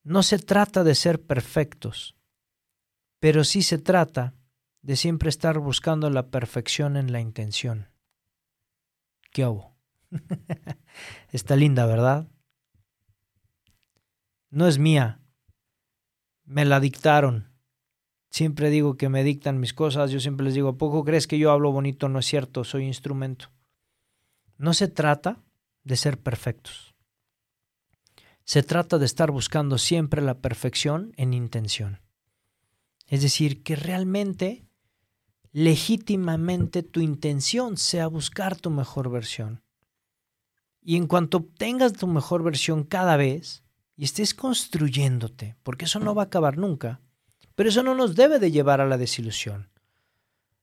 no 0.04 0.22
se 0.22 0.38
trata 0.38 0.84
de 0.84 0.94
ser 0.94 1.26
perfectos, 1.26 2.16
pero 3.18 3.42
sí 3.42 3.62
se 3.62 3.78
trata 3.78 4.36
de 4.82 4.94
siempre 4.94 5.30
estar 5.30 5.58
buscando 5.58 6.10
la 6.10 6.30
perfección 6.30 6.96
en 6.96 7.10
la 7.10 7.20
intención. 7.20 7.90
¿Qué 9.32 9.42
hago? 9.42 9.71
Está 11.32 11.56
linda, 11.56 11.86
¿verdad? 11.86 12.28
No 14.50 14.68
es 14.68 14.78
mía. 14.78 15.20
Me 16.44 16.64
la 16.64 16.80
dictaron. 16.80 17.48
Siempre 18.30 18.70
digo 18.70 18.96
que 18.96 19.08
me 19.08 19.24
dictan 19.24 19.60
mis 19.60 19.74
cosas. 19.74 20.10
Yo 20.10 20.20
siempre 20.20 20.44
les 20.44 20.54
digo, 20.54 20.68
¿a 20.68 20.78
poco 20.78 21.04
crees 21.04 21.26
que 21.26 21.38
yo 21.38 21.50
hablo 21.50 21.72
bonito? 21.72 22.08
No 22.08 22.18
es 22.18 22.26
cierto, 22.26 22.64
soy 22.64 22.84
instrumento. 22.84 23.50
No 24.58 24.74
se 24.74 24.88
trata 24.88 25.42
de 25.84 25.96
ser 25.96 26.18
perfectos. 26.18 26.94
Se 28.44 28.62
trata 28.62 28.98
de 28.98 29.06
estar 29.06 29.30
buscando 29.30 29.78
siempre 29.78 30.20
la 30.20 30.40
perfección 30.40 31.12
en 31.16 31.32
intención. 31.32 32.00
Es 33.06 33.22
decir, 33.22 33.62
que 33.62 33.76
realmente, 33.76 34.66
legítimamente 35.52 36.82
tu 36.82 37.00
intención 37.00 37.76
sea 37.76 38.06
buscar 38.06 38.56
tu 38.56 38.70
mejor 38.70 39.10
versión. 39.10 39.62
Y 40.82 40.96
en 40.96 41.06
cuanto 41.06 41.38
obtengas 41.38 41.92
tu 41.92 42.06
mejor 42.06 42.42
versión 42.42 42.84
cada 42.84 43.16
vez 43.16 43.62
y 43.96 44.04
estés 44.04 44.34
construyéndote, 44.34 45.56
porque 45.62 45.84
eso 45.84 46.00
no 46.00 46.14
va 46.14 46.22
a 46.22 46.26
acabar 46.26 46.58
nunca, 46.58 47.00
pero 47.54 47.68
eso 47.68 47.82
no 47.82 47.94
nos 47.94 48.16
debe 48.16 48.38
de 48.38 48.50
llevar 48.50 48.80
a 48.80 48.86
la 48.86 48.98
desilusión. 48.98 49.70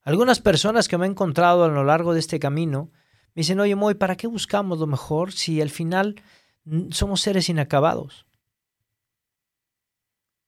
Algunas 0.01 0.39
personas 0.39 0.87
que 0.87 0.97
me 0.97 1.05
he 1.05 1.09
encontrado 1.09 1.63
a 1.63 1.69
lo 1.69 1.83
largo 1.83 2.13
de 2.13 2.19
este 2.19 2.39
camino 2.39 2.91
me 3.35 3.41
dicen, 3.41 3.59
oye, 3.59 3.75
Moy, 3.75 3.95
¿para 3.95 4.17
qué 4.17 4.27
buscamos 4.27 4.79
lo 4.79 4.87
mejor 4.87 5.31
si 5.31 5.61
al 5.61 5.69
final 5.69 6.21
somos 6.89 7.21
seres 7.21 7.47
inacabados? 7.47 8.25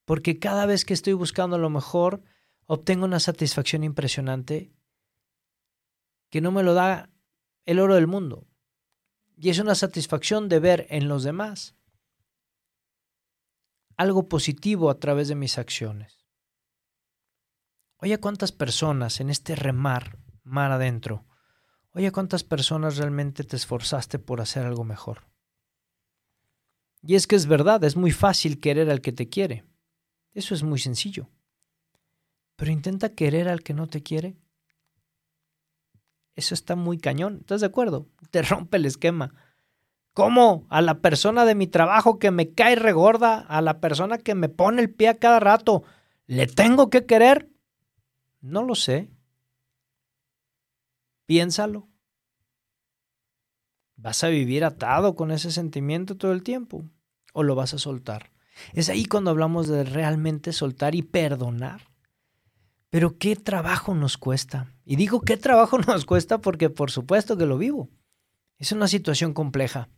Porque 0.06 0.40
cada 0.40 0.66
vez 0.66 0.84
que 0.84 0.94
estoy 0.94 1.14
buscando 1.14 1.58
lo 1.58 1.70
mejor, 1.70 2.24
obtengo 2.66 3.06
una 3.06 3.20
satisfacción 3.20 3.84
impresionante 3.84 4.74
que 6.30 6.42
no 6.42 6.52
me 6.52 6.64
lo 6.64 6.74
da 6.74 7.10
el 7.66 7.80
oro 7.80 7.96
del 7.96 8.08
mundo. 8.08 8.48
Y 9.44 9.50
es 9.50 9.58
una 9.58 9.74
satisfacción 9.74 10.50
de 10.50 10.60
ver 10.60 10.86
en 10.92 11.08
los 11.08 11.24
demás 11.24 11.76
algo 13.98 14.30
positivo 14.30 14.92
a 14.92 15.00
través 15.00 15.30
de 15.30 15.36
mis 15.36 15.58
acciones. 15.58 16.28
Oye, 17.98 18.20
cuántas 18.20 18.52
personas 18.52 19.20
en 19.20 19.32
este 19.32 19.56
remar, 19.56 20.20
mar 20.44 20.72
adentro, 20.72 21.26
oye, 21.94 22.12
cuántas 22.12 22.44
personas 22.44 22.98
realmente 22.98 23.44
te 23.44 23.56
esforzaste 23.56 24.20
por 24.20 24.42
hacer 24.42 24.64
algo 24.64 24.84
mejor. 24.84 25.28
Y 27.02 27.16
es 27.16 27.26
que 27.26 27.36
es 27.36 27.48
verdad, 27.48 27.84
es 27.84 27.96
muy 27.96 28.12
fácil 28.12 28.60
querer 28.60 28.92
al 28.92 29.02
que 29.02 29.12
te 29.12 29.28
quiere. 29.28 29.66
Eso 30.36 30.54
es 30.54 30.62
muy 30.62 30.78
sencillo. 30.78 31.32
Pero 32.58 32.70
intenta 32.70 33.16
querer 33.16 33.50
al 33.50 33.64
que 33.64 33.74
no 33.74 33.88
te 33.88 34.04
quiere. 34.04 34.38
Eso 36.36 36.54
está 36.54 36.76
muy 36.76 36.98
cañón. 36.98 37.38
¿Estás 37.42 37.62
de 37.62 37.68
acuerdo? 37.68 38.08
Te 38.30 38.42
rompe 38.42 38.78
el 38.78 38.86
esquema. 38.86 39.34
¿Cómo? 40.14 40.66
A 40.70 40.82
la 40.82 41.00
persona 41.00 41.46
de 41.46 41.56
mi 41.56 41.68
trabajo 41.68 42.20
que 42.20 42.32
me 42.32 42.54
cae 42.54 42.76
regorda, 42.76 43.40
a 43.40 43.62
la 43.62 43.80
persona 43.80 44.18
que 44.18 44.36
me 44.36 44.50
pone 44.50 44.82
el 44.82 44.94
pie 44.94 45.10
a 45.10 45.18
cada 45.18 45.40
rato, 45.40 45.84
¿le 46.28 46.48
tengo 46.48 46.90
que 46.90 47.06
querer? 47.06 47.50
No 48.42 48.64
lo 48.64 48.76
sé. 48.76 49.10
Piénsalo. 51.26 51.88
¿Vas 53.96 54.24
a 54.24 54.30
vivir 54.30 54.66
atado 54.66 55.16
con 55.16 55.32
ese 55.32 55.52
sentimiento 55.52 56.18
todo 56.18 56.34
el 56.34 56.44
tiempo? 56.44 56.84
¿O 57.34 57.44
lo 57.44 57.56
vas 57.56 57.74
a 57.74 57.78
soltar? 57.78 58.32
Es 58.74 58.90
ahí 58.90 59.06
cuando 59.06 59.32
hablamos 59.32 59.68
de 59.68 59.84
realmente 59.84 60.54
soltar 60.54 60.96
y 60.96 61.04
perdonar. 61.04 61.91
Pero 62.92 63.18
qué 63.18 63.36
trabajo 63.36 63.96
nos 63.96 64.18
cuesta. 64.18 64.76
Y 64.86 64.98
digo 64.98 65.22
qué 65.22 65.38
trabajo 65.38 65.80
nos 65.88 66.06
cuesta 66.06 66.40
porque 66.40 66.70
por 66.70 66.92
supuesto 66.92 67.38
que 67.38 67.48
lo 67.48 67.58
vivo. 67.58 67.90
Es 68.60 68.72
una 68.72 68.88
situación 68.88 69.34
compleja. 69.34 69.90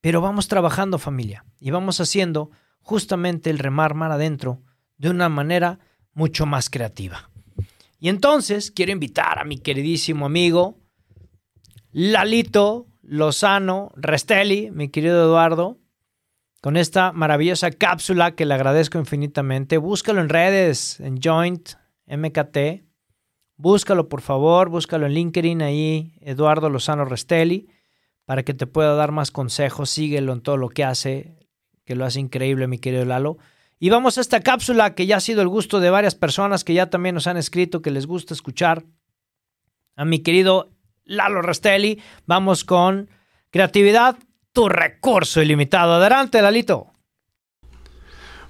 Pero 0.00 0.20
vamos 0.20 0.46
trabajando 0.46 0.98
familia 0.98 1.44
y 1.58 1.72
vamos 1.72 2.00
haciendo 2.00 2.50
justamente 2.82 3.50
el 3.50 3.58
remar 3.58 3.94
mar 3.94 4.12
adentro 4.12 4.62
de 4.96 5.10
una 5.10 5.28
manera 5.28 5.80
mucho 6.12 6.46
más 6.46 6.70
creativa. 6.70 7.30
Y 7.98 8.08
entonces 8.08 8.70
quiero 8.70 8.92
invitar 8.92 9.40
a 9.40 9.44
mi 9.44 9.58
queridísimo 9.58 10.26
amigo 10.26 10.78
Lalito 11.90 12.86
Lozano 13.02 13.90
Restelli, 13.96 14.70
mi 14.70 14.88
querido 14.88 15.24
Eduardo, 15.24 15.78
con 16.60 16.76
esta 16.76 17.12
maravillosa 17.12 17.70
cápsula 17.70 18.34
que 18.34 18.44
le 18.44 18.54
agradezco 18.54 18.98
infinitamente. 18.98 19.78
Búscalo 19.78 20.20
en 20.20 20.28
redes, 20.28 21.00
en 21.00 21.20
Joint, 21.22 21.70
MKT. 22.06 22.84
Búscalo, 23.56 24.08
por 24.08 24.20
favor, 24.20 24.68
búscalo 24.68 25.06
en 25.06 25.12
LinkedIn 25.12 25.62
ahí, 25.62 26.14
Eduardo 26.20 26.70
Lozano 26.70 27.04
Restelli, 27.04 27.68
para 28.24 28.42
que 28.42 28.54
te 28.54 28.66
pueda 28.66 28.94
dar 28.94 29.12
más 29.12 29.30
consejos. 29.30 29.90
Síguelo 29.90 30.32
en 30.32 30.40
todo 30.40 30.56
lo 30.56 30.68
que 30.68 30.84
hace, 30.84 31.48
que 31.84 31.94
lo 31.94 32.04
hace 32.04 32.20
increíble, 32.20 32.66
mi 32.66 32.78
querido 32.78 33.04
Lalo. 33.04 33.38
Y 33.80 33.90
vamos 33.90 34.18
a 34.18 34.20
esta 34.20 34.40
cápsula 34.40 34.94
que 34.94 35.06
ya 35.06 35.16
ha 35.16 35.20
sido 35.20 35.42
el 35.42 35.48
gusto 35.48 35.80
de 35.80 35.90
varias 35.90 36.14
personas 36.14 36.64
que 36.64 36.74
ya 36.74 36.90
también 36.90 37.14
nos 37.14 37.28
han 37.28 37.36
escrito 37.36 37.82
que 37.82 37.92
les 37.92 38.06
gusta 38.06 38.34
escuchar. 38.34 38.84
A 39.94 40.04
mi 40.04 40.20
querido 40.20 40.70
Lalo 41.04 41.42
Restelli, 41.42 42.00
vamos 42.26 42.64
con 42.64 43.08
creatividad, 43.50 44.18
tu 44.58 44.68
recurso 44.68 45.40
ilimitado. 45.40 45.94
Adelante, 45.94 46.42
Lalito. 46.42 46.88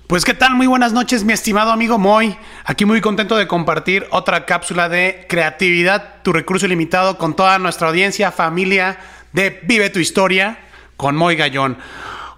Pues 0.06 0.24
qué 0.24 0.32
tal, 0.32 0.54
muy 0.54 0.66
buenas 0.66 0.94
noches 0.94 1.22
mi 1.22 1.34
estimado 1.34 1.70
amigo 1.70 1.98
Moy, 1.98 2.34
aquí 2.64 2.86
muy 2.86 3.02
contento 3.02 3.36
de 3.36 3.46
compartir 3.46 4.06
otra 4.10 4.46
cápsula 4.46 4.88
de 4.88 5.26
creatividad, 5.28 6.22
tu 6.22 6.32
recurso 6.32 6.64
ilimitado 6.64 7.18
con 7.18 7.36
toda 7.36 7.58
nuestra 7.58 7.88
audiencia, 7.88 8.32
familia 8.32 8.98
de 9.34 9.60
Vive 9.64 9.90
tu 9.90 9.98
historia 9.98 10.58
con 10.96 11.14
Moy 11.14 11.36
Gallón. 11.36 11.76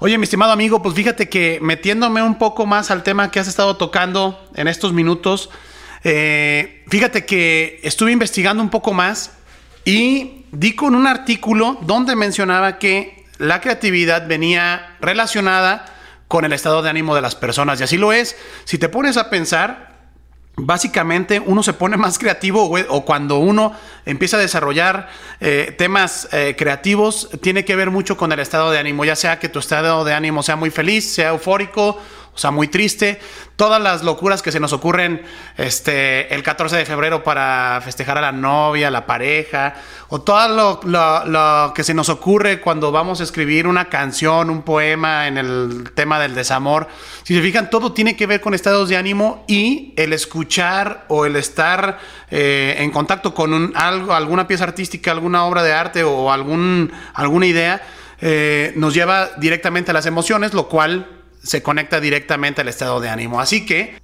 Oye 0.01 0.19
mi 0.19 0.25
estimado 0.25 0.51
amigo, 0.51 0.83
pues 0.83 0.97
fíjate 0.97 1.29
que 1.29 1.61
metiéndome 1.63 2.25
un 2.25 2.39
poco 2.39 2.67
más 2.67 2.91
al 2.91 3.05
tema 3.05 3.31
que 3.31 3.39
has 3.39 3.47
estado 3.47 3.77
tocando 3.77 4.51
en 4.57 4.67
estos 4.67 4.93
minutos, 4.93 5.49
eh, 6.03 6.83
fíjate 6.89 7.25
que 7.25 7.79
estuve 7.85 8.11
investigando 8.11 8.65
un 8.65 8.71
poco 8.71 8.93
más 8.93 9.39
y 9.85 10.47
di 10.51 10.75
con 10.75 10.97
un 10.97 11.07
artículo 11.07 11.79
donde 11.83 12.17
mencionaba 12.17 12.81
que 12.81 13.20
la 13.41 13.61
creatividad 13.61 14.29
venía 14.29 14.97
relacionada 15.01 15.87
con 16.29 16.45
el 16.45 16.53
estado 16.53 16.83
de 16.83 16.91
ánimo 16.91 17.15
de 17.15 17.23
las 17.23 17.35
personas. 17.35 17.81
Y 17.81 17.85
así 17.85 17.97
lo 17.97 18.13
es. 18.13 18.37
Si 18.65 18.77
te 18.77 18.91
pones 18.91 19.17
a 19.17 19.31
pensar, 19.31 19.97
básicamente 20.57 21.41
uno 21.41 21.63
se 21.63 21.73
pone 21.73 21.97
más 21.97 22.19
creativo 22.19 22.71
o, 22.71 23.05
cuando 23.05 23.39
uno 23.39 23.75
empieza 24.05 24.37
a 24.37 24.41
desarrollar 24.41 25.09
eh, 25.41 25.75
temas 25.77 26.29
eh, 26.33 26.55
creativos, 26.57 27.31
tiene 27.41 27.65
que 27.65 27.77
ver 27.77 27.91
mucho 27.91 28.19
con 28.19 28.31
el 28.31 28.41
estado 28.41 28.71
de 28.71 28.79
ánimo, 28.79 29.07
ya 29.07 29.17
sea 29.17 29.39
que 29.39 29.49
tu 29.49 29.59
estado 29.59 30.05
de 30.05 30.13
ánimo 30.13 30.43
sea 30.43 30.57
muy 30.57 30.71
feliz, 30.71 31.11
sea 31.11 31.31
eufórico, 31.31 31.99
o 32.33 32.39
sea, 32.39 32.51
muy 32.51 32.69
triste. 32.69 33.21
Todas 33.57 33.83
las 33.83 34.03
locuras 34.03 34.41
que 34.41 34.53
se 34.53 34.61
nos 34.61 34.73
ocurren 34.73 35.23
este, 35.57 36.33
el 36.35 36.43
14 36.43 36.77
de 36.77 36.87
febrero 36.87 37.25
para 37.25 37.81
festejar 37.85 38.19
a 38.19 38.21
la 38.21 38.33
novia, 38.33 38.89
a 38.89 38.91
la 38.91 39.05
pareja, 39.05 39.75
o 40.09 40.21
todo 40.21 40.81
lo, 40.85 41.73
que 41.75 41.85
se 41.85 41.93
nos 41.93 42.09
ocurre 42.09 42.61
cuando 42.61 42.93
vamos 42.93 43.21
a 43.21 43.25
escribir 43.25 43.67
una 43.67 43.87
canción, 43.87 44.49
un 44.49 44.63
poema 44.63 45.27
en 45.27 45.39
el 45.39 45.91
tema 45.95 46.19
del 46.21 46.35
desamor. 46.35 46.89
Si 47.25 47.35
se 47.35 47.43
fijan, 47.43 47.69
todo 47.69 47.93
tiene 47.93 48.17
que 48.17 48.27
ver 48.27 48.41
con 48.41 48.55
estados 48.55 48.89
de 48.89 48.97
ánimo 48.97 49.45
y 49.47 49.93
el 49.97 50.13
escuchar 50.13 51.05
o 51.09 51.27
el 51.27 51.37
estar 51.37 51.99
eh, 52.31 52.77
en 52.79 52.91
contacto 52.91 53.35
con 53.35 53.73
algo, 53.75 54.15
alguna 54.15 54.47
pieza 54.47 54.65
artística, 54.65 55.11
alguna 55.11 55.45
obra 55.45 55.63
de 55.63 55.73
arte 55.73 56.05
o 56.05 56.33
algún, 56.33 56.93
alguna 57.13 57.47
idea. 57.47 57.83
Eh, 58.23 58.73
nos 58.77 58.95
lleva 58.95 59.31
directamente 59.39 59.91
a 59.91 59.95
las 59.95 60.07
emociones, 60.07 60.55
lo 60.55 60.69
cual 60.69 61.20
se 61.43 61.63
conecta 61.63 62.01
directamente 62.01 62.61
al 62.61 62.69
estado 62.69 63.01
de 63.01 63.09
ánimo. 63.09 63.41
Así 63.41 63.67
que, 63.67 64.01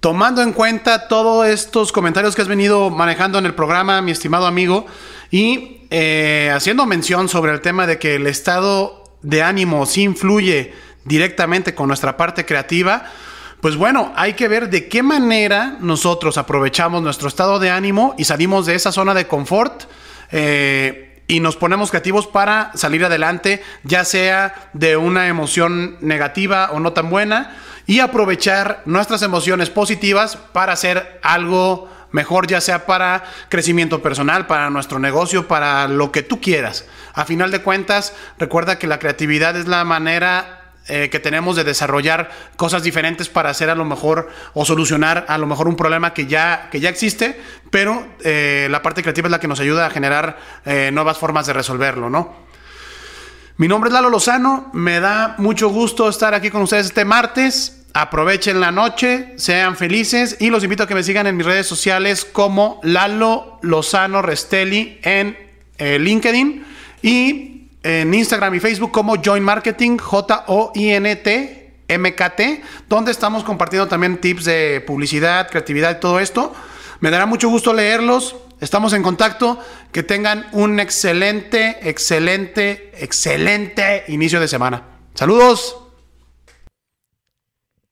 tomando 0.00 0.42
en 0.42 0.52
cuenta 0.52 1.08
todos 1.08 1.46
estos 1.46 1.92
comentarios 1.92 2.34
que 2.34 2.42
has 2.42 2.48
venido 2.48 2.90
manejando 2.90 3.38
en 3.38 3.46
el 3.46 3.54
programa, 3.54 4.00
mi 4.02 4.12
estimado 4.12 4.46
amigo, 4.46 4.86
y 5.30 5.82
eh, 5.90 6.50
haciendo 6.54 6.86
mención 6.86 7.28
sobre 7.28 7.52
el 7.52 7.60
tema 7.60 7.86
de 7.86 7.98
que 7.98 8.16
el 8.16 8.26
estado 8.26 9.04
de 9.22 9.42
ánimo 9.42 9.86
sí 9.86 10.02
influye 10.02 10.72
directamente 11.04 11.74
con 11.74 11.88
nuestra 11.88 12.16
parte 12.16 12.44
creativa, 12.44 13.04
pues 13.60 13.76
bueno, 13.76 14.12
hay 14.16 14.32
que 14.34 14.48
ver 14.48 14.70
de 14.70 14.88
qué 14.88 15.02
manera 15.02 15.76
nosotros 15.80 16.38
aprovechamos 16.38 17.02
nuestro 17.02 17.28
estado 17.28 17.58
de 17.58 17.70
ánimo 17.70 18.14
y 18.16 18.24
salimos 18.24 18.66
de 18.66 18.74
esa 18.74 18.90
zona 18.90 19.12
de 19.12 19.26
confort. 19.26 19.84
Eh, 20.32 21.09
y 21.30 21.38
nos 21.38 21.56
ponemos 21.56 21.90
creativos 21.90 22.26
para 22.26 22.72
salir 22.74 23.04
adelante, 23.04 23.62
ya 23.84 24.04
sea 24.04 24.68
de 24.72 24.96
una 24.96 25.28
emoción 25.28 25.96
negativa 26.00 26.70
o 26.72 26.80
no 26.80 26.92
tan 26.92 27.08
buena, 27.08 27.56
y 27.86 28.00
aprovechar 28.00 28.82
nuestras 28.84 29.22
emociones 29.22 29.70
positivas 29.70 30.36
para 30.36 30.72
hacer 30.72 31.20
algo 31.22 31.88
mejor, 32.10 32.48
ya 32.48 32.60
sea 32.60 32.84
para 32.84 33.22
crecimiento 33.48 34.02
personal, 34.02 34.48
para 34.48 34.70
nuestro 34.70 34.98
negocio, 34.98 35.46
para 35.46 35.86
lo 35.86 36.10
que 36.10 36.24
tú 36.24 36.40
quieras. 36.40 36.84
A 37.14 37.24
final 37.24 37.52
de 37.52 37.62
cuentas, 37.62 38.12
recuerda 38.36 38.80
que 38.80 38.88
la 38.88 38.98
creatividad 38.98 39.56
es 39.56 39.68
la 39.68 39.84
manera 39.84 40.59
eh, 40.90 41.08
que 41.08 41.20
tenemos 41.20 41.54
de 41.54 41.62
desarrollar 41.62 42.30
cosas 42.56 42.82
diferentes 42.82 43.28
para 43.28 43.48
hacer 43.48 43.70
a 43.70 43.76
lo 43.76 43.84
mejor 43.84 44.28
o 44.54 44.64
solucionar 44.64 45.24
a 45.28 45.38
lo 45.38 45.46
mejor 45.46 45.68
un 45.68 45.76
problema 45.76 46.12
que 46.12 46.26
ya, 46.26 46.68
que 46.72 46.80
ya 46.80 46.88
existe, 46.88 47.40
pero 47.70 48.08
eh, 48.24 48.66
la 48.70 48.82
parte 48.82 49.00
creativa 49.02 49.28
es 49.28 49.30
la 49.30 49.38
que 49.38 49.46
nos 49.46 49.60
ayuda 49.60 49.86
a 49.86 49.90
generar 49.90 50.36
eh, 50.64 50.90
nuevas 50.92 51.16
formas 51.16 51.46
de 51.46 51.52
resolverlo, 51.52 52.10
¿no? 52.10 52.34
Mi 53.56 53.68
nombre 53.68 53.88
es 53.88 53.94
Lalo 53.94 54.10
Lozano, 54.10 54.68
me 54.72 54.98
da 54.98 55.36
mucho 55.38 55.68
gusto 55.68 56.08
estar 56.08 56.34
aquí 56.34 56.50
con 56.50 56.62
ustedes 56.62 56.86
este 56.86 57.04
martes. 57.04 57.84
Aprovechen 57.94 58.58
la 58.58 58.72
noche, 58.72 59.34
sean 59.36 59.76
felices 59.76 60.38
y 60.40 60.50
los 60.50 60.64
invito 60.64 60.82
a 60.82 60.86
que 60.88 60.94
me 60.96 61.04
sigan 61.04 61.28
en 61.28 61.36
mis 61.36 61.46
redes 61.46 61.68
sociales 61.68 62.24
como 62.24 62.80
Lalo 62.82 63.60
Lozano 63.62 64.22
Restelli 64.22 64.98
en 65.02 65.36
LinkedIn 65.78 66.64
y 67.02 67.59
en 67.82 68.12
Instagram 68.12 68.54
y 68.54 68.60
Facebook 68.60 68.92
como 68.92 69.16
Join 69.22 69.42
Marketing, 69.42 69.96
J-O-I-N-T, 69.98 71.72
M-K-T, 71.88 72.62
donde 72.88 73.10
estamos 73.10 73.44
compartiendo 73.44 73.88
también 73.88 74.20
tips 74.20 74.44
de 74.44 74.80
publicidad, 74.86 75.48
creatividad 75.48 75.96
y 75.96 76.00
todo 76.00 76.20
esto. 76.20 76.52
Me 77.00 77.10
dará 77.10 77.26
mucho 77.26 77.48
gusto 77.48 77.72
leerlos. 77.72 78.36
Estamos 78.60 78.92
en 78.92 79.02
contacto. 79.02 79.58
Que 79.90 80.02
tengan 80.02 80.46
un 80.52 80.78
excelente, 80.78 81.78
excelente, 81.88 82.92
excelente 82.94 84.04
inicio 84.08 84.38
de 84.38 84.48
semana. 84.48 84.84
Saludos. 85.14 85.76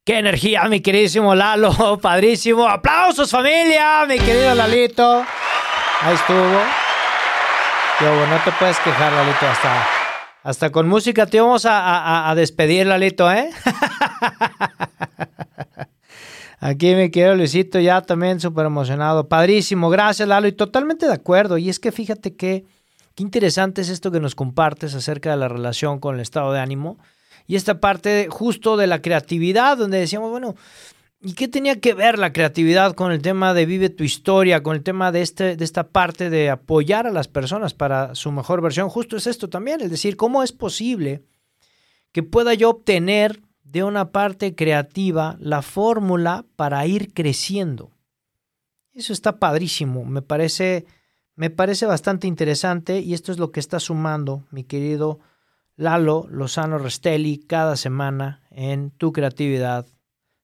Qué 0.05 0.19
energía, 0.19 0.65
mi 0.69 0.81
queridísimo 0.81 1.35
Lalo. 1.35 1.99
Padrísimo. 2.03 2.69
Aplausos, 2.69 3.31
familia, 3.31 4.05
mi 4.07 4.19
querido 4.19 4.55
Lalito. 4.55 5.25
Ahí 6.03 6.15
estuvo. 6.15 6.88
Yo, 8.01 8.27
no 8.29 8.37
te 8.45 8.53
puedes 8.53 8.79
quejar, 8.79 9.13
Lalito, 9.13 9.45
hasta, 9.45 9.87
hasta 10.45 10.71
con 10.71 10.89
música 10.89 11.27
te 11.27 11.41
vamos 11.41 11.67
a, 11.67 12.31
a, 12.31 12.35
despedir, 12.37 12.87
Lalito, 12.87 13.29
¿eh? 13.29 13.51
Aquí 16.61 16.95
me 16.95 17.11
quiero 17.11 17.35
Luisito 17.35 17.81
ya 17.81 18.01
también 18.03 18.39
súper 18.39 18.67
emocionado. 18.67 19.29
Padrísimo, 19.29 19.91
gracias 19.91 20.29
Lalo 20.29 20.47
y 20.47 20.53
totalmente 20.53 21.07
de 21.07 21.13
acuerdo. 21.13 21.59
Y 21.59 21.69
es 21.69 21.81
que 21.81 21.91
fíjate 21.91 22.37
qué 22.37 22.65
interesante 23.17 23.81
es 23.81 23.89
esto 23.89 24.13
que 24.13 24.21
nos 24.21 24.37
compartes 24.37 24.95
acerca 24.95 25.31
de 25.31 25.37
la 25.37 25.49
relación 25.49 25.99
con 25.99 26.15
el 26.15 26.21
estado 26.21 26.53
de 26.53 26.61
ánimo 26.61 26.99
y 27.49 27.57
esta 27.57 27.81
parte 27.81 28.29
justo 28.31 28.77
de 28.77 28.87
la 28.87 29.01
creatividad 29.01 29.79
donde 29.79 29.99
decíamos, 29.99 30.31
bueno, 30.31 30.55
¿y 31.21 31.35
qué 31.35 31.49
tenía 31.49 31.81
que 31.81 31.95
ver 31.95 32.19
la 32.19 32.33
creatividad 32.33 32.95
con 32.95 33.13
el 33.13 33.23
tema 33.23 33.55
de 33.55 33.67
vive 33.67 33.91
tu 33.91 34.05
historia, 34.05 34.63
con 34.63 34.77
el 34.77 34.83
tema 34.83 35.13
de, 35.13 35.23
este, 35.23 35.57
de 35.57 35.65
esta 35.65 35.89
parte 35.89 36.31
de 36.31 36.51
apoyar 36.51 37.07
a 37.07 37.13
las 37.13 37.29
personas 37.29 37.75
para 37.75 38.15
su 38.15 38.33
mejor 38.33 38.61
versión? 38.61 38.89
Justo 38.89 39.17
es 39.17 39.27
esto 39.27 39.49
también, 39.49 39.81
es 39.81 39.91
decir, 39.91 40.17
¿cómo 40.17 40.43
es 40.43 40.53
posible 40.53 41.23
que 42.13 42.23
pueda 42.23 42.55
yo 42.55 42.71
obtener 42.71 43.43
de 43.71 43.85
una 43.85 44.13
parte 44.13 44.55
creativa 44.55 45.37
la 45.41 45.63
fórmula 45.63 46.47
para 46.57 46.87
ir 46.87 47.13
creciendo. 47.13 47.93
Eso 48.95 49.13
está 49.13 49.39
padrísimo, 49.39 50.05
me 50.05 50.23
parece, 50.23 50.87
me 51.35 51.51
parece 51.51 51.87
bastante 51.87 52.27
interesante 52.27 53.01
y 53.01 53.15
esto 53.15 53.31
es 53.31 53.39
lo 53.39 53.53
que 53.53 53.61
está 53.61 53.79
sumando 53.79 54.47
mi 54.51 54.65
querido 54.65 55.21
Lalo 55.77 56.27
Lozano 56.31 56.79
Restelli 56.79 57.39
cada 57.39 57.77
semana 57.77 58.41
en 58.51 58.91
tu 58.91 59.13
creatividad, 59.13 59.87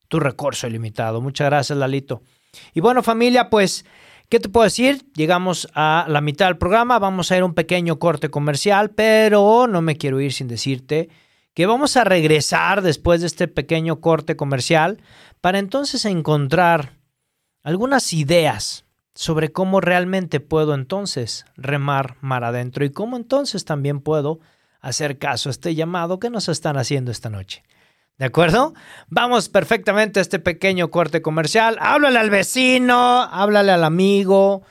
tu 0.09 0.21
recurso 0.21 0.67
ilimitado. 0.67 1.21
Muchas 1.21 1.47
gracias, 1.47 1.79
Lalito. 1.79 2.23
Y 2.73 2.81
bueno, 2.81 3.03
familia, 3.03 3.51
pues, 3.51 3.85
¿qué 4.29 4.41
te 4.41 4.49
puedo 4.49 4.65
decir? 4.65 5.05
Llegamos 5.15 5.69
a 5.75 6.07
la 6.09 6.21
mitad 6.21 6.47
del 6.47 6.59
programa, 6.59 6.99
vamos 6.99 7.31
a 7.31 7.37
ir 7.37 7.43
a 7.43 7.47
un 7.47 7.55
pequeño 7.55 7.99
corte 7.99 8.31
comercial, 8.31 8.91
pero 8.91 9.67
no 9.67 9.83
me 9.83 9.97
quiero 9.97 10.21
ir 10.21 10.33
sin 10.33 10.49
decirte 10.49 11.09
que 11.55 11.67
vamos 11.67 11.97
a 11.97 12.05
regresar 12.05 12.83
después 12.83 13.21
de 13.21 13.29
este 13.29 13.49
pequeño 13.49 14.01
corte 14.01 14.37
comercial 14.37 15.01
para 15.41 15.59
entonces 15.59 16.05
encontrar 16.05 16.99
algunas 17.63 18.13
ideas 18.13 18.85
sobre 19.15 19.53
cómo 19.53 19.81
realmente 19.81 20.41
puedo 20.41 20.75
entonces 20.75 21.45
remar 21.57 22.17
mar 22.21 22.43
adentro 22.43 22.85
y 22.85 22.91
cómo 22.91 23.17
entonces 23.17 23.65
también 23.65 24.01
puedo 24.01 24.41
hacer 24.81 25.19
caso 25.19 25.49
a 25.49 25.53
este 25.53 25.75
llamado 25.75 26.19
que 26.19 26.29
nos 26.29 26.49
están 26.49 26.77
haciendo 26.77 27.13
esta 27.13 27.31
noche. 27.31 27.63
¿De 28.17 28.27
acuerdo? 28.27 28.75
Vamos 29.09 29.49
perfectamente 29.49 30.21
a 30.21 30.23
este 30.23 30.39
pequeño 30.39 30.91
corte 30.91 31.21
comercial. 31.21 31.77
Háblale 31.81 32.21
al 32.21 32.31
vecino, 32.31 33.23
háblale 33.23 33.73
al 33.73 33.83
amigo, 33.83 34.63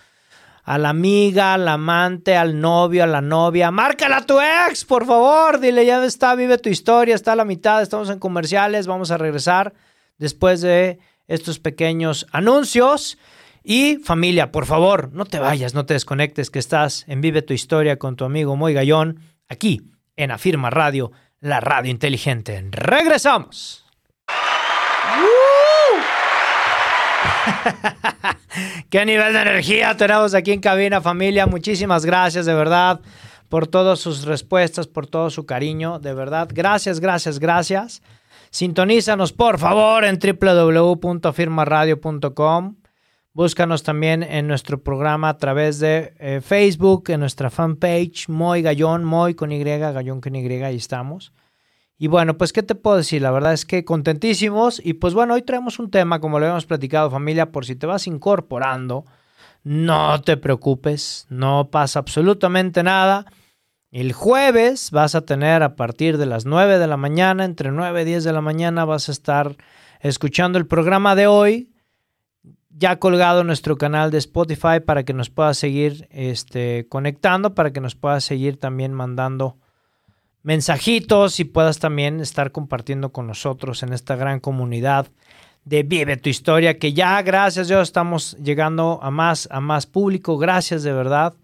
a 0.64 0.78
la 0.78 0.90
amiga, 0.90 1.54
al 1.54 1.68
amante, 1.68 2.38
al 2.38 2.62
novio, 2.62 3.04
a 3.04 3.08
la 3.08 3.20
novia. 3.20 3.70
Márcala 3.70 4.18
a 4.18 4.26
tu 4.26 4.40
ex, 4.40 4.86
por 4.86 5.06
favor. 5.06 5.60
Dile, 5.60 5.86
ya 5.86 6.04
está, 6.06 6.36
vive 6.36 6.58
tu 6.58 6.70
historia, 6.70 7.16
está 7.16 7.34
a 7.34 7.36
la 7.36 7.44
mitad, 7.44 7.82
estamos 7.82 8.10
en 8.10 8.20
comerciales, 8.20 8.88
vamos 8.88 9.12
a 9.12 9.18
regresar 9.18 9.74
después 10.18 10.62
de 10.62 11.00
estos 11.28 11.60
pequeños 11.60 12.28
anuncios. 12.32 13.18
Y 13.62 13.98
familia, 13.98 14.54
por 14.54 14.66
favor, 14.66 15.12
no 15.14 15.26
te 15.26 15.40
vayas, 15.40 15.74
no 15.74 15.86
te 15.86 15.96
desconectes, 15.96 16.50
que 16.50 16.60
estás 16.60 17.04
en 17.08 17.20
Vive 17.20 17.42
tu 17.42 17.54
historia 17.54 17.98
con 17.98 18.16
tu 18.16 18.24
amigo 18.24 18.56
Moy 18.56 18.74
Gallón, 18.74 19.20
aquí 19.50 19.82
en 20.16 20.32
Afirma 20.32 20.70
Radio, 20.70 21.12
la 21.44 21.60
radio 21.60 21.92
inteligente. 21.92 22.66
Regresamos. 22.72 23.86
Qué 28.90 29.06
nivel 29.06 29.34
de 29.34 29.42
energía 29.42 29.98
tenemos 29.98 30.34
aquí 30.34 30.54
en 30.54 30.62
cabina, 30.62 31.02
familia. 31.02 31.46
Muchísimas 31.46 32.06
gracias, 32.06 32.46
de 32.46 32.54
verdad, 32.54 33.02
por 33.50 33.68
todas 33.68 34.00
sus 34.00 34.24
respuestas, 34.24 34.88
por 34.88 35.06
todo 35.06 35.30
su 35.30 35.46
cariño, 35.46 36.00
de 36.00 36.14
verdad. 36.14 36.48
Gracias, 36.50 37.02
gracias, 37.02 37.40
gracias. 37.40 38.02
Sintonízanos, 38.50 39.34
por 39.34 39.60
favor, 39.60 40.06
en 40.06 40.20
www.firmaradio.com. 40.20 42.83
Búscanos 43.36 43.82
también 43.82 44.22
en 44.22 44.48
nuestro 44.48 44.84
programa 44.84 45.30
a 45.30 45.38
través 45.38 45.80
de 45.80 46.14
eh, 46.20 46.40
Facebook, 46.40 47.06
en 47.10 47.20
nuestra 47.20 47.50
fanpage, 47.50 48.30
Moy 48.30 48.62
Gallón, 48.62 49.04
Moy 49.04 49.34
con 49.34 49.52
Y, 49.52 49.64
Gallón 49.64 50.22
con 50.22 50.36
Y, 50.36 50.46
ahí 50.62 50.76
estamos. 50.76 51.34
Y 51.98 52.08
bueno, 52.08 52.38
pues, 52.38 52.54
¿qué 52.54 52.62
te 52.62 52.76
puedo 52.76 52.98
decir? 52.98 53.24
La 53.24 53.32
verdad 53.32 53.54
es 53.54 53.66
que 53.66 53.86
contentísimos. 53.86 54.80
Y 54.84 54.94
pues 54.94 55.16
bueno, 55.16 55.34
hoy 55.34 55.42
traemos 55.42 55.80
un 55.80 55.90
tema, 55.90 56.20
como 56.20 56.38
lo 56.38 56.46
habíamos 56.46 56.68
platicado, 56.68 57.10
familia, 57.10 57.52
por 57.52 57.66
si 57.66 57.76
te 57.76 57.88
vas 57.88 58.06
incorporando, 58.06 59.06
no 59.64 60.22
te 60.22 60.38
preocupes, 60.38 61.26
no 61.30 61.70
pasa 61.72 62.00
absolutamente 62.00 62.84
nada. 62.84 63.26
El 63.90 64.14
jueves 64.14 64.92
vas 64.92 65.16
a 65.16 65.22
tener 65.22 65.64
a 65.64 65.76
partir 65.76 66.20
de 66.20 66.28
las 66.28 66.46
9 66.46 66.78
de 66.78 66.88
la 66.88 66.98
mañana, 66.98 67.46
entre 67.46 67.72
9 67.72 68.04
y 68.04 68.06
10 68.06 68.26
de 68.26 68.34
la 68.34 68.42
mañana, 68.42 68.86
vas 68.86 69.10
a 69.10 69.12
estar 69.12 69.56
escuchando 70.02 70.60
el 70.60 70.68
programa 70.68 71.16
de 71.16 71.26
hoy, 71.26 71.73
ya 72.76 72.98
colgado 72.98 73.44
nuestro 73.44 73.78
canal 73.78 74.12
de 74.12 74.18
Spotify 74.18 74.80
para 74.86 75.04
que 75.04 75.14
nos 75.14 75.30
puedas 75.30 75.58
seguir 75.58 76.08
este, 76.12 76.88
conectando, 76.90 77.54
para 77.54 77.72
que 77.72 77.82
nos 77.82 77.96
puedas 77.96 78.24
seguir 78.24 78.58
también 78.58 78.94
mandando 78.94 79.58
mensajitos 80.42 81.40
y 81.40 81.46
puedas 81.46 81.80
también 81.80 82.20
estar 82.20 82.52
compartiendo 82.52 83.12
con 83.12 83.28
nosotros 83.28 83.84
en 83.84 83.94
esta 83.94 84.16
gran 84.16 84.40
comunidad 84.40 85.08
de 85.66 85.84
Vive 85.84 86.18
tu 86.18 86.30
historia, 86.30 86.78
que 86.78 86.94
ya 86.94 87.22
gracias 87.22 87.68
a 87.68 87.70
Dios 87.70 87.88
estamos 87.88 88.36
llegando 88.44 89.00
a 89.02 89.12
más, 89.12 89.48
a 89.50 89.62
más 89.62 89.86
público, 89.86 90.38
gracias 90.38 90.84
de 90.84 90.92
verdad. 90.92 91.36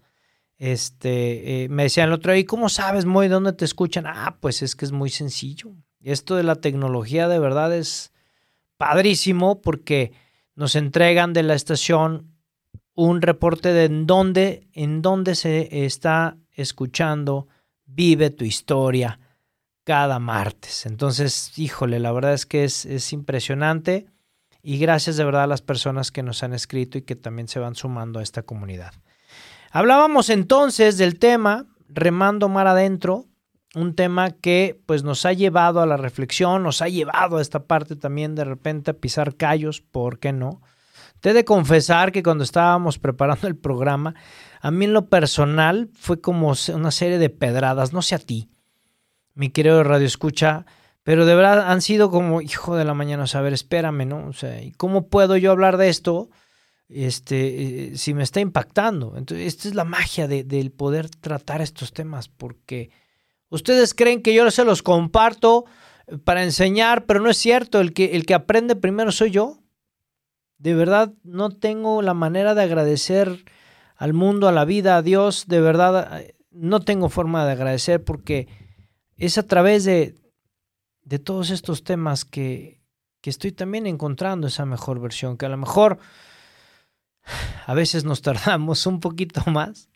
Este, 0.58 1.64
eh, 1.64 1.68
me 1.70 1.84
decían 1.84 2.08
el 2.08 2.14
otro, 2.14 2.36
¿y 2.36 2.44
cómo 2.44 2.68
sabes, 2.68 3.06
muy 3.06 3.28
dónde 3.28 3.54
te 3.54 3.64
escuchan? 3.64 4.04
Ah, 4.06 4.36
pues 4.40 4.60
es 4.60 4.76
que 4.76 4.84
es 4.84 4.92
muy 4.92 5.08
sencillo. 5.08 5.70
Esto 6.02 6.36
de 6.36 6.42
la 6.42 6.56
tecnología 6.56 7.28
de 7.28 7.38
verdad 7.38 7.74
es 7.74 8.12
padrísimo 8.76 9.62
porque 9.62 10.12
nos 10.54 10.74
entregan 10.74 11.32
de 11.32 11.42
la 11.42 11.54
estación 11.54 12.34
un 12.94 13.22
reporte 13.22 13.72
de 13.72 13.84
en 13.84 14.06
dónde, 14.06 14.68
en 14.72 15.02
dónde 15.02 15.34
se 15.34 15.84
está 15.84 16.36
escuchando 16.52 17.48
Vive 17.92 18.30
tu 18.30 18.44
historia 18.44 19.18
cada 19.84 20.20
martes. 20.20 20.86
Entonces, 20.86 21.58
híjole, 21.58 21.98
la 21.98 22.12
verdad 22.12 22.34
es 22.34 22.46
que 22.46 22.62
es, 22.62 23.12
impresionante 23.12 24.06
y 24.62 24.78
gracias 24.78 25.16
de 25.16 25.24
verdad 25.24 25.44
a 25.44 25.48
las 25.48 25.62
personas 25.62 26.12
que 26.12 26.22
nos 26.22 26.44
han 26.44 26.54
escrito 26.54 26.98
y 26.98 27.02
que 27.02 27.16
también 27.16 27.48
se 27.48 27.58
van 27.58 27.74
sumando 27.74 28.20
a 28.20 28.22
esta 28.22 28.42
comunidad. 28.42 28.92
Hablábamos 29.72 30.30
entonces 30.30 30.98
del 30.98 31.18
tema 31.18 31.66
Remando 31.88 32.48
Mar 32.48 32.68
Adentro, 32.68 33.26
un 33.74 33.94
tema 33.94 34.30
que 34.32 34.80
pues 34.86 35.04
nos 35.04 35.24
ha 35.24 35.32
llevado 35.32 35.80
a 35.80 35.86
la 35.86 35.96
reflexión, 35.96 36.62
nos 36.62 36.82
ha 36.82 36.88
llevado 36.88 37.36
a 37.36 37.42
esta 37.42 37.64
parte 37.64 37.96
también 37.96 38.34
de 38.34 38.44
repente 38.44 38.90
a 38.90 38.94
pisar 38.94 39.36
callos, 39.36 39.80
¿por 39.80 40.18
qué 40.18 40.32
no? 40.32 40.60
Te 41.20 41.30
he 41.30 41.32
de 41.34 41.44
confesar 41.44 42.12
que 42.12 42.22
cuando 42.22 42.44
estábamos 42.44 42.98
preparando 42.98 43.46
el 43.46 43.56
programa, 43.56 44.14
a 44.60 44.70
mí 44.70 44.86
en 44.86 44.94
lo 44.94 45.08
personal 45.08 45.90
fue 45.94 46.20
como 46.20 46.54
una 46.74 46.90
serie 46.90 47.18
de 47.18 47.30
pedradas, 47.30 47.92
no 47.92 48.02
sé 48.02 48.14
a 48.14 48.18
ti, 48.18 48.50
mi 49.34 49.50
querido 49.50 49.84
Radio 49.84 50.06
Escucha, 50.06 50.64
pero 51.02 51.26
de 51.26 51.34
verdad 51.34 51.70
han 51.70 51.82
sido 51.82 52.10
como, 52.10 52.40
hijo 52.40 52.76
de 52.76 52.84
la 52.84 52.94
mañana, 52.94 53.24
o 53.24 53.38
a 53.38 53.40
ver, 53.40 53.52
espérame, 53.52 54.06
¿no? 54.06 54.26
O 54.26 54.32
sea, 54.32 54.60
¿cómo 54.76 55.08
puedo 55.08 55.36
yo 55.36 55.50
hablar 55.50 55.76
de 55.76 55.88
esto 55.88 56.30
este, 56.88 57.92
eh, 57.92 57.96
si 57.96 58.14
me 58.14 58.22
está 58.22 58.40
impactando? 58.40 59.14
Entonces, 59.16 59.46
esta 59.46 59.68
es 59.68 59.74
la 59.74 59.84
magia 59.84 60.26
de, 60.26 60.44
del 60.44 60.70
poder 60.70 61.08
tratar 61.08 61.62
estos 61.62 61.92
temas, 61.92 62.28
porque 62.28 62.90
ustedes 63.50 63.94
creen 63.94 64.22
que 64.22 64.34
yo 64.34 64.50
se 64.50 64.64
los 64.64 64.82
comparto 64.82 65.66
para 66.24 66.42
enseñar, 66.42 67.06
pero 67.06 67.20
no 67.20 67.30
es 67.30 67.36
cierto, 67.36 67.80
el 67.80 67.92
que, 67.92 68.16
el 68.16 68.26
que 68.26 68.34
aprende 68.34 68.74
primero 68.74 69.12
soy 69.12 69.30
yo. 69.30 69.58
De 70.58 70.74
verdad, 70.74 71.12
no 71.22 71.50
tengo 71.50 72.02
la 72.02 72.14
manera 72.14 72.54
de 72.54 72.62
agradecer 72.62 73.44
al 73.96 74.12
mundo, 74.14 74.48
a 74.48 74.52
la 74.52 74.64
vida, 74.64 74.96
a 74.96 75.02
Dios, 75.02 75.46
de 75.46 75.60
verdad 75.60 76.24
no 76.50 76.80
tengo 76.80 77.08
forma 77.08 77.44
de 77.44 77.52
agradecer 77.52 78.04
porque 78.04 78.48
es 79.16 79.38
a 79.38 79.44
través 79.44 79.84
de, 79.84 80.14
de 81.02 81.18
todos 81.18 81.50
estos 81.50 81.84
temas 81.84 82.24
que, 82.24 82.80
que 83.20 83.30
estoy 83.30 83.52
también 83.52 83.86
encontrando 83.86 84.46
esa 84.46 84.66
mejor 84.66 85.00
versión, 85.00 85.36
que 85.36 85.46
a 85.46 85.50
lo 85.50 85.56
mejor 85.56 85.98
a 87.66 87.74
veces 87.74 88.04
nos 88.04 88.22
tardamos 88.22 88.86
un 88.86 89.00
poquito 89.00 89.42
más, 89.50 89.89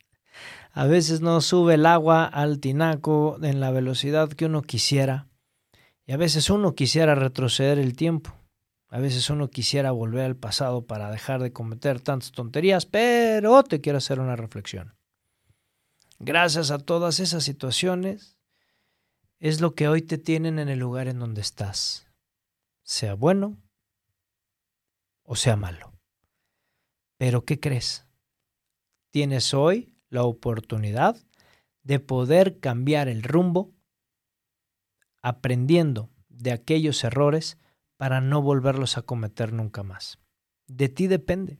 a 0.77 0.87
veces 0.87 1.21
no 1.21 1.39
sube 1.39 1.75
el 1.75 1.85
agua 1.85 2.25
al 2.25 2.59
tinaco 2.59 3.37
en 3.41 3.61
la 3.61 3.71
velocidad 3.71 4.27
que 4.27 4.45
uno 4.45 4.61
quisiera, 4.61 5.29
y 6.05 6.11
a 6.11 6.17
veces 6.17 6.49
uno 6.49 6.75
quisiera 6.75 7.15
retroceder 7.15 7.79
el 7.79 7.95
tiempo. 7.95 8.35
A 8.89 8.99
veces 8.99 9.29
uno 9.29 9.49
quisiera 9.49 9.91
volver 9.91 10.25
al 10.25 10.35
pasado 10.35 10.85
para 10.85 11.09
dejar 11.09 11.41
de 11.41 11.53
cometer 11.53 12.01
tantas 12.01 12.33
tonterías, 12.33 12.85
pero 12.85 13.63
te 13.63 13.79
quiero 13.79 13.99
hacer 13.99 14.19
una 14.19 14.35
reflexión. 14.35 14.97
Gracias 16.19 16.71
a 16.71 16.77
todas 16.77 17.21
esas 17.21 17.45
situaciones, 17.45 18.37
es 19.39 19.61
lo 19.61 19.75
que 19.75 19.87
hoy 19.87 20.01
te 20.01 20.17
tienen 20.17 20.59
en 20.59 20.67
el 20.67 20.79
lugar 20.79 21.07
en 21.07 21.19
donde 21.19 21.39
estás, 21.39 22.05
sea 22.83 23.13
bueno 23.13 23.57
o 25.23 25.37
sea 25.37 25.55
malo. 25.55 25.93
Pero 27.17 27.45
¿qué 27.45 27.61
crees? 27.61 28.05
Tienes 29.11 29.53
hoy 29.53 29.94
la 30.15 30.23
oportunidad 30.23 31.17
de 31.83 31.99
poder 31.99 32.59
cambiar 32.59 33.07
el 33.07 33.21
rumbo 33.21 33.71
aprendiendo 35.21 36.09
de 36.29 36.51
aquellos 36.51 37.03
errores 37.03 37.57
para 37.97 38.21
no 38.21 38.41
volverlos 38.41 38.97
a 38.97 39.03
cometer 39.03 39.53
nunca 39.53 39.83
más. 39.83 40.19
De 40.67 40.89
ti 40.89 41.07
depende. 41.07 41.59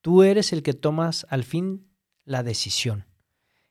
Tú 0.00 0.22
eres 0.22 0.52
el 0.52 0.62
que 0.62 0.72
tomas 0.72 1.26
al 1.28 1.44
fin 1.44 1.90
la 2.24 2.42
decisión. 2.42 3.06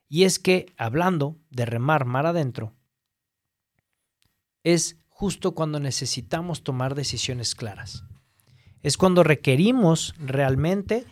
Y 0.08 0.24
es 0.24 0.40
que, 0.40 0.66
hablando 0.78 1.38
de 1.50 1.66
remar 1.66 2.06
mar 2.06 2.26
adentro, 2.26 2.76
es 4.64 4.98
justo 5.08 5.54
cuando 5.54 5.80
necesitamos 5.80 6.64
tomar 6.64 6.96
decisiones 6.96 7.56
claras. 7.56 8.04
Es 8.82 8.98
cuando 8.98 9.24
requerimos 9.24 10.14
realmente 10.18 11.06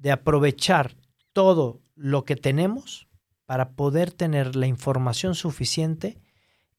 de 0.00 0.10
aprovechar 0.12 0.96
todo 1.32 1.82
lo 1.94 2.24
que 2.24 2.34
tenemos 2.34 3.06
para 3.44 3.72
poder 3.72 4.10
tener 4.10 4.56
la 4.56 4.66
información 4.66 5.34
suficiente 5.34 6.18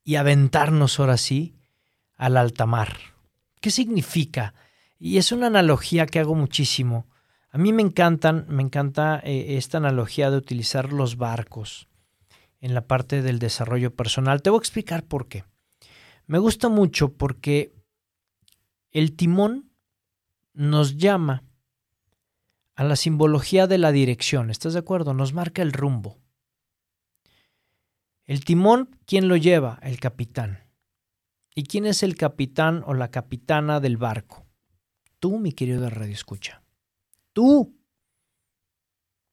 y 0.03 0.15
aventarnos 0.15 0.99
ahora 0.99 1.17
sí 1.17 1.55
al 2.17 2.36
alta 2.36 2.65
mar. 2.65 2.97
¿Qué 3.59 3.69
significa? 3.69 4.55
Y 4.97 5.17
es 5.17 5.32
una 5.32 5.47
analogía 5.47 6.07
que 6.07 6.19
hago 6.19 6.34
muchísimo. 6.34 7.07
A 7.51 7.59
mí 7.59 7.74
me 7.74 7.84
encantan, 7.84 8.45
me 8.49 8.63
encanta 8.63 9.22
eh, 9.24 9.57
esta 9.57 9.78
analogía 9.78 10.32
de 10.32 10.38
utilizar 10.38 10.91
los 10.91 11.17
barcos 11.17 11.88
en 12.59 12.74
la 12.74 12.88
parte 12.88 13.22
del 13.22 13.38
desarrollo 13.38 13.95
personal. 13.95 14.41
Te 14.41 14.49
voy 14.49 14.57
a 14.57 14.61
explicar 14.61 15.03
por 15.03 15.28
qué. 15.28 15.43
Me 16.26 16.39
gusta 16.39 16.69
mucho 16.69 17.13
porque 17.13 17.76
el 18.91 19.15
timón 19.15 19.72
nos 20.53 20.97
llama 20.97 21.43
a 22.82 22.84
la 22.84 22.96
simbología 22.96 23.68
de 23.68 23.78
la 23.78 23.92
dirección. 23.92 24.50
¿Estás 24.50 24.74
de 24.74 24.80
acuerdo? 24.80 25.14
Nos 25.14 25.34
marca 25.34 25.62
el 25.62 25.72
rumbo. 25.72 26.18
El 28.26 28.44
timón, 28.44 28.98
¿quién 29.06 29.28
lo 29.28 29.36
lleva? 29.36 29.78
El 29.84 30.00
capitán. 30.00 30.68
¿Y 31.54 31.66
quién 31.66 31.86
es 31.86 32.02
el 32.02 32.16
capitán 32.16 32.84
o 32.88 32.96
la 32.96 33.12
capitana 33.12 33.80
del 33.80 33.98
barco? 33.98 34.48
Tú, 35.20 35.38
mi 35.38 35.52
querido 35.52 35.88
Radio 35.92 36.12
Escucha. 36.12 36.64
Tú. 37.34 37.78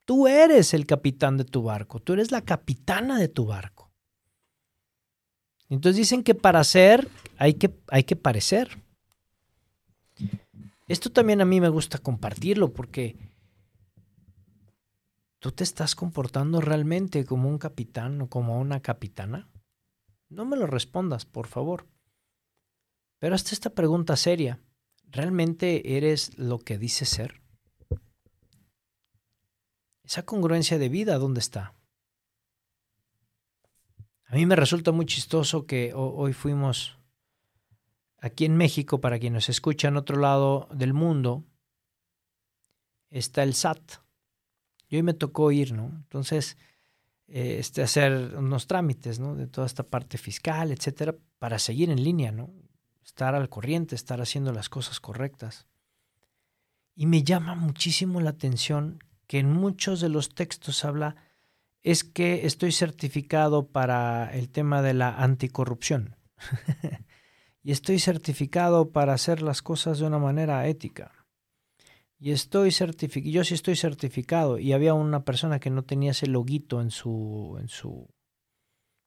Tú 0.04 0.28
eres 0.28 0.74
el 0.74 0.84
capitán 0.84 1.38
de 1.38 1.44
tu 1.44 1.62
barco. 1.62 2.00
Tú 2.00 2.12
eres 2.12 2.30
la 2.30 2.42
capitana 2.42 3.18
de 3.18 3.28
tu 3.28 3.46
barco. 3.46 3.90
Entonces 5.70 5.96
dicen 5.96 6.22
que 6.22 6.34
para 6.34 6.62
ser 6.64 7.08
hay 7.38 7.54
que, 7.54 7.74
hay 7.86 8.04
que 8.04 8.16
parecer. 8.16 8.76
Esto 10.86 11.10
también 11.10 11.40
a 11.40 11.46
mí 11.46 11.62
me 11.62 11.70
gusta 11.70 11.96
compartirlo 11.96 12.74
porque 12.74 13.27
tú 15.38 15.52
te 15.52 15.64
estás 15.64 15.94
comportando 15.94 16.60
realmente 16.60 17.24
como 17.24 17.48
un 17.48 17.58
capitán 17.58 18.20
o 18.20 18.28
como 18.28 18.58
una 18.58 18.80
capitana. 18.80 19.48
No 20.28 20.44
me 20.44 20.56
lo 20.56 20.66
respondas, 20.66 21.24
por 21.24 21.46
favor. 21.46 21.86
Pero 23.18 23.34
hasta 23.34 23.52
esta 23.52 23.70
pregunta 23.70 24.16
seria. 24.16 24.60
¿Realmente 25.10 25.96
eres 25.96 26.36
lo 26.38 26.58
que 26.58 26.78
dices 26.78 27.08
ser? 27.08 27.40
Esa 30.04 30.24
congruencia 30.24 30.78
de 30.78 30.88
vida, 30.88 31.18
¿dónde 31.18 31.40
está? 31.40 31.74
A 34.26 34.34
mí 34.34 34.44
me 34.44 34.56
resulta 34.56 34.92
muy 34.92 35.06
chistoso 35.06 35.66
que 35.66 35.92
hoy 35.94 36.34
fuimos 36.34 36.98
aquí 38.18 38.44
en 38.44 38.56
México, 38.56 39.00
para 39.00 39.18
quien 39.18 39.32
nos 39.32 39.48
escucha 39.48 39.88
en 39.88 39.96
otro 39.96 40.16
lado 40.16 40.68
del 40.72 40.92
mundo, 40.92 41.44
está 43.10 43.42
el 43.42 43.54
SAT. 43.54 44.02
Y 44.88 44.96
hoy 44.96 45.02
me 45.02 45.14
tocó 45.14 45.52
ir, 45.52 45.72
¿no? 45.72 45.92
Entonces, 45.94 46.56
eh, 47.28 47.56
este, 47.58 47.82
hacer 47.82 48.34
unos 48.36 48.66
trámites, 48.66 49.18
¿no? 49.18 49.34
De 49.34 49.46
toda 49.46 49.66
esta 49.66 49.82
parte 49.82 50.16
fiscal, 50.16 50.72
etcétera, 50.72 51.14
para 51.38 51.58
seguir 51.58 51.90
en 51.90 52.02
línea, 52.02 52.32
¿no? 52.32 52.50
Estar 53.04 53.34
al 53.34 53.48
corriente, 53.48 53.94
estar 53.94 54.20
haciendo 54.20 54.52
las 54.52 54.68
cosas 54.68 54.98
correctas. 55.00 55.66
Y 56.94 57.06
me 57.06 57.22
llama 57.22 57.54
muchísimo 57.54 58.20
la 58.20 58.30
atención 58.30 59.04
que 59.26 59.38
en 59.38 59.52
muchos 59.52 60.00
de 60.00 60.08
los 60.08 60.34
textos 60.34 60.84
habla 60.84 61.16
es 61.82 62.02
que 62.02 62.46
estoy 62.46 62.72
certificado 62.72 63.68
para 63.68 64.32
el 64.32 64.48
tema 64.48 64.82
de 64.82 64.94
la 64.94 65.14
anticorrupción. 65.16 66.16
y 67.62 67.72
estoy 67.72 67.98
certificado 67.98 68.90
para 68.90 69.12
hacer 69.12 69.42
las 69.42 69.62
cosas 69.62 69.98
de 69.98 70.06
una 70.06 70.18
manera 70.18 70.66
ética. 70.66 71.17
Y 72.20 72.32
estoy 72.32 72.72
certificado, 72.72 73.30
yo 73.30 73.44
sí 73.44 73.54
estoy 73.54 73.76
certificado. 73.76 74.58
Y 74.58 74.72
había 74.72 74.94
una 74.94 75.24
persona 75.24 75.60
que 75.60 75.70
no 75.70 75.84
tenía 75.84 76.10
ese 76.10 76.26
loguito 76.26 76.80
en 76.80 76.90
su, 76.90 77.56
en 77.60 77.68
su 77.68 78.08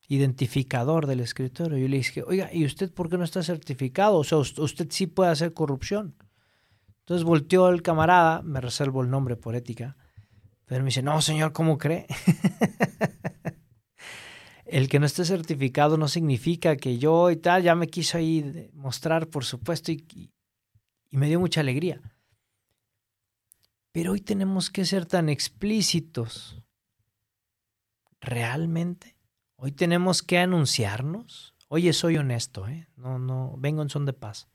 identificador 0.07 1.07
del 1.07 1.19
escritorio. 1.19 1.77
Yo 1.77 1.87
le 1.87 1.97
dije, 1.97 2.23
oiga, 2.23 2.49
¿y 2.53 2.65
usted 2.65 2.91
por 2.93 3.09
qué 3.09 3.17
no 3.17 3.23
está 3.23 3.43
certificado? 3.43 4.17
O 4.17 4.23
sea, 4.23 4.37
usted 4.37 4.87
sí 4.89 5.07
puede 5.07 5.31
hacer 5.31 5.53
corrupción. 5.53 6.15
Entonces 6.99 7.25
volteó 7.25 7.69
el 7.69 7.81
camarada, 7.81 8.41
me 8.41 8.61
reservo 8.61 9.01
el 9.01 9.09
nombre 9.09 9.35
por 9.35 9.55
ética, 9.55 9.97
pero 10.65 10.81
me 10.81 10.87
dice, 10.87 11.01
no, 11.01 11.21
señor, 11.21 11.51
¿cómo 11.51 11.77
cree? 11.77 12.07
el 14.65 14.87
que 14.87 14.99
no 14.99 15.05
esté 15.05 15.25
certificado 15.25 15.97
no 15.97 16.07
significa 16.07 16.77
que 16.77 16.97
yo 16.97 17.29
y 17.31 17.35
tal, 17.35 17.63
ya 17.63 17.75
me 17.75 17.87
quiso 17.87 18.17
ahí 18.17 18.69
mostrar, 18.73 19.27
por 19.27 19.43
supuesto, 19.43 19.91
y, 19.91 20.31
y 21.09 21.17
me 21.17 21.27
dio 21.27 21.39
mucha 21.39 21.59
alegría. 21.59 21.99
Pero 23.91 24.13
hoy 24.13 24.21
tenemos 24.21 24.69
que 24.69 24.85
ser 24.85 25.05
tan 25.05 25.29
explícitos. 25.29 26.63
¿Realmente? 28.21 29.17
Hoy 29.55 29.71
tenemos 29.71 30.21
que 30.23 30.37
anunciarnos. 30.37 31.55
Oye, 31.67 31.93
soy 31.93 32.17
honesto, 32.17 32.67
¿eh? 32.67 32.87
No, 32.95 33.19
no, 33.19 33.55
vengo 33.57 33.81
en 33.81 33.89
son 33.89 34.05
de 34.05 34.13
paz. 34.13 34.47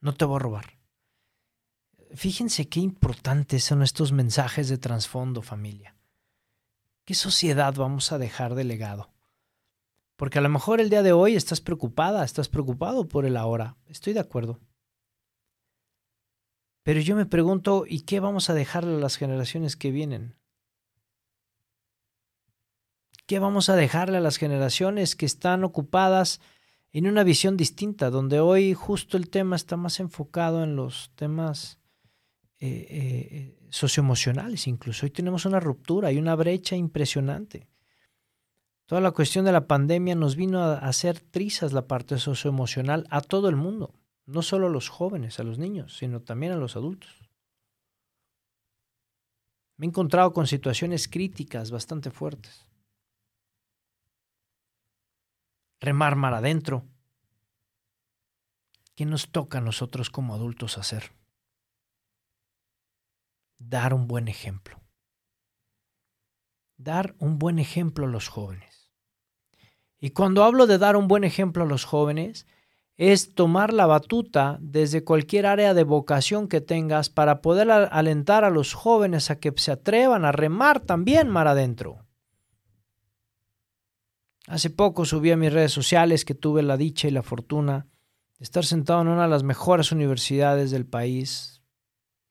No 0.00 0.14
te 0.14 0.24
voy 0.24 0.36
a 0.36 0.40
robar. 0.40 0.78
Fíjense 2.14 2.68
qué 2.68 2.80
importantes 2.80 3.64
son 3.64 3.82
estos 3.82 4.12
mensajes 4.12 4.68
de 4.68 4.78
trasfondo, 4.78 5.42
familia. 5.42 5.96
¿Qué 7.04 7.14
sociedad 7.14 7.74
vamos 7.74 8.12
a 8.12 8.18
dejar 8.18 8.54
de 8.54 8.64
legado? 8.64 9.10
Porque 10.16 10.38
a 10.38 10.42
lo 10.42 10.48
mejor 10.48 10.80
el 10.80 10.90
día 10.90 11.02
de 11.02 11.12
hoy 11.12 11.36
estás 11.36 11.60
preocupada, 11.60 12.24
estás 12.24 12.48
preocupado 12.48 13.06
por 13.06 13.26
el 13.26 13.36
ahora. 13.36 13.76
Estoy 13.86 14.12
de 14.12 14.20
acuerdo. 14.20 14.60
Pero 16.86 17.00
yo 17.00 17.16
me 17.16 17.26
pregunto, 17.26 17.84
¿y 17.84 18.02
qué 18.02 18.20
vamos 18.20 18.48
a 18.48 18.54
dejarle 18.54 18.94
a 18.94 19.00
las 19.00 19.16
generaciones 19.16 19.74
que 19.74 19.90
vienen? 19.90 20.36
¿Qué 23.26 23.40
vamos 23.40 23.68
a 23.68 23.74
dejarle 23.74 24.18
a 24.18 24.20
las 24.20 24.36
generaciones 24.36 25.16
que 25.16 25.26
están 25.26 25.64
ocupadas 25.64 26.40
en 26.92 27.08
una 27.08 27.24
visión 27.24 27.56
distinta, 27.56 28.08
donde 28.08 28.38
hoy 28.38 28.72
justo 28.72 29.16
el 29.16 29.30
tema 29.30 29.56
está 29.56 29.76
más 29.76 29.98
enfocado 29.98 30.62
en 30.62 30.76
los 30.76 31.10
temas 31.16 31.80
eh, 32.60 32.86
eh, 32.88 33.58
socioemocionales 33.68 34.68
incluso. 34.68 35.06
Hoy 35.06 35.10
tenemos 35.10 35.44
una 35.44 35.58
ruptura, 35.58 36.06
hay 36.06 36.18
una 36.18 36.36
brecha 36.36 36.76
impresionante. 36.76 37.66
Toda 38.86 39.00
la 39.00 39.10
cuestión 39.10 39.44
de 39.44 39.50
la 39.50 39.66
pandemia 39.66 40.14
nos 40.14 40.36
vino 40.36 40.60
a 40.60 40.78
hacer 40.78 41.18
trizas 41.18 41.72
la 41.72 41.88
parte 41.88 42.18
socioemocional 42.18 43.08
a 43.10 43.22
todo 43.22 43.48
el 43.48 43.56
mundo, 43.56 43.92
no 44.26 44.42
solo 44.42 44.66
a 44.66 44.70
los 44.70 44.88
jóvenes, 44.88 45.40
a 45.40 45.44
los 45.44 45.58
niños, 45.58 45.96
sino 45.96 46.22
también 46.22 46.52
a 46.52 46.56
los 46.56 46.76
adultos. 46.76 47.30
Me 49.76 49.86
he 49.86 49.88
encontrado 49.88 50.32
con 50.32 50.46
situaciones 50.46 51.08
críticas 51.08 51.70
bastante 51.70 52.10
fuertes. 52.10 52.66
Remar 55.80 56.16
mar 56.16 56.34
adentro. 56.34 56.86
¿Qué 58.94 59.04
nos 59.04 59.30
toca 59.30 59.58
a 59.58 59.60
nosotros 59.60 60.10
como 60.10 60.34
adultos 60.34 60.78
hacer? 60.78 61.12
dar 63.58 63.94
un 63.94 64.06
buen 64.06 64.28
ejemplo. 64.28 64.80
Dar 66.76 67.14
un 67.18 67.38
buen 67.38 67.58
ejemplo 67.58 68.06
a 68.06 68.08
los 68.08 68.28
jóvenes. 68.28 68.90
Y 69.98 70.10
cuando 70.10 70.44
hablo 70.44 70.66
de 70.66 70.78
dar 70.78 70.96
un 70.96 71.08
buen 71.08 71.24
ejemplo 71.24 71.64
a 71.64 71.66
los 71.66 71.84
jóvenes, 71.84 72.46
es 72.96 73.34
tomar 73.34 73.72
la 73.72 73.86
batuta 73.86 74.58
desde 74.60 75.04
cualquier 75.04 75.46
área 75.46 75.74
de 75.74 75.84
vocación 75.84 76.48
que 76.48 76.62
tengas 76.62 77.10
para 77.10 77.42
poder 77.42 77.70
alentar 77.70 78.44
a 78.44 78.50
los 78.50 78.72
jóvenes 78.72 79.30
a 79.30 79.38
que 79.38 79.52
se 79.56 79.72
atrevan 79.72 80.24
a 80.24 80.32
remar 80.32 80.80
también 80.80 81.28
mar 81.28 81.46
adentro. 81.46 82.06
Hace 84.46 84.70
poco 84.70 85.04
subí 85.04 85.30
a 85.30 85.36
mis 85.36 85.52
redes 85.52 85.72
sociales 85.72 86.24
que 86.24 86.34
tuve 86.34 86.62
la 86.62 86.76
dicha 86.76 87.08
y 87.08 87.10
la 87.10 87.22
fortuna 87.22 87.88
de 88.38 88.44
estar 88.44 88.64
sentado 88.64 89.02
en 89.02 89.08
una 89.08 89.24
de 89.24 89.28
las 89.28 89.42
mejores 89.42 89.92
universidades 89.92 90.70
del 90.70 90.86
país, 90.86 91.62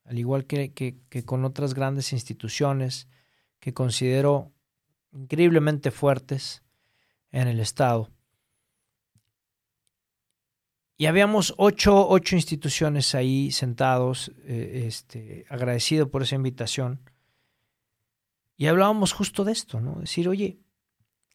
al 0.06 0.18
igual 0.18 0.46
que, 0.46 0.98
con 1.26 1.46
otras 1.46 1.74
grandes 1.74 2.14
instituciones 2.14 3.08
que 3.60 3.74
considero 3.74 4.54
increíblemente 5.12 5.92
fuertes 5.92 6.64
en 7.32 7.48
el 7.48 7.60
Estado. 7.60 8.15
Y 10.98 11.08
habíamos 11.08 11.54
ocho, 11.58 12.08
ocho 12.08 12.36
instituciones 12.36 13.16
ahí 13.16 13.52
sentados, 13.52 14.32
eh, 14.46 14.86
este, 14.88 15.46
agradecido 15.50 16.10
por 16.10 16.24
esa 16.24 16.36
invitación. 16.36 17.02
Y 18.56 18.68
hablábamos 18.68 19.12
justo 19.12 19.44
de 19.44 19.52
esto, 19.52 19.82
¿no? 19.82 19.96
Decir, 20.00 20.30
oye, 20.30 20.60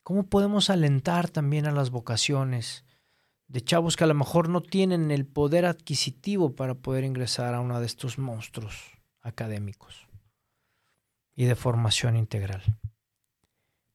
¿cómo 0.02 0.28
podemos 0.28 0.70
alentar 0.70 1.28
también 1.28 1.66
a 1.66 1.72
las 1.72 1.90
vocaciones 1.90 2.86
de 3.48 3.60
chavos 3.60 3.96
que 3.96 4.04
a 4.04 4.06
lo 4.06 4.14
mejor 4.14 4.48
no 4.48 4.62
tienen 4.62 5.10
el 5.10 5.26
poder 5.26 5.66
adquisitivo 5.66 6.54
para 6.54 6.76
poder 6.76 7.04
ingresar 7.04 7.52
a 7.52 7.60
uno 7.60 7.80
de 7.80 7.86
estos 7.86 8.16
monstruos 8.16 8.92
académicos 9.20 10.06
y 11.34 11.44
de 11.44 11.56
formación 11.56 12.16
integral. 12.16 12.62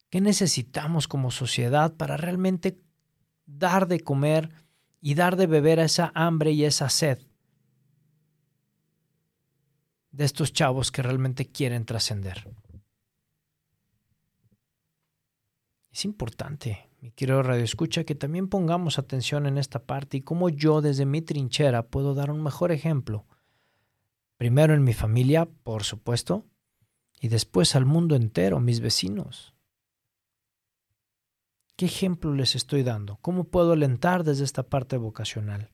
¿Qué 0.10 0.22
necesitamos 0.22 1.08
como 1.08 1.32
sociedad 1.32 1.96
para 1.96 2.18
realmente 2.18 2.78
dar 3.46 3.88
de 3.88 4.02
comer 4.02 4.52
y 5.06 5.14
dar 5.14 5.36
de 5.36 5.46
beber 5.46 5.80
a 5.80 5.86
esa 5.86 6.12
hambre 6.16 6.52
y 6.52 6.66
esa 6.66 6.90
sed 6.90 7.20
de 10.10 10.26
estos 10.26 10.52
chavos 10.52 10.92
que 10.92 11.04
realmente 11.04 11.46
quieren 11.46 11.86
trascender? 11.86 12.50
Es 15.92 16.06
importante 16.06 16.90
mi 17.02 17.12
querido 17.12 17.44
Radio 17.44 17.64
Escucha, 17.64 18.04
que 18.04 18.16
también 18.16 18.48
pongamos 18.48 18.98
atención 18.98 19.46
en 19.46 19.60
esta 19.60 19.84
parte 19.84 20.18
y 20.18 20.22
cómo 20.22 20.50
yo 20.50 20.82
desde 20.82 21.06
mi 21.06 21.22
trinchera 21.22 21.86
puedo 21.86 22.16
dar 22.16 22.32
un 22.32 22.42
mejor 22.42 22.72
ejemplo. 22.72 23.28
Primero 24.38 24.74
en 24.74 24.84
mi 24.84 24.94
familia, 24.94 25.46
por 25.46 25.84
supuesto, 25.84 26.48
y 27.22 27.28
después 27.28 27.76
al 27.76 27.86
mundo 27.86 28.16
entero, 28.16 28.60
mis 28.60 28.80
vecinos. 28.80 29.55
¿Qué 31.76 31.86
ejemplo 31.86 32.34
les 32.34 32.56
estoy 32.56 32.84
dando? 32.84 33.18
¿Cómo 33.18 33.46
puedo 33.46 33.74
alentar 33.74 34.24
desde 34.24 34.46
esta 34.46 34.64
parte 34.64 34.96
vocacional? 34.98 35.72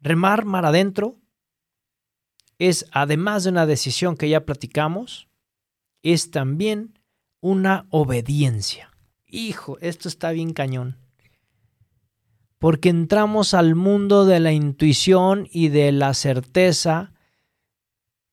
Remar 0.00 0.44
mar 0.44 0.64
adentro 0.64 1.18
es, 2.58 2.86
además 2.92 3.44
de 3.44 3.50
una 3.50 3.66
decisión 3.66 4.16
que 4.16 4.28
ya 4.28 4.44
platicamos, 4.44 5.28
es 6.02 6.30
también 6.30 6.98
una 7.40 7.86
obediencia. 7.90 8.92
Hijo, 9.26 9.78
esto 9.80 10.08
está 10.08 10.30
bien 10.30 10.52
cañón. 10.52 10.98
Porque 12.58 12.88
entramos 12.88 13.54
al 13.54 13.74
mundo 13.74 14.24
de 14.24 14.40
la 14.40 14.52
intuición 14.52 15.48
y 15.50 15.68
de 15.68 15.90
la 15.92 16.14
certeza 16.14 17.12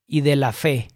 y 0.07 0.21
de 0.21 0.35
la 0.35 0.51
fe. 0.51 0.89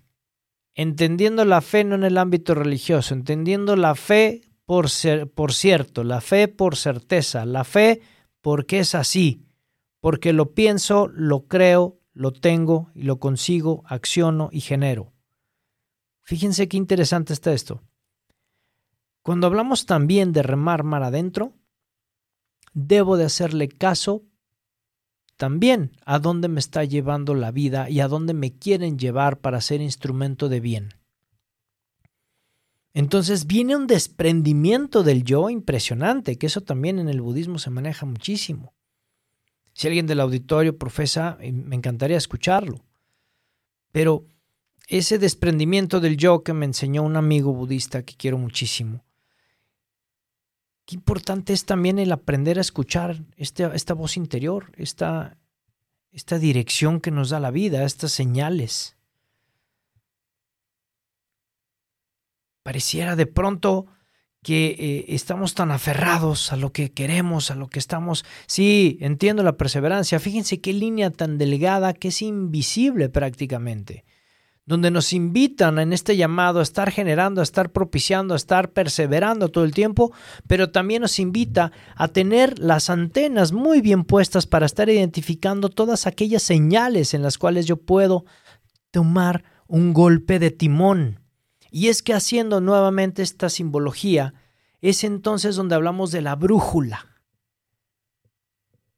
Entendiendo 0.75 1.43
la 1.43 1.61
fe 1.61 1.83
no 1.83 1.95
en 1.95 2.03
el 2.03 2.17
ámbito 2.17 2.53
religioso, 2.53 3.13
entendiendo 3.13 3.75
la 3.75 3.95
fe 3.95 4.48
por, 4.69 4.91
ser, 4.91 5.31
por 5.31 5.51
cierto, 5.51 6.03
la 6.03 6.21
fe 6.21 6.47
por 6.47 6.75
certeza, 6.75 7.43
la 7.43 7.63
fe 7.63 8.01
porque 8.39 8.77
es 8.77 8.93
así, 8.93 9.47
porque 9.99 10.31
lo 10.31 10.53
pienso, 10.53 11.07
lo 11.07 11.47
creo, 11.47 11.97
lo 12.13 12.33
tengo 12.33 12.91
y 12.93 13.01
lo 13.01 13.17
consigo, 13.19 13.81
acciono 13.87 14.49
y 14.51 14.61
genero. 14.61 15.11
Fíjense 16.21 16.67
qué 16.67 16.77
interesante 16.77 17.33
está 17.33 17.51
esto. 17.51 17.81
Cuando 19.23 19.47
hablamos 19.47 19.87
también 19.87 20.33
de 20.33 20.43
remar 20.43 20.83
mar 20.83 21.01
adentro, 21.01 21.55
debo 22.71 23.17
de 23.17 23.25
hacerle 23.25 23.69
caso 23.69 24.21
también 25.35 25.97
a 26.05 26.19
dónde 26.19 26.47
me 26.47 26.59
está 26.59 26.83
llevando 26.83 27.33
la 27.33 27.49
vida 27.49 27.89
y 27.89 28.01
a 28.01 28.07
dónde 28.07 28.35
me 28.35 28.55
quieren 28.55 28.99
llevar 28.99 29.39
para 29.39 29.61
ser 29.61 29.81
instrumento 29.81 30.47
de 30.47 30.59
bien. 30.59 30.98
Entonces 32.93 33.45
viene 33.45 33.75
un 33.75 33.87
desprendimiento 33.87 35.03
del 35.03 35.23
yo 35.23 35.49
impresionante, 35.49 36.37
que 36.37 36.47
eso 36.47 36.61
también 36.61 36.99
en 36.99 37.07
el 37.07 37.21
budismo 37.21 37.59
se 37.59 37.69
maneja 37.69 38.05
muchísimo. 38.05 38.73
Si 39.73 39.87
alguien 39.87 40.07
del 40.07 40.19
auditorio 40.19 40.77
profesa, 40.77 41.37
eh, 41.39 41.51
me 41.51 41.75
encantaría 41.75 42.17
escucharlo. 42.17 42.83
Pero 43.91 44.25
ese 44.87 45.19
desprendimiento 45.19 45.99
del 45.99 46.17
yo 46.17 46.43
que 46.43 46.53
me 46.53 46.65
enseñó 46.65 47.03
un 47.03 47.15
amigo 47.15 47.53
budista 47.53 48.03
que 48.03 48.15
quiero 48.15 48.37
muchísimo, 48.37 49.03
Qué 50.89 50.95
importante 50.95 51.53
es 51.53 51.65
también 51.65 51.99
el 51.99 52.11
aprender 52.11 52.57
a 52.57 52.61
escuchar 52.61 53.23
este, 53.37 53.69
esta 53.75 53.93
voz 53.93 54.17
interior, 54.17 54.71
esta, 54.75 55.37
esta 56.11 56.39
dirección 56.39 56.99
que 56.99 57.11
nos 57.11 57.29
da 57.29 57.39
la 57.39 57.51
vida, 57.51 57.83
estas 57.83 58.11
señales. 58.11 58.97
Pareciera 62.69 63.15
de 63.15 63.25
pronto 63.25 63.87
que 64.43 64.75
eh, 64.77 65.05
estamos 65.07 65.55
tan 65.55 65.71
aferrados 65.71 66.53
a 66.53 66.55
lo 66.55 66.71
que 66.71 66.91
queremos, 66.91 67.49
a 67.49 67.55
lo 67.55 67.67
que 67.67 67.79
estamos... 67.79 68.25
Sí, 68.45 68.99
entiendo 69.01 69.41
la 69.41 69.57
perseverancia. 69.57 70.19
Fíjense 70.19 70.61
qué 70.61 70.71
línea 70.71 71.09
tan 71.09 71.39
delgada 71.39 71.93
que 71.93 72.09
es 72.09 72.21
invisible 72.21 73.09
prácticamente 73.09 74.05
donde 74.67 74.91
nos 74.91 75.13
invitan 75.13 75.79
en 75.79 75.93
este 75.93 76.15
llamado 76.15 76.59
a 76.59 76.61
estar 76.61 76.91
generando, 76.91 77.41
a 77.41 77.43
estar 77.43 77.71
propiciando, 77.71 78.35
a 78.35 78.37
estar 78.37 78.71
perseverando 78.71 79.49
todo 79.49 79.63
el 79.63 79.73
tiempo, 79.73 80.13
pero 80.45 80.69
también 80.69 81.01
nos 81.01 81.17
invita 81.17 81.71
a 81.95 82.09
tener 82.09 82.59
las 82.59 82.91
antenas 82.91 83.51
muy 83.51 83.81
bien 83.81 84.03
puestas 84.03 84.45
para 84.45 84.67
estar 84.67 84.87
identificando 84.89 85.69
todas 85.69 86.05
aquellas 86.05 86.43
señales 86.43 87.15
en 87.15 87.23
las 87.23 87.39
cuales 87.39 87.65
yo 87.65 87.77
puedo 87.77 88.25
tomar 88.91 89.43
un 89.65 89.91
golpe 89.91 90.37
de 90.37 90.51
timón. 90.51 91.18
Y 91.71 91.87
es 91.87 92.01
que 92.01 92.13
haciendo 92.13 92.61
nuevamente 92.61 93.21
esta 93.21 93.49
simbología, 93.49 94.33
es 94.81 95.03
entonces 95.03 95.55
donde 95.55 95.75
hablamos 95.75 96.11
de 96.11 96.21
la 96.21 96.35
brújula. 96.35 97.05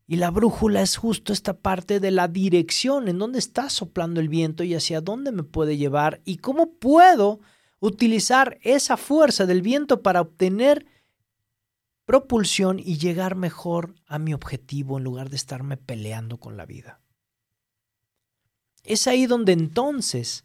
Y 0.07 0.17
la 0.17 0.29
brújula 0.29 0.81
es 0.81 0.97
justo 0.97 1.31
esta 1.31 1.57
parte 1.57 1.99
de 1.99 2.11
la 2.11 2.27
dirección, 2.27 3.07
en 3.07 3.17
dónde 3.17 3.39
está 3.39 3.69
soplando 3.69 4.19
el 4.19 4.29
viento 4.29 4.63
y 4.63 4.75
hacia 4.75 4.99
dónde 4.99 5.31
me 5.31 5.43
puede 5.43 5.77
llevar 5.77 6.21
y 6.25 6.37
cómo 6.37 6.73
puedo 6.73 7.39
utilizar 7.79 8.59
esa 8.61 8.97
fuerza 8.97 9.45
del 9.45 9.61
viento 9.61 10.01
para 10.01 10.21
obtener 10.21 10.85
propulsión 12.05 12.77
y 12.77 12.97
llegar 12.97 13.35
mejor 13.35 13.95
a 14.05 14.19
mi 14.19 14.33
objetivo 14.33 14.97
en 14.97 15.05
lugar 15.05 15.29
de 15.29 15.37
estarme 15.37 15.77
peleando 15.77 16.37
con 16.37 16.57
la 16.57 16.65
vida. 16.65 16.99
Es 18.83 19.07
ahí 19.07 19.27
donde 19.27 19.53
entonces 19.53 20.43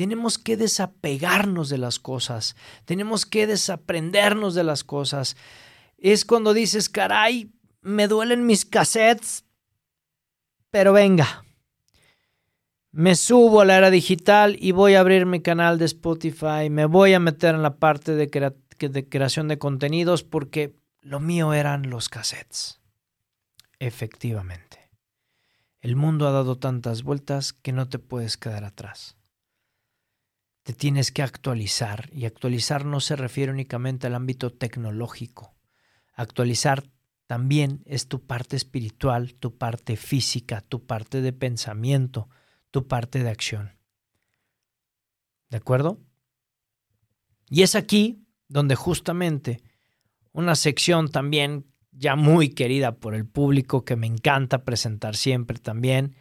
tenemos 0.00 0.38
que 0.38 0.56
desapegarnos 0.56 1.68
de 1.68 1.76
las 1.76 1.98
cosas, 1.98 2.56
tenemos 2.86 3.26
que 3.26 3.46
desaprendernos 3.46 4.54
de 4.54 4.64
las 4.64 4.82
cosas. 4.82 5.36
Es 5.98 6.24
cuando 6.24 6.54
dices, 6.54 6.88
caray, 6.88 7.52
me 7.82 8.08
duelen 8.08 8.46
mis 8.46 8.64
cassettes, 8.64 9.44
pero 10.70 10.94
venga. 10.94 11.44
Me 12.92 13.14
subo 13.14 13.60
a 13.60 13.66
la 13.66 13.76
era 13.76 13.90
digital 13.90 14.56
y 14.58 14.72
voy 14.72 14.94
a 14.94 15.00
abrir 15.00 15.26
mi 15.26 15.42
canal 15.42 15.76
de 15.76 15.84
Spotify. 15.84 16.70
Me 16.70 16.86
voy 16.86 17.12
a 17.12 17.20
meter 17.20 17.54
en 17.54 17.60
la 17.60 17.76
parte 17.76 18.14
de, 18.14 18.30
creación 18.30 19.48
de 19.48 19.58
contenidos 19.58 20.24
porque 20.24 20.74
lo 21.02 21.20
mío 21.20 21.52
eran 21.52 21.90
los 21.90 22.08
cassettes. 22.08 22.80
Efectivamente. 23.78 24.78
El 25.82 25.94
mundo 25.94 26.26
ha 26.26 26.30
dado 26.30 26.56
tantas 26.56 27.02
vueltas 27.02 27.52
que 27.52 27.72
no 27.72 27.86
te 27.90 27.98
puedes 27.98 28.38
quedar 28.38 28.64
atrás. 28.64 29.19
Tienes 30.72 31.10
que 31.12 31.22
actualizar 31.22 32.10
y 32.12 32.26
actualizar 32.26 32.84
no 32.84 33.00
se 33.00 33.16
refiere 33.16 33.52
únicamente 33.52 34.06
al 34.06 34.14
ámbito 34.14 34.52
tecnológico. 34.52 35.54
Actualizar 36.12 36.84
también 37.26 37.82
es 37.86 38.08
tu 38.08 38.26
parte 38.26 38.56
espiritual, 38.56 39.34
tu 39.34 39.56
parte 39.56 39.96
física, 39.96 40.60
tu 40.60 40.84
parte 40.84 41.20
de 41.20 41.32
pensamiento, 41.32 42.28
tu 42.70 42.88
parte 42.88 43.22
de 43.22 43.30
acción. 43.30 43.78
¿De 45.48 45.56
acuerdo? 45.56 46.00
Y 47.48 47.62
es 47.62 47.74
aquí 47.74 48.26
donde 48.48 48.74
justamente 48.74 49.62
una 50.32 50.54
sección 50.54 51.10
también 51.10 51.66
ya 51.92 52.16
muy 52.16 52.50
querida 52.50 52.96
por 52.96 53.14
el 53.14 53.26
público 53.26 53.84
que 53.84 53.96
me 53.96 54.06
encanta 54.06 54.64
presentar 54.64 55.16
siempre 55.16 55.58
también, 55.58 56.16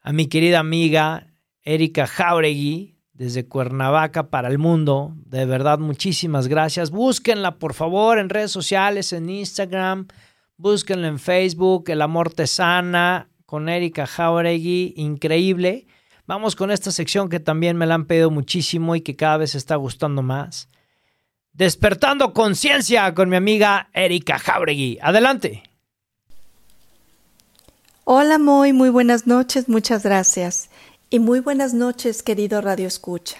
a 0.00 0.12
mi 0.12 0.26
querida 0.26 0.58
amiga 0.58 1.32
Erika 1.62 2.06
Jauregui, 2.06 2.98
desde 3.22 3.46
Cuernavaca 3.46 4.30
para 4.30 4.48
el 4.48 4.58
mundo. 4.58 5.14
De 5.26 5.46
verdad, 5.46 5.78
muchísimas 5.78 6.48
gracias. 6.48 6.90
Búsquenla, 6.90 7.60
por 7.60 7.72
favor, 7.72 8.18
en 8.18 8.28
redes 8.28 8.50
sociales, 8.50 9.12
en 9.12 9.30
Instagram. 9.30 10.08
Búsquenla 10.56 11.06
en 11.06 11.20
Facebook, 11.20 11.84
El 11.86 12.02
Amor 12.02 12.32
Te 12.32 12.48
Sana, 12.48 13.28
con 13.46 13.68
Erika 13.68 14.08
Jauregui. 14.08 14.94
Increíble. 14.96 15.86
Vamos 16.26 16.56
con 16.56 16.72
esta 16.72 16.90
sección 16.90 17.28
que 17.28 17.38
también 17.38 17.76
me 17.76 17.86
la 17.86 17.94
han 17.94 18.06
pedido 18.06 18.32
muchísimo 18.32 18.96
y 18.96 19.02
que 19.02 19.14
cada 19.14 19.36
vez 19.36 19.54
está 19.54 19.76
gustando 19.76 20.22
más. 20.22 20.68
Despertando 21.52 22.32
conciencia 22.32 23.14
con 23.14 23.28
mi 23.28 23.36
amiga 23.36 23.88
Erika 23.92 24.40
Jauregui. 24.40 24.98
Adelante. 25.00 25.62
Hola, 28.02 28.38
muy, 28.40 28.72
muy 28.72 28.90
buenas 28.90 29.28
noches, 29.28 29.68
muchas 29.68 30.02
gracias. 30.02 30.70
Y 31.12 31.18
muy 31.18 31.40
buenas 31.40 31.74
noches, 31.74 32.22
querido 32.22 32.62
Radio 32.62 32.88
Escucha. 32.88 33.36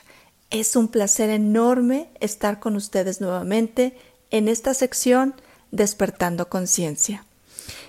Es 0.51 0.77
un 0.77 0.89
placer 0.89 1.31
enorme 1.31 2.11
estar 2.21 2.61
con 2.61 2.77
ustedes 2.77 3.23
nuevamente 3.23 3.97
en 4.31 4.49
esta 4.49 4.75
sección 4.75 5.35
Despertando 5.71 6.51
Conciencia. 6.51 7.25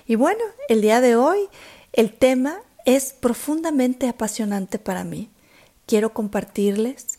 Y 0.06 0.14
bueno, 0.14 0.42
el 0.70 0.80
día 0.80 1.02
de 1.02 1.16
hoy 1.16 1.50
el 1.92 2.14
tema 2.14 2.62
es 2.86 3.12
profundamente 3.12 4.08
apasionante 4.08 4.78
para 4.78 5.04
mí. 5.04 5.28
Quiero 5.84 6.14
compartirles 6.14 7.18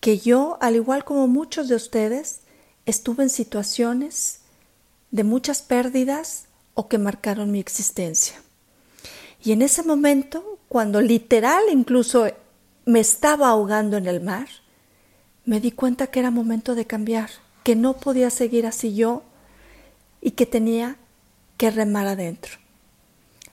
que 0.00 0.18
yo, 0.18 0.58
al 0.60 0.74
igual 0.74 1.04
como 1.04 1.28
muchos 1.28 1.68
de 1.68 1.76
ustedes, 1.76 2.40
estuve 2.84 3.22
en 3.22 3.30
situaciones 3.30 4.40
de 5.12 5.22
muchas 5.22 5.62
pérdidas 5.62 6.46
o 6.74 6.88
que 6.88 6.98
marcaron 6.98 7.52
mi 7.52 7.60
existencia. 7.60 8.42
Y 9.44 9.52
en 9.52 9.62
ese 9.62 9.84
momento, 9.84 10.51
cuando 10.72 11.02
literal 11.02 11.64
incluso 11.70 12.28
me 12.86 13.00
estaba 13.00 13.50
ahogando 13.50 13.98
en 13.98 14.06
el 14.06 14.22
mar, 14.22 14.48
me 15.44 15.60
di 15.60 15.70
cuenta 15.70 16.06
que 16.06 16.20
era 16.20 16.30
momento 16.30 16.74
de 16.74 16.86
cambiar, 16.86 17.28
que 17.62 17.76
no 17.76 17.98
podía 17.98 18.30
seguir 18.30 18.66
así 18.66 18.94
yo 18.94 19.22
y 20.22 20.30
que 20.30 20.46
tenía 20.46 20.96
que 21.58 21.70
remar 21.70 22.06
adentro. 22.06 22.56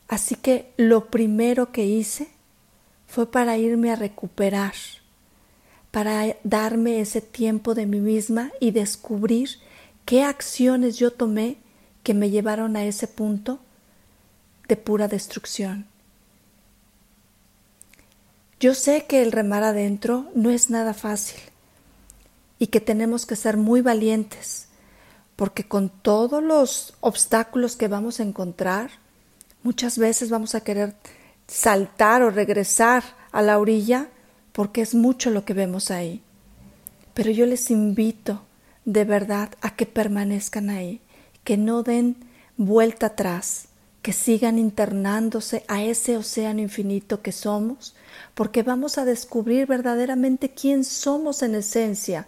Así 0.08 0.36
que 0.36 0.72
lo 0.78 1.08
primero 1.08 1.74
que 1.74 1.86
hice 1.86 2.30
fue 3.06 3.30
para 3.30 3.58
irme 3.58 3.92
a 3.92 3.98
recuperar, 3.98 4.76
para 5.92 6.38
darme 6.46 7.02
ese 7.02 7.20
tiempo 7.20 7.76
de 7.76 7.86
mí 7.86 8.00
misma 8.00 8.50
y 8.62 8.72
descubrir 8.72 9.50
qué 10.06 10.24
acciones 10.24 10.98
yo 10.98 11.12
tomé 11.12 11.58
que 12.02 12.14
me 12.14 12.30
llevaron 12.30 12.78
a 12.78 12.86
ese 12.86 13.10
punto 13.10 13.60
de 14.70 14.78
pura 14.78 15.10
destrucción. 15.10 15.86
Yo 18.60 18.74
sé 18.74 19.06
que 19.06 19.22
el 19.22 19.32
remar 19.32 19.64
adentro 19.64 20.30
no 20.36 20.50
es 20.50 20.70
nada 20.70 20.94
fácil 20.94 21.40
y 22.58 22.68
que 22.68 22.82
tenemos 22.82 23.26
que 23.26 23.38
ser 23.38 23.56
muy 23.56 23.80
valientes, 23.80 24.68
porque 25.38 25.64
con 25.64 25.88
todos 25.88 26.44
los 26.44 26.94
obstáculos 27.00 27.78
que 27.78 27.88
vamos 27.88 28.20
a 28.20 28.24
encontrar, 28.24 28.92
muchas 29.64 29.98
veces 29.98 30.30
vamos 30.30 30.56
a 30.56 30.62
querer 30.62 30.94
saltar 31.48 32.22
o 32.22 32.32
regresar 32.32 33.04
a 33.32 33.42
la 33.42 33.58
orilla 33.60 34.10
porque 34.52 34.82
es 34.82 34.94
mucho 34.94 35.30
lo 35.30 35.46
que 35.46 35.54
vemos 35.54 35.90
ahí. 35.90 36.22
Pero 37.14 37.32
yo 37.32 37.46
les 37.46 37.72
invito 37.72 38.44
de 38.84 39.06
verdad 39.06 39.52
a 39.62 39.74
que 39.78 39.86
permanezcan 39.86 40.70
ahí, 40.70 41.00
que 41.46 41.56
no 41.56 41.82
den 41.82 42.18
vuelta 42.58 43.06
atrás, 43.06 43.69
que 44.10 44.14
sigan 44.14 44.58
internándose 44.58 45.64
a 45.68 45.84
ese 45.84 46.18
océano 46.18 46.62
infinito 46.62 47.22
que 47.22 47.32
somos, 47.32 47.96
porque 48.34 48.64
vamos 48.64 48.98
a 48.98 49.06
descubrir 49.06 49.68
verdaderamente 49.68 50.50
quién 50.50 50.84
somos 50.84 51.44
en 51.44 51.54
esencia, 51.54 52.26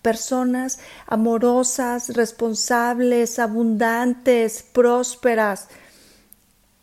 personas 0.00 0.78
amorosas, 1.08 2.10
responsables, 2.10 3.40
abundantes, 3.40 4.62
prósperas. 4.62 5.66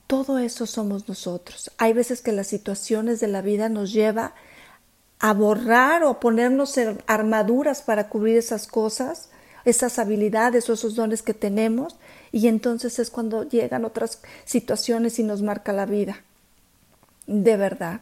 Todo 0.05 0.37
eso 0.37 0.65
somos 0.65 1.07
nosotros. 1.07 1.71
Hay 1.77 1.93
veces 1.93 2.21
que 2.21 2.33
las 2.33 2.47
situaciones 2.47 3.21
de 3.21 3.29
la 3.29 3.41
vida 3.41 3.69
nos 3.69 3.93
lleva 3.93 4.35
a 5.19 5.33
borrar 5.33 6.03
o 6.03 6.19
ponernos 6.19 6.77
armaduras 7.07 7.83
para 7.83 8.09
cubrir 8.09 8.35
esas 8.35 8.67
cosas, 8.67 9.29
esas 9.63 9.97
habilidades 9.97 10.69
o 10.69 10.73
esos 10.73 10.95
dones 10.95 11.21
que 11.21 11.33
tenemos, 11.33 11.95
y 12.31 12.47
entonces 12.47 12.99
es 12.99 13.09
cuando 13.09 13.47
llegan 13.47 13.85
otras 13.85 14.21
situaciones 14.45 15.19
y 15.19 15.23
nos 15.23 15.41
marca 15.41 15.73
la 15.73 15.85
vida. 15.85 16.23
De 17.27 17.57
verdad, 17.57 18.01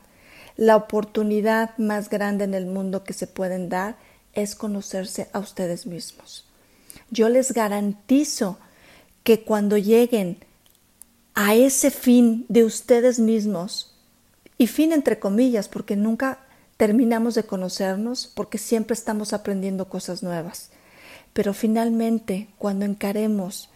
la 0.56 0.76
oportunidad 0.76 1.78
más 1.78 2.10
grande 2.10 2.44
en 2.44 2.54
el 2.54 2.66
mundo 2.66 3.04
que 3.04 3.14
se 3.14 3.28
pueden 3.28 3.70
dar 3.70 3.96
es 4.34 4.56
conocerse 4.56 5.30
a 5.34 5.40
ustedes 5.40 5.86
mismos. 5.86 6.46
Yo 7.10 7.30
les 7.30 7.54
garantizo 7.54 8.58
que 9.24 9.42
cuando 9.44 9.78
lleguen 9.78 10.38
a 11.34 11.56
ese 11.56 11.92
fin 11.92 12.46
de 12.50 12.66
ustedes 12.66 13.20
mismos, 13.20 13.96
y 14.58 14.68
fin 14.68 14.92
entre 14.92 15.20
comillas, 15.20 15.70
porque 15.70 15.96
nunca 15.96 16.40
terminamos 16.76 17.34
de 17.34 17.44
conocernos 17.44 18.32
porque 18.34 18.58
siempre 18.58 18.94
estamos 18.94 19.34
aprendiendo 19.34 19.90
cosas 19.90 20.22
nuevas. 20.22 20.70
Pero 21.34 21.54
finalmente, 21.54 22.50
cuando 22.58 22.86
encaremos 22.86 23.70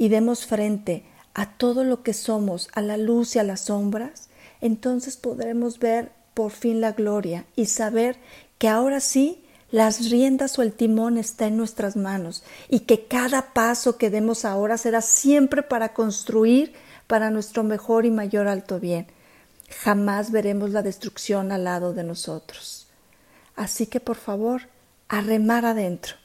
y 0.00 0.08
demos 0.08 0.46
frente 0.46 1.04
a 1.34 1.58
todo 1.58 1.84
lo 1.84 2.02
que 2.02 2.14
somos, 2.14 2.70
a 2.72 2.80
la 2.80 2.96
luz 2.96 3.36
y 3.36 3.38
a 3.38 3.44
las 3.44 3.66
sombras, 3.66 4.30
entonces 4.62 5.18
podremos 5.18 5.78
ver 5.78 6.10
por 6.32 6.52
fin 6.52 6.80
la 6.80 6.92
gloria 6.92 7.44
y 7.54 7.66
saber 7.66 8.16
que 8.56 8.68
ahora 8.68 9.00
sí 9.00 9.44
las 9.70 10.10
riendas 10.10 10.58
o 10.58 10.62
el 10.62 10.72
timón 10.72 11.18
está 11.18 11.46
en 11.46 11.58
nuestras 11.58 11.96
manos 11.96 12.42
y 12.70 12.80
que 12.80 13.04
cada 13.04 13.52
paso 13.52 13.98
que 13.98 14.08
demos 14.08 14.46
ahora 14.46 14.78
será 14.78 15.02
siempre 15.02 15.62
para 15.62 15.92
construir 15.92 16.72
para 17.06 17.30
nuestro 17.30 17.62
mejor 17.62 18.06
y 18.06 18.10
mayor 18.10 18.48
alto 18.48 18.80
bien 18.80 19.06
jamás 19.70 20.30
veremos 20.30 20.70
la 20.70 20.82
destrucción 20.82 21.52
al 21.52 21.64
lado 21.64 21.92
de 21.92 22.04
nosotros. 22.04 22.88
Así 23.56 23.86
que 23.86 24.00
por 24.00 24.16
favor, 24.16 24.62
a 25.08 25.20
remar 25.20 25.64
adentro. 25.64 26.19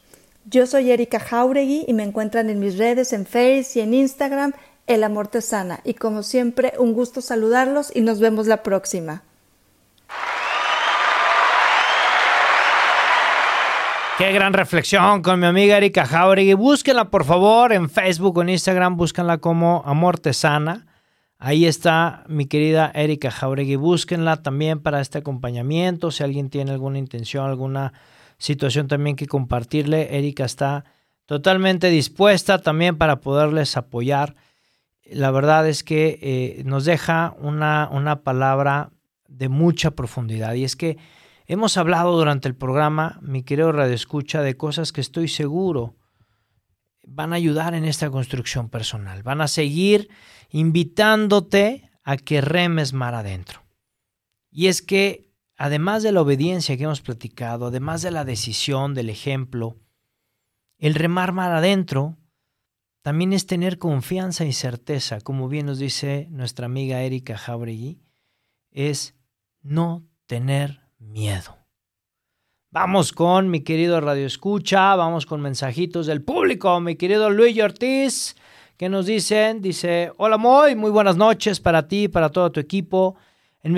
Yo 0.48 0.68
soy 0.68 0.92
Erika 0.92 1.20
Jauregui 1.20 1.86
y 1.88 1.94
me 1.94 2.04
encuentran 2.04 2.52
en 2.52 2.60
mis 2.60 2.78
redes, 2.78 3.14
en 3.14 3.26
Facebook 3.26 3.72
y 3.78 3.80
en 3.80 3.96
Instagram, 3.96 4.54
El 4.86 5.04
Amor 5.04 5.28
Te 5.28 5.42
Sana. 5.42 5.80
Y 5.84 5.96
como 5.96 6.22
siempre, 6.22 6.74
un 6.78 6.94
gusto 6.94 7.22
saludarlos 7.22 7.92
y 7.96 8.02
nos 8.02 8.20
vemos 8.20 8.46
la 8.46 8.62
próxima. 8.62 9.24
Qué 14.20 14.32
gran 14.34 14.54
reflexión 14.54 15.24
con 15.24 15.40
mi 15.40 15.48
amiga 15.48 15.78
Erika 15.78 16.06
Jauregui. 16.06 16.54
Búsquenla 16.54 17.10
por 17.10 17.26
favor 17.26 17.74
en 17.74 17.90
Facebook 17.90 18.38
o 18.38 18.44
en 18.44 18.50
Instagram, 18.50 18.98
búsquenla 18.98 19.40
como 19.40 19.82
Amor 19.84 20.20
Te 20.20 20.32
Sana. 20.32 20.86
Ahí 21.40 21.66
está 21.66 22.24
mi 22.28 22.46
querida 22.46 22.92
Erika 22.94 23.32
Jauregui. 23.32 23.78
Búsquenla 23.78 24.44
también 24.44 24.80
para 24.80 25.02
este 25.02 25.18
acompañamiento. 25.18 26.12
Si 26.12 26.24
alguien 26.24 26.52
tiene 26.52 26.72
alguna 26.72 27.00
intención, 27.00 27.50
alguna 27.50 27.94
situación 28.38 28.88
también 28.88 29.16
que 29.16 29.28
compartirle, 29.28 30.18
Erika 30.18 30.46
está 30.46 30.86
totalmente 31.26 31.90
dispuesta 31.90 32.60
también 32.60 32.98
para 32.98 33.22
poderles 33.22 33.78
apoyar. 33.78 34.36
La 35.06 35.32
verdad 35.32 35.68
es 35.68 35.84
que 35.84 36.20
eh, 36.22 36.64
nos 36.66 36.86
deja 36.86 37.36
una, 37.40 37.90
una 37.92 38.24
palabra 38.24 38.92
de 39.28 39.50
mucha 39.50 39.92
profundidad 39.92 40.54
y 40.54 40.64
es 40.64 40.76
que 40.76 40.98
hemos 41.48 41.78
hablado 41.78 42.18
durante 42.18 42.48
el 42.48 42.56
programa, 42.56 43.20
mi 43.22 43.44
querido 43.44 43.72
Radio 43.72 43.94
Escucha, 43.94 44.42
de 44.42 44.58
cosas 44.58 44.92
que 44.92 45.02
estoy 45.02 45.28
seguro 45.28 45.96
van 47.08 47.34
a 47.34 47.36
ayudar 47.36 47.74
en 47.74 47.86
esta 47.86 48.10
construcción 48.10 48.70
personal, 48.70 49.24
van 49.24 49.42
a 49.42 49.48
seguir 49.48 50.10
invitándote 50.50 51.90
a 52.04 52.18
que 52.18 52.42
remes 52.42 52.94
mar 52.94 53.14
adentro. 53.16 53.64
Y 54.52 54.68
es 54.68 54.82
que, 54.82 55.25
además 55.58 56.04
de 56.04 56.12
la 56.12 56.22
obediencia 56.22 56.78
que 56.78 56.84
hemos 56.84 57.02
platicado, 57.02 57.68
además 57.68 58.02
de 58.02 58.12
la 58.12 58.26
decisión, 58.26 58.94
del 58.94 59.10
ejemplo, 59.10 59.78
el 60.78 60.96
remar 60.96 61.32
mar 61.32 61.52
adentro 61.52 62.18
también 63.02 63.34
es 63.34 63.46
tener 63.46 63.78
confianza 63.78 64.46
y 64.46 64.52
certeza, 64.52 65.22
como 65.22 65.48
bien 65.48 65.68
nos 65.68 65.80
dice 65.80 66.28
nuestra 66.32 66.66
amiga 66.66 67.02
Erika 67.02 67.38
Jauregui, 67.38 68.00
es 68.72 69.16
no 69.62 70.04
tener 70.26 70.82
miedo. 70.98 71.58
Vamos 72.72 73.14
con 73.14 73.50
mi 73.50 73.62
querido 73.62 74.02
Radio 74.02 74.26
Escucha, 74.26 74.96
vamos 74.96 75.26
con 75.26 75.40
mensajitos 75.40 76.08
del 76.08 76.24
público, 76.24 76.80
mi 76.82 76.96
querido 76.96 77.30
Luis 77.30 77.58
Ortiz, 77.62 78.36
que 78.76 78.90
nos 78.90 79.06
dicen, 79.06 79.62
dice, 79.62 80.12
hola 80.18 80.38
Moy, 80.38 80.76
muy 80.76 80.92
buenas 80.92 81.16
noches 81.16 81.62
para 81.62 81.88
ti 81.88 82.10
para 82.10 82.30
todo 82.30 82.52
tu 82.52 82.60
equipo. 82.60 83.16
En 83.62 83.74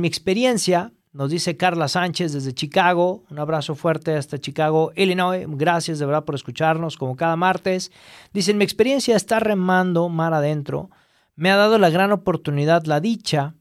mi 0.00 0.06
experiencia, 0.08 0.92
nos 1.14 1.30
dice 1.30 1.56
Carla 1.56 1.86
Sánchez 1.86 2.32
desde 2.32 2.54
Chicago, 2.54 3.22
un 3.30 3.38
abrazo 3.38 3.76
fuerte 3.76 4.16
hasta 4.16 4.40
Chicago, 4.40 4.92
Illinois, 4.96 5.46
gracias 5.48 6.00
de 6.00 6.06
verdad 6.06 6.24
por 6.24 6.34
escucharnos 6.34 6.96
como 6.96 7.14
cada 7.14 7.36
martes. 7.36 7.92
Dice, 8.32 8.50
en 8.50 8.58
mi 8.58 8.64
experiencia 8.64 9.14
estar 9.14 9.42
remando 9.44 10.08
mar 10.08 10.34
adentro. 10.34 10.90
Me 11.36 11.52
ha 11.52 11.56
dado 11.56 11.78
la 11.78 11.88
gran 11.88 12.10
oportunidad, 12.10 12.84
la 12.86 12.98
dicha 12.98 13.54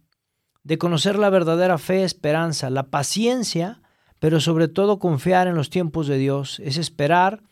de 0.64 0.80
conocer 0.80 1.20
la 1.20 1.30
verdadera 1.30 1.78
fe, 1.78 2.04
esperanza, 2.04 2.72
la 2.72 2.88
paciencia, 2.88 3.82
pero 4.18 4.40
sobre 4.40 4.68
todo 4.68 4.98
confiar 4.98 5.46
en 5.48 5.54
los 5.54 5.70
tiempos 5.70 6.08
de 6.08 6.18
Dios, 6.18 6.60
es 6.60 6.78
esperar 6.78 7.44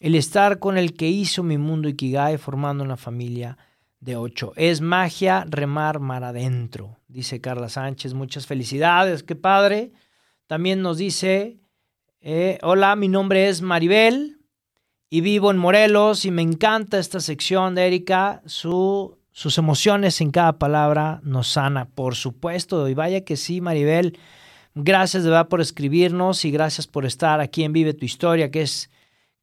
el 0.00 0.14
estar 0.14 0.58
con 0.58 0.78
el 0.78 0.94
que 0.94 1.08
hizo 1.08 1.42
mi 1.42 1.58
mundo 1.58 1.90
Ikigai 1.90 2.38
formando 2.38 2.82
una 2.82 2.96
familia 2.96 3.58
de 4.04 4.16
ocho. 4.16 4.52
Es 4.56 4.82
magia 4.82 5.46
remar 5.48 5.98
mar 5.98 6.24
adentro, 6.24 6.98
dice 7.08 7.40
Carla 7.40 7.70
Sánchez. 7.70 8.12
Muchas 8.12 8.46
felicidades, 8.46 9.22
qué 9.22 9.34
padre. 9.34 9.92
También 10.46 10.82
nos 10.82 10.98
dice, 10.98 11.56
eh, 12.20 12.58
hola, 12.62 12.96
mi 12.96 13.08
nombre 13.08 13.48
es 13.48 13.62
Maribel 13.62 14.38
y 15.08 15.22
vivo 15.22 15.50
en 15.50 15.56
Morelos 15.56 16.26
y 16.26 16.30
me 16.30 16.42
encanta 16.42 16.98
esta 16.98 17.18
sección 17.18 17.74
de 17.74 17.86
Erika. 17.86 18.42
Su, 18.44 19.16
sus 19.32 19.56
emociones 19.56 20.20
en 20.20 20.30
cada 20.30 20.58
palabra 20.58 21.20
nos 21.24 21.48
sana, 21.48 21.86
por 21.86 22.14
supuesto. 22.14 22.86
Y 22.90 22.94
vaya 22.94 23.24
que 23.24 23.36
sí, 23.36 23.62
Maribel. 23.62 24.18
Gracias 24.74 25.22
de 25.22 25.30
verdad 25.30 25.48
por 25.48 25.62
escribirnos 25.62 26.44
y 26.44 26.50
gracias 26.50 26.86
por 26.86 27.06
estar 27.06 27.40
aquí 27.40 27.64
en 27.64 27.72
Vive 27.72 27.94
tu 27.94 28.04
Historia, 28.04 28.50
que 28.50 28.62
es, 28.62 28.90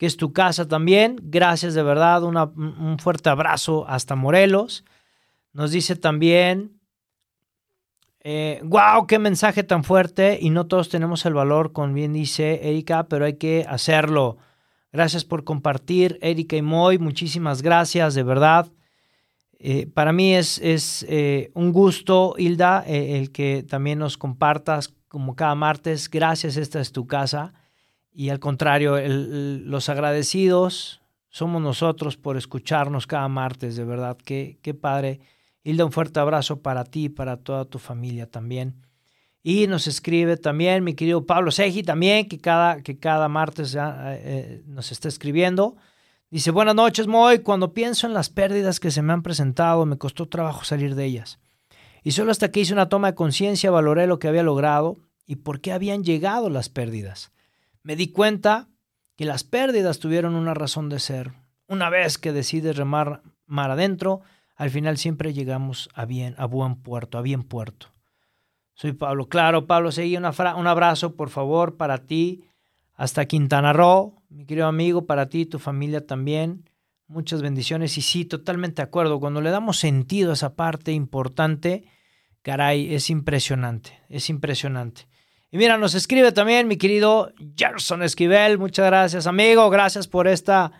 que 0.02 0.08
es 0.08 0.18
tu 0.18 0.34
casa 0.34 0.68
también. 0.68 1.18
Gracias 1.22 1.76
de 1.76 1.84
verdad, 1.84 2.24
un 2.24 2.97
fuerte 2.97 3.30
abrazo 3.30 3.88
hasta 3.88 4.16
Morelos. 4.16 4.84
Nos 5.54 5.70
dice 5.70 5.95
también, 5.95 6.80
wow, 8.64 9.04
eh, 9.04 9.06
qué 9.08 9.20
mensaje 9.20 9.62
tan 9.62 9.84
fuerte 9.84 10.39
y 10.41 10.49
no 10.49 10.66
todos 10.66 10.89
tenemos 10.89 11.24
el 11.28 11.36
valor, 11.36 11.72
con 11.72 11.93
bien 11.93 12.14
dice 12.14 12.68
Erika, 12.68 13.04
pero 13.10 13.26
hay 13.26 13.36
que 13.36 13.64
hacerlo. 13.70 14.39
Gracias 14.91 15.24
por 15.24 15.43
compartir, 15.43 16.18
Erika 16.24 16.56
y 16.56 16.64
Moy. 16.64 16.97
Muchísimas 16.97 17.62
gracias, 17.62 18.16
de 18.16 18.24
verdad. 18.24 18.72
Eh, 19.60 19.86
para 19.86 20.14
mí 20.14 20.34
es, 20.34 20.58
es 20.64 21.06
eh, 21.10 21.52
un 21.54 21.72
gusto, 21.72 22.34
Hilda, 22.39 22.84
eh, 22.88 23.20
el 23.20 23.32
que 23.32 23.62
también 23.62 23.99
nos 23.99 24.18
compartas 24.18 24.95
como 25.08 25.36
cada 25.36 25.54
martes. 25.54 26.10
Gracias, 26.10 26.58
esta 26.58 26.80
es 26.82 26.91
tu 26.91 27.06
casa. 27.06 27.54
Y 28.14 28.30
al 28.30 28.39
contrario, 28.39 28.97
los 29.07 29.89
agradecidos 29.89 31.01
somos 31.30 31.62
nosotros 31.62 32.18
por 32.18 32.38
escucharnos 32.38 33.07
cada 33.07 33.28
martes, 33.30 33.76
de 33.76 33.86
verdad. 33.86 34.18
Qué, 34.24 34.59
qué 34.62 34.74
padre. 34.74 35.22
Hilda, 35.64 35.86
un 35.86 35.91
fuerte 35.91 36.20
abrazo 36.20 36.62
para 36.62 36.84
ti 36.84 37.05
y 37.05 37.09
para 37.09 37.38
toda 37.38 37.66
tu 37.66 37.80
familia 37.80 38.30
también. 38.30 38.76
Y 39.43 39.68
nos 39.68 39.88
escribe 39.88 40.38
también 40.38 40.84
mi 40.84 40.93
querido 40.93 41.26
Pablo 41.26 41.51
Segi, 41.51 41.84
también, 41.84 42.28
que 42.28 42.38
cada, 42.38 42.82
que 42.82 42.99
cada 42.99 43.28
martes 43.28 43.76
nos 44.66 44.91
está 44.91 45.07
escribiendo. 45.07 45.76
Dice, 46.30 46.51
buenas 46.51 46.76
noches, 46.76 47.07
Moy. 47.07 47.39
Cuando 47.39 47.74
pienso 47.74 48.07
en 48.07 48.14
las 48.14 48.30
pérdidas 48.30 48.80
que 48.80 48.91
se 48.91 49.01
me 49.01 49.14
han 49.14 49.24
presentado, 49.24 49.86
me 49.86 49.97
costó 49.97 50.28
trabajo 50.28 50.64
salir 50.64 50.95
de 50.95 51.05
ellas. 51.05 51.39
Y 52.03 52.12
solo 52.12 52.32
hasta 52.32 52.51
que 52.51 52.59
hice 52.59 52.74
una 52.74 52.89
toma 52.89 53.12
de 53.12 53.16
conciencia 53.16 53.72
valoré 53.72 54.07
lo 54.07 54.20
que 54.20 54.28
había 54.28 54.43
logrado 54.43 54.97
y 55.26 55.38
por 55.38 55.59
qué 55.59 55.72
habían 55.72 56.03
llegado 56.03 56.49
las 56.49 56.70
pérdidas. 56.70 57.32
Me 57.84 57.95
di 57.95 58.07
cuenta 58.11 58.69
que 59.15 59.25
las 59.25 59.43
pérdidas 59.43 59.99
tuvieron 59.99 60.36
una 60.36 60.53
razón 60.53 60.89
de 60.89 60.99
ser. 60.99 61.32
Una 61.67 61.89
vez 61.89 62.17
que 62.17 62.32
decides 62.32 62.75
remar 62.75 63.21
mar 63.45 63.71
adentro, 63.71 64.21
al 64.55 64.69
final 64.69 64.97
siempre 64.97 65.34
llegamos 65.34 65.89
a 65.93 66.05
bien, 66.05 66.36
a 66.38 66.45
buen 66.45 66.75
puerto, 66.75 67.17
a 67.17 67.21
bien 67.21 67.43
puerto. 67.43 67.88
Soy 68.73 68.93
Pablo. 68.93 69.27
Claro, 69.27 69.67
Pablo, 69.67 69.91
seguí 69.91 70.17
un 70.17 70.25
abrazo, 70.25 71.15
por 71.15 71.29
favor, 71.29 71.77
para 71.77 72.05
ti 72.05 72.43
hasta 72.93 73.25
Quintana 73.25 73.73
Roo, 73.73 74.21
mi 74.29 74.45
querido 74.45 74.67
amigo, 74.67 75.05
para 75.05 75.29
ti 75.29 75.41
y 75.41 75.45
tu 75.45 75.59
familia 75.59 76.05
también. 76.05 76.69
Muchas 77.07 77.41
bendiciones 77.41 77.97
y 77.97 78.01
sí, 78.01 78.25
totalmente 78.25 78.82
de 78.82 78.88
acuerdo. 78.88 79.19
Cuando 79.19 79.41
le 79.41 79.49
damos 79.49 79.77
sentido 79.77 80.29
a 80.29 80.34
esa 80.34 80.55
parte 80.55 80.91
importante, 80.91 81.86
caray, 82.41 82.93
es 82.93 83.09
impresionante, 83.09 83.99
es 84.07 84.29
impresionante. 84.29 85.07
Y 85.54 85.58
mira, 85.58 85.78
nos 85.78 85.95
escribe 85.95 86.32
también 86.32 86.70
mi 86.70 86.78
querido 86.78 87.34
Gerson 87.58 88.04
Esquivel. 88.04 88.58
Muchas 88.58 88.86
gracias, 88.86 89.28
amigo. 89.28 89.70
Gracias 89.70 90.08
por 90.08 90.30
esta 90.30 90.72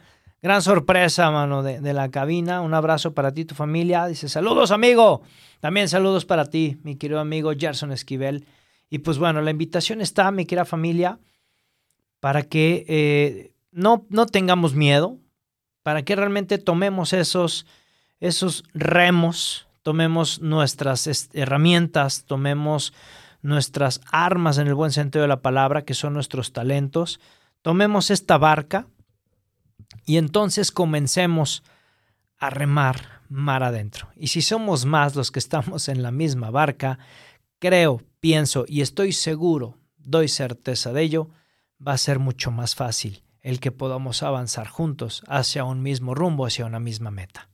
gran 0.42 0.62
sorpresa, 0.62 1.30
mano, 1.30 1.62
de, 1.62 1.94
la 1.94 2.10
cabina. 2.10 2.62
Un 2.62 2.74
abrazo 2.74 3.14
para 3.14 3.34
ti 3.34 3.42
y 3.42 3.46
tu 3.46 3.54
familia. 3.54 4.06
Dice, 4.06 4.30
saludos, 4.30 4.72
amigo. 4.72 5.24
También 5.60 5.90
saludos 5.90 6.24
para 6.24 6.46
ti, 6.46 6.78
mi 6.84 6.96
querido 6.96 7.20
amigo 7.20 7.52
Gerson 7.58 7.92
Esquivel. 7.92 8.46
Y 8.90 9.00
pues 9.00 9.18
bueno, 9.18 9.42
la 9.42 9.52
invitación 9.52 10.00
está, 10.00 10.32
mi 10.32 10.46
querida 10.46 10.64
familia 10.64 11.20
para 12.22 12.44
que 12.44 12.86
eh, 12.88 13.52
no, 13.72 14.06
no 14.10 14.26
tengamos 14.26 14.74
miedo, 14.74 15.18
para 15.84 16.04
que 16.04 16.16
realmente 16.16 16.60
tomemos 16.60 17.12
esos, 17.12 17.66
esos 18.22 18.64
remos, 18.74 19.68
tomemos 19.84 20.40
nuestras 20.40 21.30
herramientas, 21.34 22.24
tomemos 22.26 22.94
nuestras 23.42 24.02
armas 24.12 24.58
en 24.58 24.68
el 24.68 24.76
buen 24.76 24.92
sentido 24.92 25.24
de 25.24 25.28
la 25.28 25.42
palabra, 25.42 25.84
que 25.84 25.94
son 25.94 26.14
nuestros 26.14 26.54
talentos, 26.54 27.20
tomemos 27.62 28.12
esta 28.12 28.38
barca 28.38 28.88
y 30.06 30.18
entonces 30.18 30.72
comencemos 30.72 31.64
a 32.38 32.50
remar 32.50 33.22
mar 33.30 33.64
adentro. 33.64 34.10
Y 34.16 34.28
si 34.28 34.42
somos 34.42 34.86
más 34.86 35.16
los 35.16 35.32
que 35.32 35.40
estamos 35.40 35.88
en 35.88 36.04
la 36.04 36.12
misma 36.12 36.52
barca, 36.52 37.00
creo, 37.60 38.02
pienso 38.20 38.66
y 38.68 38.82
estoy 38.82 39.14
seguro, 39.14 39.78
doy 39.98 40.28
certeza 40.28 40.92
de 40.92 41.04
ello, 41.04 41.30
va 41.86 41.94
a 41.94 41.98
ser 41.98 42.20
mucho 42.20 42.52
más 42.52 42.76
fácil 42.76 43.24
el 43.42 43.60
que 43.60 43.72
podamos 43.72 44.22
avanzar 44.22 44.68
juntos 44.68 45.24
hacia 45.28 45.64
un 45.64 45.82
mismo 45.82 46.14
rumbo, 46.14 46.46
hacia 46.46 46.66
una 46.66 46.80
misma 46.80 47.10
meta. 47.10 47.51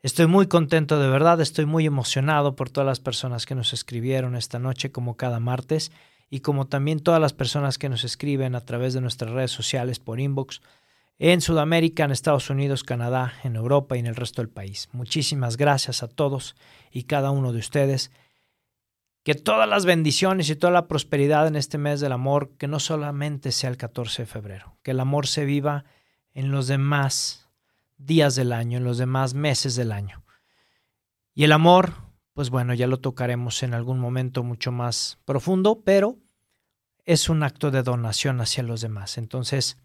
Estoy 0.00 0.28
muy 0.28 0.46
contento 0.46 1.00
de 1.00 1.08
verdad, 1.08 1.40
estoy 1.40 1.66
muy 1.66 1.84
emocionado 1.84 2.54
por 2.54 2.70
todas 2.70 2.86
las 2.86 3.00
personas 3.00 3.46
que 3.46 3.56
nos 3.56 3.72
escribieron 3.72 4.36
esta 4.36 4.60
noche 4.60 4.92
como 4.92 5.16
cada 5.16 5.40
martes 5.40 5.90
y 6.30 6.38
como 6.38 6.68
también 6.68 7.00
todas 7.00 7.20
las 7.20 7.32
personas 7.32 7.78
que 7.78 7.88
nos 7.88 8.04
escriben 8.04 8.54
a 8.54 8.60
través 8.60 8.94
de 8.94 9.00
nuestras 9.00 9.32
redes 9.32 9.50
sociales 9.50 9.98
por 9.98 10.20
inbox 10.20 10.60
en 11.18 11.40
Sudamérica, 11.40 12.04
en 12.04 12.12
Estados 12.12 12.48
Unidos, 12.48 12.84
Canadá, 12.84 13.32
en 13.42 13.56
Europa 13.56 13.96
y 13.96 13.98
en 13.98 14.06
el 14.06 14.14
resto 14.14 14.40
del 14.40 14.50
país. 14.50 14.88
Muchísimas 14.92 15.56
gracias 15.56 16.04
a 16.04 16.08
todos 16.08 16.54
y 16.92 17.04
cada 17.04 17.32
uno 17.32 17.52
de 17.52 17.58
ustedes 17.58 18.12
que 19.24 19.34
todas 19.34 19.68
las 19.68 19.84
bendiciones 19.84 20.48
y 20.48 20.54
toda 20.54 20.72
la 20.72 20.86
prosperidad 20.86 21.48
en 21.48 21.56
este 21.56 21.76
mes 21.76 21.98
del 21.98 22.12
amor, 22.12 22.52
que 22.56 22.68
no 22.68 22.78
solamente 22.78 23.50
sea 23.50 23.68
el 23.68 23.76
14 23.76 24.22
de 24.22 24.26
febrero, 24.26 24.76
que 24.84 24.92
el 24.92 25.00
amor 25.00 25.26
se 25.26 25.44
viva 25.44 25.84
en 26.34 26.52
los 26.52 26.68
demás 26.68 27.47
días 27.98 28.34
del 28.36 28.52
año, 28.52 28.78
en 28.78 28.84
los 28.84 28.98
demás 28.98 29.34
meses 29.34 29.76
del 29.76 29.92
año. 29.92 30.24
Y 31.34 31.44
el 31.44 31.52
amor, 31.52 31.94
pues 32.32 32.50
bueno, 32.50 32.74
ya 32.74 32.86
lo 32.86 33.00
tocaremos 33.00 33.62
en 33.62 33.74
algún 33.74 33.98
momento 33.98 34.42
mucho 34.42 34.72
más 34.72 35.18
profundo, 35.24 35.82
pero 35.84 36.16
es 37.04 37.28
un 37.28 37.42
acto 37.42 37.70
de 37.70 37.82
donación 37.82 38.40
hacia 38.40 38.62
los 38.62 38.80
demás. 38.80 39.18
Entonces, 39.18 39.76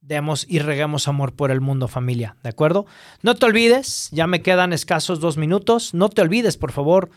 demos 0.00 0.46
y 0.48 0.58
reguemos 0.58 1.08
amor 1.08 1.34
por 1.34 1.50
el 1.50 1.60
mundo, 1.60 1.88
familia, 1.88 2.36
¿de 2.42 2.48
acuerdo? 2.48 2.86
No 3.22 3.34
te 3.34 3.46
olvides, 3.46 4.08
ya 4.12 4.26
me 4.26 4.42
quedan 4.42 4.72
escasos 4.72 5.20
dos 5.20 5.36
minutos, 5.36 5.94
no 5.94 6.08
te 6.08 6.22
olvides, 6.22 6.56
por 6.56 6.72
favor, 6.72 7.10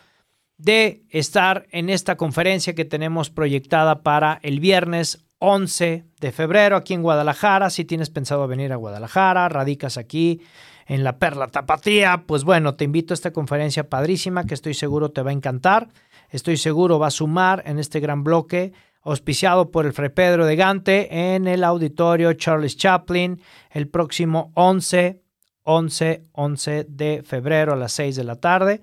de 0.56 1.04
estar 1.10 1.66
en 1.70 1.90
esta 1.90 2.16
conferencia 2.16 2.74
que 2.74 2.84
tenemos 2.84 3.30
proyectada 3.30 4.02
para 4.02 4.38
el 4.42 4.60
viernes 4.60 5.23
11 5.44 6.04
de 6.20 6.32
febrero 6.32 6.76
aquí 6.76 6.94
en 6.94 7.02
Guadalajara. 7.02 7.68
Si 7.70 7.84
tienes 7.84 8.10
pensado 8.10 8.48
venir 8.48 8.72
a 8.72 8.76
Guadalajara, 8.76 9.48
radicas 9.48 9.98
aquí 9.98 10.40
en 10.86 11.04
la 11.04 11.18
Perla 11.18 11.48
Tapatía, 11.48 12.24
pues 12.26 12.44
bueno, 12.44 12.74
te 12.74 12.84
invito 12.84 13.12
a 13.12 13.16
esta 13.16 13.32
conferencia 13.32 13.88
padrísima 13.88 14.44
que 14.44 14.54
estoy 14.54 14.74
seguro 14.74 15.10
te 15.10 15.22
va 15.22 15.30
a 15.30 15.34
encantar. 15.34 15.88
Estoy 16.30 16.56
seguro 16.56 16.98
va 16.98 17.08
a 17.08 17.10
sumar 17.10 17.62
en 17.66 17.78
este 17.78 18.00
gran 18.00 18.24
bloque 18.24 18.72
auspiciado 19.02 19.70
por 19.70 19.86
el 19.86 19.92
Fray 19.92 20.08
Pedro 20.08 20.46
de 20.46 20.56
Gante 20.56 21.34
en 21.34 21.46
el 21.46 21.62
auditorio 21.62 22.32
Charles 22.32 22.76
Chaplin 22.76 23.40
el 23.70 23.88
próximo 23.88 24.50
11, 24.54 25.22
11, 25.62 26.24
11 26.32 26.86
de 26.88 27.22
febrero 27.22 27.74
a 27.74 27.76
las 27.76 27.92
6 27.92 28.16
de 28.16 28.24
la 28.24 28.36
tarde. 28.36 28.80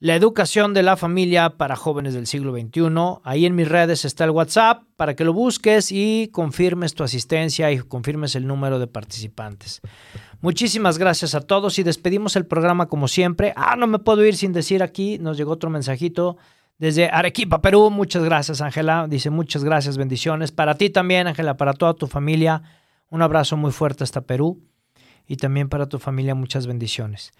La 0.00 0.14
educación 0.14 0.74
de 0.74 0.84
la 0.84 0.96
familia 0.96 1.56
para 1.56 1.74
jóvenes 1.74 2.14
del 2.14 2.28
siglo 2.28 2.52
XXI. 2.52 3.20
Ahí 3.24 3.46
en 3.46 3.56
mis 3.56 3.66
redes 3.66 4.04
está 4.04 4.22
el 4.22 4.30
WhatsApp 4.30 4.84
para 4.94 5.16
que 5.16 5.24
lo 5.24 5.32
busques 5.32 5.90
y 5.90 6.28
confirmes 6.32 6.94
tu 6.94 7.02
asistencia 7.02 7.72
y 7.72 7.80
confirmes 7.80 8.36
el 8.36 8.46
número 8.46 8.78
de 8.78 8.86
participantes. 8.86 9.80
Muchísimas 10.40 10.98
gracias 10.98 11.34
a 11.34 11.40
todos 11.40 11.80
y 11.80 11.82
despedimos 11.82 12.36
el 12.36 12.46
programa 12.46 12.86
como 12.86 13.08
siempre. 13.08 13.52
Ah, 13.56 13.74
no 13.74 13.88
me 13.88 13.98
puedo 13.98 14.24
ir 14.24 14.36
sin 14.36 14.52
decir 14.52 14.84
aquí, 14.84 15.18
nos 15.18 15.36
llegó 15.36 15.50
otro 15.50 15.68
mensajito 15.68 16.36
desde 16.78 17.10
Arequipa, 17.10 17.60
Perú. 17.60 17.90
Muchas 17.90 18.22
gracias, 18.22 18.60
Ángela. 18.60 19.08
Dice 19.08 19.30
muchas 19.30 19.64
gracias, 19.64 19.96
bendiciones. 19.98 20.52
Para 20.52 20.76
ti 20.76 20.90
también, 20.90 21.26
Ángela, 21.26 21.56
para 21.56 21.72
toda 21.72 21.94
tu 21.94 22.06
familia. 22.06 22.62
Un 23.10 23.22
abrazo 23.22 23.56
muy 23.56 23.72
fuerte 23.72 24.04
hasta 24.04 24.20
Perú 24.20 24.62
y 25.26 25.38
también 25.38 25.68
para 25.68 25.86
tu 25.86 25.98
familia 25.98 26.36
muchas 26.36 26.68
bendiciones. 26.68 27.32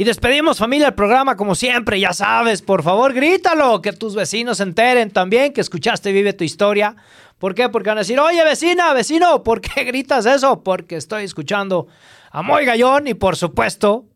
Y 0.00 0.04
despedimos 0.04 0.58
familia 0.58 0.86
el 0.86 0.94
programa 0.94 1.36
como 1.36 1.56
siempre, 1.56 1.98
ya 1.98 2.12
sabes, 2.12 2.62
por 2.62 2.84
favor 2.84 3.12
grítalo, 3.12 3.82
que 3.82 3.92
tus 3.92 4.14
vecinos 4.14 4.58
se 4.58 4.62
enteren 4.62 5.10
también 5.10 5.52
que 5.52 5.60
escuchaste 5.60 6.12
Vive 6.12 6.32
tu 6.34 6.44
historia. 6.44 6.94
¿Por 7.36 7.52
qué? 7.52 7.68
Porque 7.68 7.90
van 7.90 7.98
a 7.98 8.02
decir, 8.02 8.20
oye 8.20 8.44
vecina, 8.44 8.92
vecino, 8.92 9.42
¿por 9.42 9.60
qué 9.60 9.82
gritas 9.82 10.24
eso? 10.24 10.62
Porque 10.62 10.94
estoy 10.94 11.24
escuchando 11.24 11.88
a 12.30 12.42
Moy 12.42 12.64
Gallón 12.64 13.08
y 13.08 13.14
por 13.14 13.34
supuesto 13.34 14.06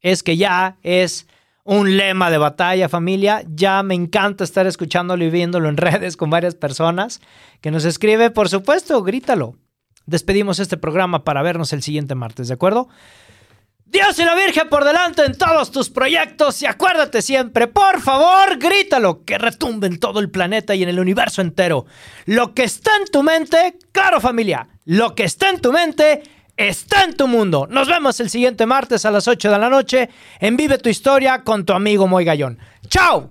es 0.00 0.22
que 0.22 0.38
ya 0.38 0.78
es 0.82 1.26
un 1.64 1.98
lema 1.98 2.30
de 2.30 2.38
batalla 2.38 2.88
familia. 2.88 3.42
Ya 3.46 3.82
me 3.82 3.94
encanta 3.94 4.42
estar 4.42 4.66
escuchándolo 4.66 5.22
y 5.22 5.28
viéndolo 5.28 5.68
en 5.68 5.76
redes 5.76 6.16
con 6.16 6.30
varias 6.30 6.54
personas 6.54 7.20
que 7.60 7.70
nos 7.70 7.84
escribe, 7.84 8.30
por 8.30 8.48
supuesto, 8.48 9.02
grítalo. 9.02 9.54
Despedimos 10.06 10.60
este 10.60 10.78
programa 10.78 11.24
para 11.24 11.42
vernos 11.42 11.74
el 11.74 11.82
siguiente 11.82 12.14
martes, 12.14 12.48
¿de 12.48 12.54
acuerdo? 12.54 12.88
Dios 13.88 14.18
y 14.18 14.24
la 14.24 14.34
Virgen 14.34 14.68
por 14.68 14.84
delante 14.84 15.24
en 15.24 15.38
todos 15.38 15.70
tus 15.70 15.90
proyectos 15.90 16.60
y 16.60 16.66
acuérdate 16.66 17.22
siempre, 17.22 17.68
por 17.68 18.00
favor, 18.00 18.58
grítalo, 18.58 19.24
que 19.24 19.38
retumbe 19.38 19.86
en 19.86 20.00
todo 20.00 20.18
el 20.18 20.28
planeta 20.28 20.74
y 20.74 20.82
en 20.82 20.88
el 20.88 20.98
universo 20.98 21.40
entero. 21.40 21.86
Lo 22.24 22.52
que 22.52 22.64
está 22.64 22.96
en 22.96 23.04
tu 23.04 23.22
mente, 23.22 23.78
claro 23.92 24.20
familia, 24.20 24.66
lo 24.86 25.14
que 25.14 25.22
está 25.22 25.50
en 25.50 25.60
tu 25.60 25.70
mente 25.70 26.24
está 26.56 27.04
en 27.04 27.14
tu 27.14 27.28
mundo. 27.28 27.68
Nos 27.70 27.86
vemos 27.86 28.18
el 28.18 28.28
siguiente 28.28 28.66
martes 28.66 29.04
a 29.04 29.12
las 29.12 29.28
8 29.28 29.52
de 29.52 29.58
la 29.58 29.70
noche 29.70 30.10
en 30.40 30.56
Vive 30.56 30.78
tu 30.78 30.88
Historia 30.88 31.44
con 31.44 31.64
tu 31.64 31.72
amigo 31.72 32.08
Moy 32.08 32.24
Gallón. 32.24 32.58
¡Chao! 32.88 33.30